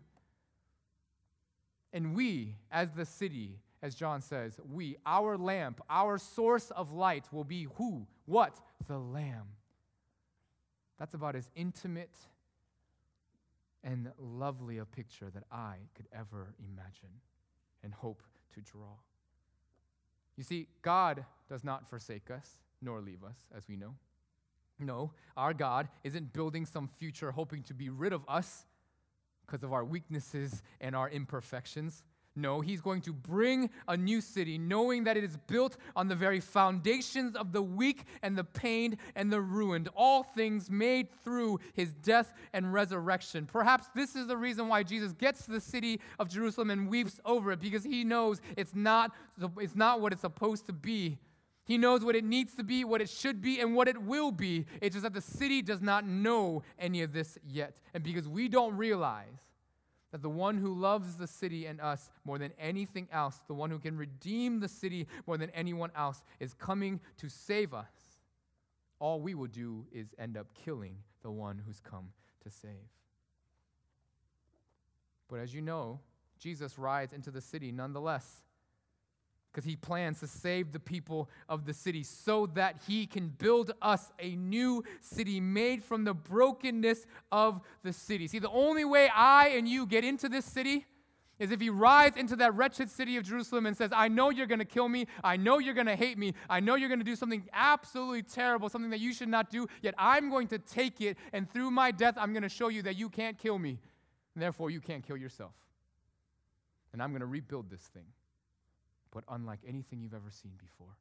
And 1.92 2.14
we, 2.14 2.56
as 2.70 2.90
the 2.92 3.04
city, 3.04 3.58
as 3.82 3.94
John 3.94 4.20
says, 4.22 4.58
we, 4.72 4.96
our 5.04 5.36
lamp, 5.36 5.82
our 5.90 6.18
source 6.18 6.70
of 6.70 6.92
light 6.92 7.26
will 7.32 7.44
be 7.44 7.68
who? 7.76 8.06
What? 8.26 8.58
The 8.88 8.98
Lamb. 8.98 9.48
That's 10.98 11.14
about 11.14 11.36
as 11.36 11.50
intimate 11.54 12.14
and 13.84 14.10
lovely 14.18 14.78
a 14.78 14.84
picture 14.84 15.30
that 15.30 15.44
I 15.52 15.76
could 15.94 16.08
ever 16.12 16.54
imagine 16.58 17.20
and 17.82 17.92
hope 17.92 18.22
to 18.54 18.60
draw. 18.60 18.96
You 20.36 20.42
see, 20.42 20.66
God 20.82 21.24
does 21.48 21.62
not 21.62 21.88
forsake 21.88 22.30
us 22.30 22.56
nor 22.82 23.00
leave 23.00 23.22
us, 23.22 23.36
as 23.56 23.68
we 23.68 23.76
know. 23.76 23.94
No, 24.78 25.12
our 25.36 25.54
God 25.54 25.88
isn't 26.02 26.32
building 26.32 26.66
some 26.66 26.88
future 26.88 27.30
hoping 27.30 27.62
to 27.64 27.74
be 27.74 27.88
rid 27.88 28.12
of 28.12 28.24
us 28.26 28.66
because 29.46 29.62
of 29.62 29.72
our 29.72 29.84
weaknesses 29.84 30.62
and 30.80 30.96
our 30.96 31.08
imperfections. 31.08 32.02
No, 32.36 32.60
he's 32.60 32.80
going 32.80 33.00
to 33.02 33.12
bring 33.12 33.70
a 33.86 33.96
new 33.96 34.20
city, 34.20 34.58
knowing 34.58 35.04
that 35.04 35.16
it 35.16 35.22
is 35.22 35.36
built 35.46 35.76
on 35.94 36.08
the 36.08 36.16
very 36.16 36.40
foundations 36.40 37.36
of 37.36 37.52
the 37.52 37.62
weak 37.62 38.06
and 38.24 38.36
the 38.36 38.42
pained 38.42 38.96
and 39.14 39.32
the 39.32 39.40
ruined, 39.40 39.88
all 39.94 40.24
things 40.24 40.68
made 40.68 41.08
through 41.22 41.60
his 41.74 41.92
death 41.92 42.34
and 42.52 42.72
resurrection. 42.72 43.46
Perhaps 43.46 43.88
this 43.94 44.16
is 44.16 44.26
the 44.26 44.36
reason 44.36 44.66
why 44.66 44.82
Jesus 44.82 45.12
gets 45.12 45.44
to 45.44 45.52
the 45.52 45.60
city 45.60 46.00
of 46.18 46.28
Jerusalem 46.28 46.70
and 46.70 46.88
weeps 46.88 47.20
over 47.24 47.52
it, 47.52 47.60
because 47.60 47.84
he 47.84 48.02
knows 48.02 48.40
it's 48.56 48.74
not, 48.74 49.12
it's 49.60 49.76
not 49.76 50.00
what 50.00 50.12
it's 50.12 50.22
supposed 50.22 50.66
to 50.66 50.72
be. 50.72 51.18
He 51.66 51.78
knows 51.78 52.04
what 52.04 52.16
it 52.16 52.24
needs 52.24 52.54
to 52.56 52.64
be, 52.64 52.84
what 52.84 53.00
it 53.00 53.08
should 53.08 53.40
be, 53.40 53.60
and 53.60 53.76
what 53.76 53.86
it 53.86 54.02
will 54.02 54.32
be. 54.32 54.66
It's 54.82 54.94
just 54.94 55.04
that 55.04 55.14
the 55.14 55.20
city 55.20 55.62
does 55.62 55.80
not 55.80 56.04
know 56.04 56.62
any 56.80 57.02
of 57.02 57.12
this 57.12 57.38
yet. 57.46 57.80
And 57.94 58.02
because 58.02 58.28
we 58.28 58.48
don't 58.48 58.76
realize, 58.76 59.38
that 60.14 60.22
the 60.22 60.30
one 60.30 60.58
who 60.58 60.72
loves 60.72 61.16
the 61.16 61.26
city 61.26 61.66
and 61.66 61.80
us 61.80 62.08
more 62.24 62.38
than 62.38 62.52
anything 62.56 63.08
else, 63.10 63.40
the 63.48 63.52
one 63.52 63.68
who 63.68 63.80
can 63.80 63.96
redeem 63.96 64.60
the 64.60 64.68
city 64.68 65.08
more 65.26 65.36
than 65.36 65.50
anyone 65.50 65.90
else, 65.96 66.22
is 66.38 66.54
coming 66.54 67.00
to 67.16 67.28
save 67.28 67.74
us. 67.74 67.90
All 69.00 69.20
we 69.20 69.34
will 69.34 69.48
do 69.48 69.84
is 69.90 70.14
end 70.16 70.36
up 70.36 70.46
killing 70.54 70.98
the 71.24 71.32
one 71.32 71.60
who's 71.66 71.80
come 71.80 72.10
to 72.44 72.48
save. 72.48 72.70
But 75.28 75.40
as 75.40 75.52
you 75.52 75.60
know, 75.60 75.98
Jesus 76.38 76.78
rides 76.78 77.12
into 77.12 77.32
the 77.32 77.40
city 77.40 77.72
nonetheless 77.72 78.44
because 79.54 79.64
he 79.64 79.76
plans 79.76 80.18
to 80.18 80.26
save 80.26 80.72
the 80.72 80.80
people 80.80 81.30
of 81.48 81.64
the 81.64 81.72
city 81.72 82.02
so 82.02 82.46
that 82.46 82.82
he 82.88 83.06
can 83.06 83.28
build 83.28 83.72
us 83.80 84.10
a 84.18 84.34
new 84.34 84.82
city 85.00 85.38
made 85.38 85.82
from 85.82 86.02
the 86.02 86.12
brokenness 86.12 87.06
of 87.30 87.60
the 87.84 87.92
city. 87.92 88.26
See, 88.26 88.40
the 88.40 88.50
only 88.50 88.84
way 88.84 89.08
I 89.14 89.48
and 89.50 89.68
you 89.68 89.86
get 89.86 90.02
into 90.02 90.28
this 90.28 90.44
city 90.44 90.86
is 91.38 91.52
if 91.52 91.60
he 91.60 91.70
rides 91.70 92.16
into 92.16 92.34
that 92.36 92.54
wretched 92.56 92.90
city 92.90 93.16
of 93.16 93.24
Jerusalem 93.24 93.66
and 93.66 93.76
says, 93.76 93.90
I 93.94 94.08
know 94.08 94.30
you're 94.30 94.46
going 94.46 94.58
to 94.58 94.64
kill 94.64 94.88
me. 94.88 95.06
I 95.22 95.36
know 95.36 95.58
you're 95.58 95.74
going 95.74 95.86
to 95.86 95.96
hate 95.96 96.18
me. 96.18 96.34
I 96.50 96.58
know 96.58 96.74
you're 96.74 96.88
going 96.88 97.00
to 97.00 97.04
do 97.04 97.16
something 97.16 97.44
absolutely 97.52 98.22
terrible, 98.22 98.68
something 98.68 98.90
that 98.90 99.00
you 99.00 99.12
should 99.12 99.28
not 99.28 99.50
do, 99.50 99.68
yet 99.82 99.94
I'm 99.98 100.30
going 100.30 100.48
to 100.48 100.58
take 100.58 101.00
it, 101.00 101.16
and 101.32 101.48
through 101.48 101.70
my 101.70 101.92
death, 101.92 102.14
I'm 102.16 102.32
going 102.32 102.42
to 102.42 102.48
show 102.48 102.68
you 102.68 102.82
that 102.82 102.96
you 102.96 103.08
can't 103.08 103.38
kill 103.38 103.58
me. 103.58 103.78
And 104.34 104.42
therefore, 104.42 104.70
you 104.70 104.80
can't 104.80 105.06
kill 105.06 105.16
yourself. 105.16 105.54
And 106.92 107.00
I'm 107.00 107.10
going 107.10 107.20
to 107.20 107.26
rebuild 107.26 107.70
this 107.70 107.82
thing 107.82 108.06
but 109.14 109.24
unlike 109.30 109.60
anything 109.66 110.00
you've 110.00 110.12
ever 110.12 110.30
seen 110.30 110.52
before. 110.58 110.98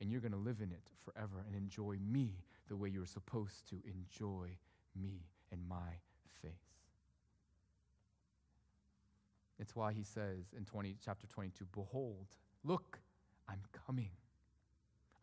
And 0.00 0.10
you're 0.10 0.20
going 0.20 0.32
to 0.32 0.38
live 0.38 0.60
in 0.60 0.72
it 0.72 0.82
forever 1.04 1.44
and 1.46 1.56
enjoy 1.56 1.96
me 2.04 2.32
the 2.68 2.76
way 2.76 2.88
you're 2.88 3.06
supposed 3.06 3.68
to 3.70 3.76
enjoy 3.86 4.48
me 5.00 5.20
and 5.52 5.60
my 5.66 6.00
face. 6.42 6.52
It's 9.58 9.76
why 9.76 9.92
he 9.92 10.02
says 10.02 10.52
in 10.56 10.64
20, 10.64 10.96
chapter 11.02 11.28
22 11.28 11.64
Behold, 11.72 12.26
look, 12.64 12.98
I'm 13.48 13.60
coming. 13.86 14.10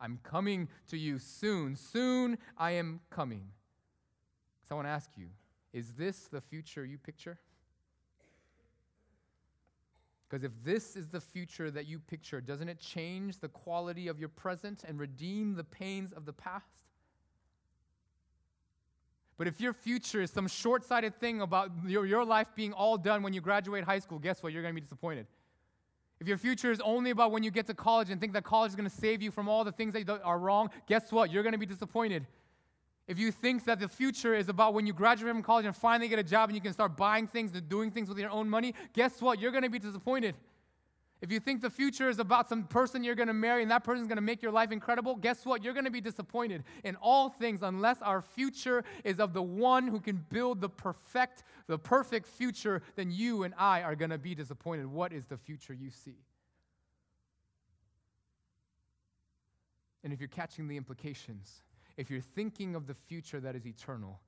I'm 0.00 0.18
coming 0.22 0.68
to 0.88 0.96
you 0.96 1.18
soon. 1.18 1.76
Soon 1.76 2.38
I 2.56 2.72
am 2.72 3.00
coming. 3.10 3.44
So 4.68 4.74
I 4.74 4.76
want 4.76 4.86
to 4.86 4.92
ask 4.92 5.10
you 5.16 5.28
is 5.72 5.94
this 5.94 6.28
the 6.28 6.40
future 6.40 6.84
you 6.84 6.98
picture? 6.98 7.38
Because 10.32 10.44
if 10.44 10.52
this 10.64 10.96
is 10.96 11.10
the 11.10 11.20
future 11.20 11.70
that 11.70 11.86
you 11.86 11.98
picture, 11.98 12.40
doesn't 12.40 12.66
it 12.66 12.78
change 12.78 13.38
the 13.38 13.48
quality 13.48 14.08
of 14.08 14.18
your 14.18 14.30
present 14.30 14.82
and 14.88 14.98
redeem 14.98 15.56
the 15.56 15.64
pains 15.64 16.10
of 16.14 16.24
the 16.24 16.32
past? 16.32 16.86
But 19.36 19.46
if 19.46 19.60
your 19.60 19.74
future 19.74 20.22
is 20.22 20.30
some 20.30 20.48
short 20.48 20.86
sighted 20.86 21.14
thing 21.16 21.42
about 21.42 21.70
your, 21.86 22.06
your 22.06 22.24
life 22.24 22.48
being 22.54 22.72
all 22.72 22.96
done 22.96 23.22
when 23.22 23.34
you 23.34 23.42
graduate 23.42 23.84
high 23.84 23.98
school, 23.98 24.18
guess 24.18 24.42
what? 24.42 24.54
You're 24.54 24.62
going 24.62 24.74
to 24.74 24.80
be 24.80 24.84
disappointed. 24.84 25.26
If 26.18 26.26
your 26.26 26.38
future 26.38 26.70
is 26.70 26.80
only 26.80 27.10
about 27.10 27.30
when 27.30 27.42
you 27.42 27.50
get 27.50 27.66
to 27.66 27.74
college 27.74 28.08
and 28.08 28.18
think 28.18 28.32
that 28.32 28.42
college 28.42 28.70
is 28.70 28.74
going 28.74 28.88
to 28.88 28.96
save 28.96 29.20
you 29.20 29.30
from 29.30 29.50
all 29.50 29.64
the 29.64 29.72
things 29.72 29.92
that 29.92 30.08
are 30.08 30.38
wrong, 30.38 30.70
guess 30.86 31.12
what? 31.12 31.30
You're 31.30 31.42
going 31.42 31.52
to 31.52 31.58
be 31.58 31.66
disappointed. 31.66 32.26
If 33.08 33.18
you 33.18 33.32
think 33.32 33.64
that 33.64 33.80
the 33.80 33.88
future 33.88 34.34
is 34.34 34.48
about 34.48 34.74
when 34.74 34.86
you 34.86 34.92
graduate 34.92 35.32
from 35.32 35.42
college 35.42 35.66
and 35.66 35.74
finally 35.74 36.08
get 36.08 36.18
a 36.18 36.22
job 36.22 36.48
and 36.48 36.56
you 36.56 36.62
can 36.62 36.72
start 36.72 36.96
buying 36.96 37.26
things 37.26 37.52
and 37.54 37.68
doing 37.68 37.90
things 37.90 38.08
with 38.08 38.18
your 38.18 38.30
own 38.30 38.48
money, 38.48 38.74
guess 38.92 39.20
what? 39.20 39.40
You're 39.40 39.50
going 39.50 39.64
to 39.64 39.70
be 39.70 39.78
disappointed. 39.78 40.36
If 41.20 41.30
you 41.30 41.38
think 41.38 41.62
the 41.62 41.70
future 41.70 42.08
is 42.08 42.18
about 42.18 42.48
some 42.48 42.64
person 42.64 43.04
you're 43.04 43.14
going 43.14 43.28
to 43.28 43.34
marry 43.34 43.62
and 43.62 43.70
that 43.70 43.84
person 43.84 44.02
is 44.02 44.08
going 44.08 44.16
to 44.16 44.22
make 44.22 44.42
your 44.42 44.50
life 44.50 44.72
incredible, 44.72 45.14
guess 45.14 45.46
what? 45.46 45.62
You're 45.62 45.72
going 45.72 45.84
to 45.84 45.90
be 45.90 46.00
disappointed 46.00 46.64
in 46.82 46.96
all 46.96 47.28
things 47.28 47.62
unless 47.62 48.02
our 48.02 48.20
future 48.20 48.82
is 49.04 49.20
of 49.20 49.32
the 49.32 49.42
one 49.42 49.86
who 49.86 50.00
can 50.00 50.24
build 50.30 50.60
the 50.60 50.68
perfect 50.68 51.44
the 51.68 51.78
perfect 51.78 52.26
future, 52.26 52.82
then 52.96 53.12
you 53.12 53.44
and 53.44 53.54
I 53.56 53.82
are 53.82 53.94
going 53.94 54.10
to 54.10 54.18
be 54.18 54.34
disappointed. 54.34 54.86
What 54.86 55.12
is 55.12 55.26
the 55.26 55.36
future 55.36 55.72
you 55.72 55.90
see? 55.90 56.16
And 60.02 60.12
if 60.12 60.18
you're 60.18 60.28
catching 60.28 60.66
the 60.66 60.76
implications, 60.76 61.62
if 61.96 62.10
you're 62.10 62.20
thinking 62.20 62.74
of 62.74 62.86
the 62.86 62.94
future 62.94 63.40
that 63.40 63.54
is 63.54 63.66
eternal, 63.66 64.20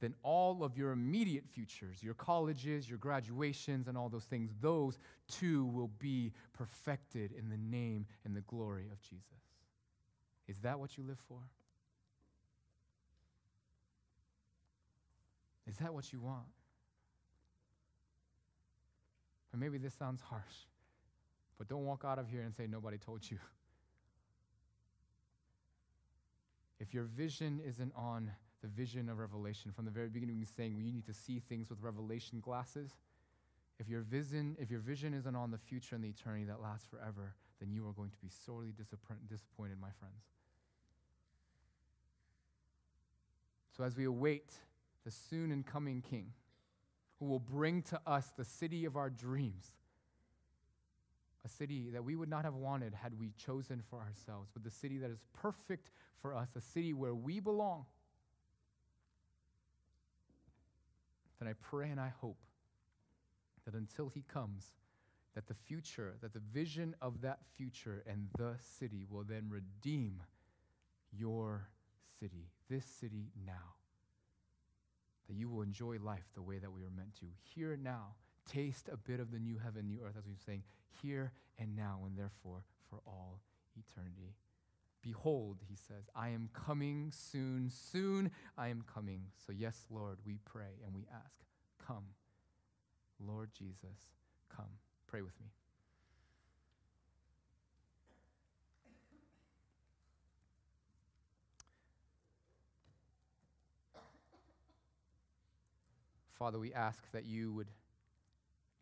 then 0.00 0.14
all 0.22 0.64
of 0.64 0.78
your 0.78 0.92
immediate 0.92 1.46
futures, 1.46 2.02
your 2.02 2.14
colleges, 2.14 2.88
your 2.88 2.98
graduations, 2.98 3.86
and 3.86 3.98
all 3.98 4.08
those 4.08 4.24
things, 4.24 4.50
those 4.60 4.98
too 5.28 5.66
will 5.66 5.90
be 5.98 6.32
perfected 6.54 7.32
in 7.32 7.50
the 7.50 7.56
name 7.56 8.06
and 8.24 8.34
the 8.34 8.40
glory 8.42 8.86
of 8.90 9.00
Jesus. 9.02 9.24
Is 10.48 10.58
that 10.60 10.80
what 10.80 10.96
you 10.96 11.04
live 11.04 11.18
for? 11.28 11.38
Is 15.68 15.76
that 15.76 15.94
what 15.94 16.12
you 16.12 16.20
want? 16.20 16.46
Or 19.52 19.58
maybe 19.58 19.78
this 19.78 19.94
sounds 19.94 20.20
harsh, 20.20 20.66
but 21.58 21.68
don't 21.68 21.84
walk 21.84 22.04
out 22.04 22.18
of 22.18 22.28
here 22.28 22.42
and 22.42 22.54
say, 22.54 22.66
Nobody 22.66 22.98
told 22.98 23.28
you. 23.30 23.38
If 26.80 26.94
your 26.94 27.04
vision 27.04 27.60
isn't 27.64 27.92
on 27.94 28.30
the 28.62 28.68
vision 28.68 29.08
of 29.08 29.18
revelation, 29.18 29.70
from 29.70 29.84
the 29.84 29.90
very 29.90 30.08
beginning, 30.08 30.38
been 30.38 30.46
saying 30.46 30.74
you 30.74 30.92
need 30.92 31.06
to 31.06 31.14
see 31.14 31.38
things 31.38 31.70
with 31.70 31.80
revelation 31.82 32.40
glasses. 32.40 32.90
If 33.78 33.88
your 33.88 34.00
vision, 34.00 34.56
if 34.58 34.70
your 34.70 34.80
vision 34.80 35.14
isn't 35.14 35.36
on 35.36 35.50
the 35.50 35.58
future 35.58 35.94
and 35.94 36.02
the 36.02 36.08
eternity 36.08 36.44
that 36.44 36.60
lasts 36.60 36.86
forever, 36.90 37.34
then 37.60 37.70
you 37.70 37.86
are 37.86 37.92
going 37.92 38.10
to 38.10 38.16
be 38.16 38.28
sorely 38.46 38.72
disappointed, 38.72 39.78
my 39.80 39.90
friends. 39.98 40.24
So 43.76 43.84
as 43.84 43.96
we 43.96 44.04
await 44.04 44.52
the 45.04 45.10
soon 45.10 45.52
and 45.52 45.64
coming 45.64 46.02
King, 46.02 46.32
who 47.18 47.26
will 47.26 47.38
bring 47.38 47.82
to 47.82 48.00
us 48.06 48.32
the 48.36 48.44
city 48.44 48.84
of 48.86 48.96
our 48.96 49.10
dreams, 49.10 49.72
a 51.44 51.48
city 51.48 51.90
that 51.90 52.04
we 52.04 52.16
would 52.16 52.28
not 52.28 52.44
have 52.44 52.54
wanted 52.54 52.94
had 52.94 53.18
we 53.18 53.32
chosen 53.38 53.82
for 53.88 54.00
ourselves, 54.00 54.50
but 54.52 54.62
the 54.62 54.70
city 54.70 54.98
that 54.98 55.10
is 55.10 55.20
perfect 55.32 55.90
for 56.20 56.34
us, 56.34 56.48
a 56.56 56.60
city 56.60 56.92
where 56.92 57.14
we 57.14 57.40
belong. 57.40 57.86
Then 61.38 61.48
I 61.48 61.54
pray 61.54 61.88
and 61.88 61.98
I 61.98 62.12
hope 62.20 62.38
that 63.64 63.74
until 63.74 64.08
he 64.08 64.22
comes, 64.22 64.74
that 65.34 65.46
the 65.46 65.54
future, 65.54 66.14
that 66.20 66.34
the 66.34 66.42
vision 66.52 66.94
of 67.00 67.22
that 67.22 67.38
future 67.56 68.02
and 68.06 68.28
the 68.36 68.56
city 68.78 69.06
will 69.08 69.24
then 69.24 69.48
redeem 69.48 70.22
your 71.16 71.68
city, 72.20 72.50
this 72.68 72.84
city 72.84 73.30
now. 73.46 73.74
That 75.28 75.36
you 75.36 75.48
will 75.48 75.62
enjoy 75.62 75.96
life 76.02 76.26
the 76.34 76.42
way 76.42 76.58
that 76.58 76.72
we 76.72 76.82
were 76.82 76.90
meant 76.90 77.14
to. 77.20 77.26
Here 77.54 77.78
now, 77.80 78.14
taste 78.52 78.88
a 78.92 78.96
bit 78.96 79.20
of 79.20 79.30
the 79.30 79.38
new 79.38 79.58
heaven, 79.58 79.86
new 79.86 80.00
earth, 80.04 80.16
as 80.18 80.26
we've 80.26 80.40
saying, 80.44 80.62
here 81.02 81.32
and 81.58 81.76
now, 81.76 82.00
and 82.06 82.16
therefore 82.16 82.62
for 82.88 83.00
all 83.06 83.40
eternity. 83.76 84.34
Behold, 85.02 85.58
he 85.68 85.76
says, 85.76 86.10
I 86.14 86.30
am 86.30 86.50
coming 86.52 87.12
soon, 87.14 87.70
soon 87.70 88.30
I 88.58 88.68
am 88.68 88.84
coming. 88.92 89.22
So, 89.46 89.52
yes, 89.52 89.86
Lord, 89.90 90.18
we 90.26 90.38
pray 90.44 90.82
and 90.84 90.94
we 90.94 91.06
ask, 91.12 91.40
come. 91.86 92.04
Lord 93.18 93.50
Jesus, 93.56 94.12
come. 94.54 94.78
Pray 95.06 95.22
with 95.22 95.38
me. 95.40 95.46
Father, 106.40 106.58
we 106.58 106.72
ask 106.72 107.10
that 107.12 107.26
you 107.26 107.52
would 107.52 107.66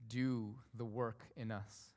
do 0.09 0.55
the 0.75 0.85
work 0.85 1.21
in 1.37 1.51
us 1.51 1.89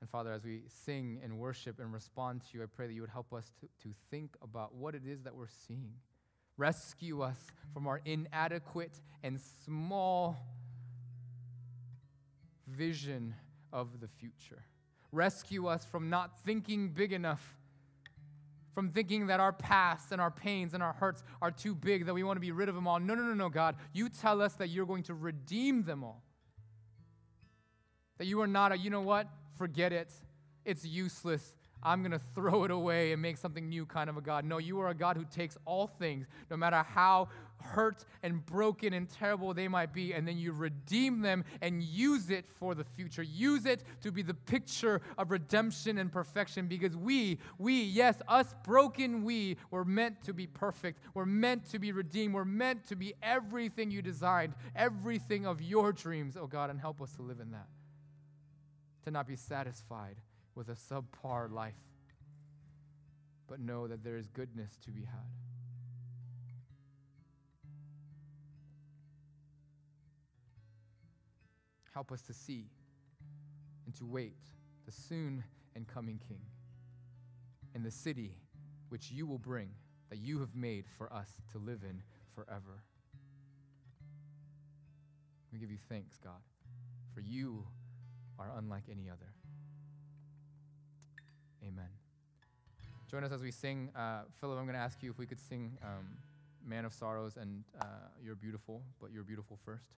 and 0.00 0.08
Father, 0.08 0.32
as 0.32 0.44
we 0.44 0.62
sing 0.84 1.20
and 1.22 1.38
worship 1.38 1.78
and 1.78 1.92
respond 1.92 2.40
to 2.40 2.58
you, 2.58 2.62
I 2.62 2.66
pray 2.66 2.86
that 2.86 2.94
you 2.94 3.02
would 3.02 3.10
help 3.10 3.32
us 3.34 3.52
to, 3.60 3.88
to 3.88 3.94
think 4.10 4.34
about 4.42 4.74
what 4.74 4.94
it 4.94 5.02
is 5.06 5.22
that 5.22 5.34
we're 5.34 5.48
seeing. 5.66 5.92
Rescue 6.56 7.20
us 7.20 7.38
from 7.74 7.86
our 7.86 8.00
inadequate 8.06 8.98
and 9.22 9.38
small 9.64 10.38
vision 12.66 13.34
of 13.72 14.00
the 14.00 14.08
future. 14.08 14.64
Rescue 15.12 15.66
us 15.66 15.84
from 15.84 16.08
not 16.08 16.38
thinking 16.44 16.88
big 16.88 17.12
enough, 17.12 17.58
from 18.74 18.90
thinking 18.90 19.26
that 19.26 19.40
our 19.40 19.52
past 19.52 20.12
and 20.12 20.20
our 20.20 20.30
pains 20.30 20.74
and 20.74 20.82
our 20.82 20.92
hurts 20.92 21.22
are 21.42 21.50
too 21.50 21.74
big, 21.74 22.06
that 22.06 22.14
we 22.14 22.22
want 22.22 22.36
to 22.36 22.40
be 22.40 22.52
rid 22.52 22.68
of 22.68 22.74
them 22.74 22.86
all. 22.86 23.00
No, 23.00 23.14
no, 23.14 23.22
no, 23.22 23.34
no, 23.34 23.48
God. 23.48 23.76
You 23.92 24.08
tell 24.08 24.40
us 24.40 24.54
that 24.54 24.68
you're 24.68 24.86
going 24.86 25.02
to 25.04 25.14
redeem 25.14 25.82
them 25.82 26.04
all 26.04 26.22
That 28.18 28.26
you 28.26 28.40
are 28.40 28.46
not 28.46 28.72
a, 28.72 28.78
you 28.78 28.90
know 28.90 29.00
what? 29.00 29.28
Forget 29.58 29.92
it. 29.92 30.12
It's 30.64 30.84
useless. 30.84 31.54
I'm 31.82 32.02
going 32.02 32.12
to 32.12 32.20
throw 32.34 32.64
it 32.64 32.70
away 32.70 33.12
and 33.12 33.22
make 33.22 33.36
something 33.36 33.68
new 33.68 33.86
kind 33.86 34.10
of 34.10 34.16
a 34.16 34.20
God. 34.20 34.44
No, 34.44 34.58
you 34.58 34.80
are 34.80 34.88
a 34.88 34.94
God 34.94 35.16
who 35.16 35.24
takes 35.24 35.56
all 35.64 35.86
things, 35.86 36.26
no 36.50 36.56
matter 36.56 36.84
how 36.88 37.28
hurt 37.62 38.04
and 38.22 38.44
broken 38.46 38.92
and 38.92 39.08
terrible 39.08 39.54
they 39.54 39.68
might 39.68 39.92
be, 39.92 40.12
and 40.12 40.26
then 40.26 40.38
you 40.38 40.52
redeem 40.52 41.20
them 41.20 41.44
and 41.60 41.82
use 41.82 42.30
it 42.30 42.48
for 42.48 42.74
the 42.74 42.84
future. 42.84 43.22
Use 43.22 43.66
it 43.66 43.82
to 44.02 44.10
be 44.10 44.22
the 44.22 44.34
picture 44.34 45.00
of 45.18 45.30
redemption 45.30 45.98
and 45.98 46.12
perfection 46.12 46.66
because 46.66 46.96
we, 46.96 47.38
we, 47.58 47.82
yes, 47.82 48.20
us 48.28 48.54
broken 48.64 49.24
we, 49.24 49.56
were 49.70 49.84
meant 49.84 50.22
to 50.24 50.32
be 50.32 50.46
perfect. 50.46 51.00
We're 51.14 51.26
meant 51.26 51.70
to 51.70 51.78
be 51.78 51.92
redeemed. 51.92 52.34
We're 52.34 52.44
meant 52.44 52.86
to 52.88 52.96
be 52.96 53.14
everything 53.22 53.90
you 53.90 54.02
designed, 54.02 54.54
everything 54.74 55.46
of 55.46 55.62
your 55.62 55.92
dreams, 55.92 56.36
oh 56.36 56.46
God, 56.46 56.70
and 56.70 56.80
help 56.80 57.00
us 57.00 57.12
to 57.16 57.22
live 57.22 57.40
in 57.40 57.52
that. 57.52 57.68
To 59.04 59.10
not 59.10 59.26
be 59.26 59.36
satisfied 59.36 60.16
with 60.60 60.68
a 60.68 60.72
subpar 60.72 61.50
life, 61.50 61.72
but 63.48 63.58
know 63.58 63.86
that 63.86 64.04
there 64.04 64.18
is 64.18 64.28
goodness 64.28 64.76
to 64.84 64.90
be 64.90 65.00
had. 65.00 65.24
Help 71.94 72.12
us 72.12 72.20
to 72.20 72.34
see 72.34 72.66
and 73.86 73.94
to 73.94 74.04
wait 74.04 74.36
the 74.84 74.92
soon 74.92 75.42
and 75.74 75.88
coming 75.88 76.20
King 76.28 76.42
and 77.74 77.82
the 77.82 77.90
city 77.90 78.34
which 78.90 79.10
you 79.10 79.26
will 79.26 79.38
bring, 79.38 79.70
that 80.10 80.18
you 80.18 80.40
have 80.40 80.54
made 80.54 80.84
for 80.98 81.10
us 81.10 81.40
to 81.52 81.58
live 81.58 81.80
in 81.88 82.02
forever. 82.34 82.84
We 85.50 85.58
give 85.58 85.70
you 85.70 85.78
thanks, 85.88 86.18
God, 86.22 86.42
for 87.14 87.22
you 87.22 87.64
are 88.38 88.52
unlike 88.58 88.84
any 88.90 89.08
other. 89.08 89.39
Amen. 91.66 91.88
Join 93.10 93.24
us 93.24 93.32
as 93.32 93.42
we 93.42 93.50
sing. 93.50 93.90
Uh, 93.96 94.22
Philip, 94.40 94.58
I'm 94.58 94.64
going 94.64 94.74
to 94.74 94.80
ask 94.80 95.02
you 95.02 95.10
if 95.10 95.18
we 95.18 95.26
could 95.26 95.40
sing 95.40 95.76
um, 95.82 96.06
Man 96.64 96.84
of 96.84 96.92
Sorrows 96.92 97.36
and 97.36 97.64
uh, 97.80 97.84
You're 98.22 98.36
Beautiful, 98.36 98.82
but 99.00 99.10
You're 99.12 99.24
Beautiful 99.24 99.58
first. 99.64 99.84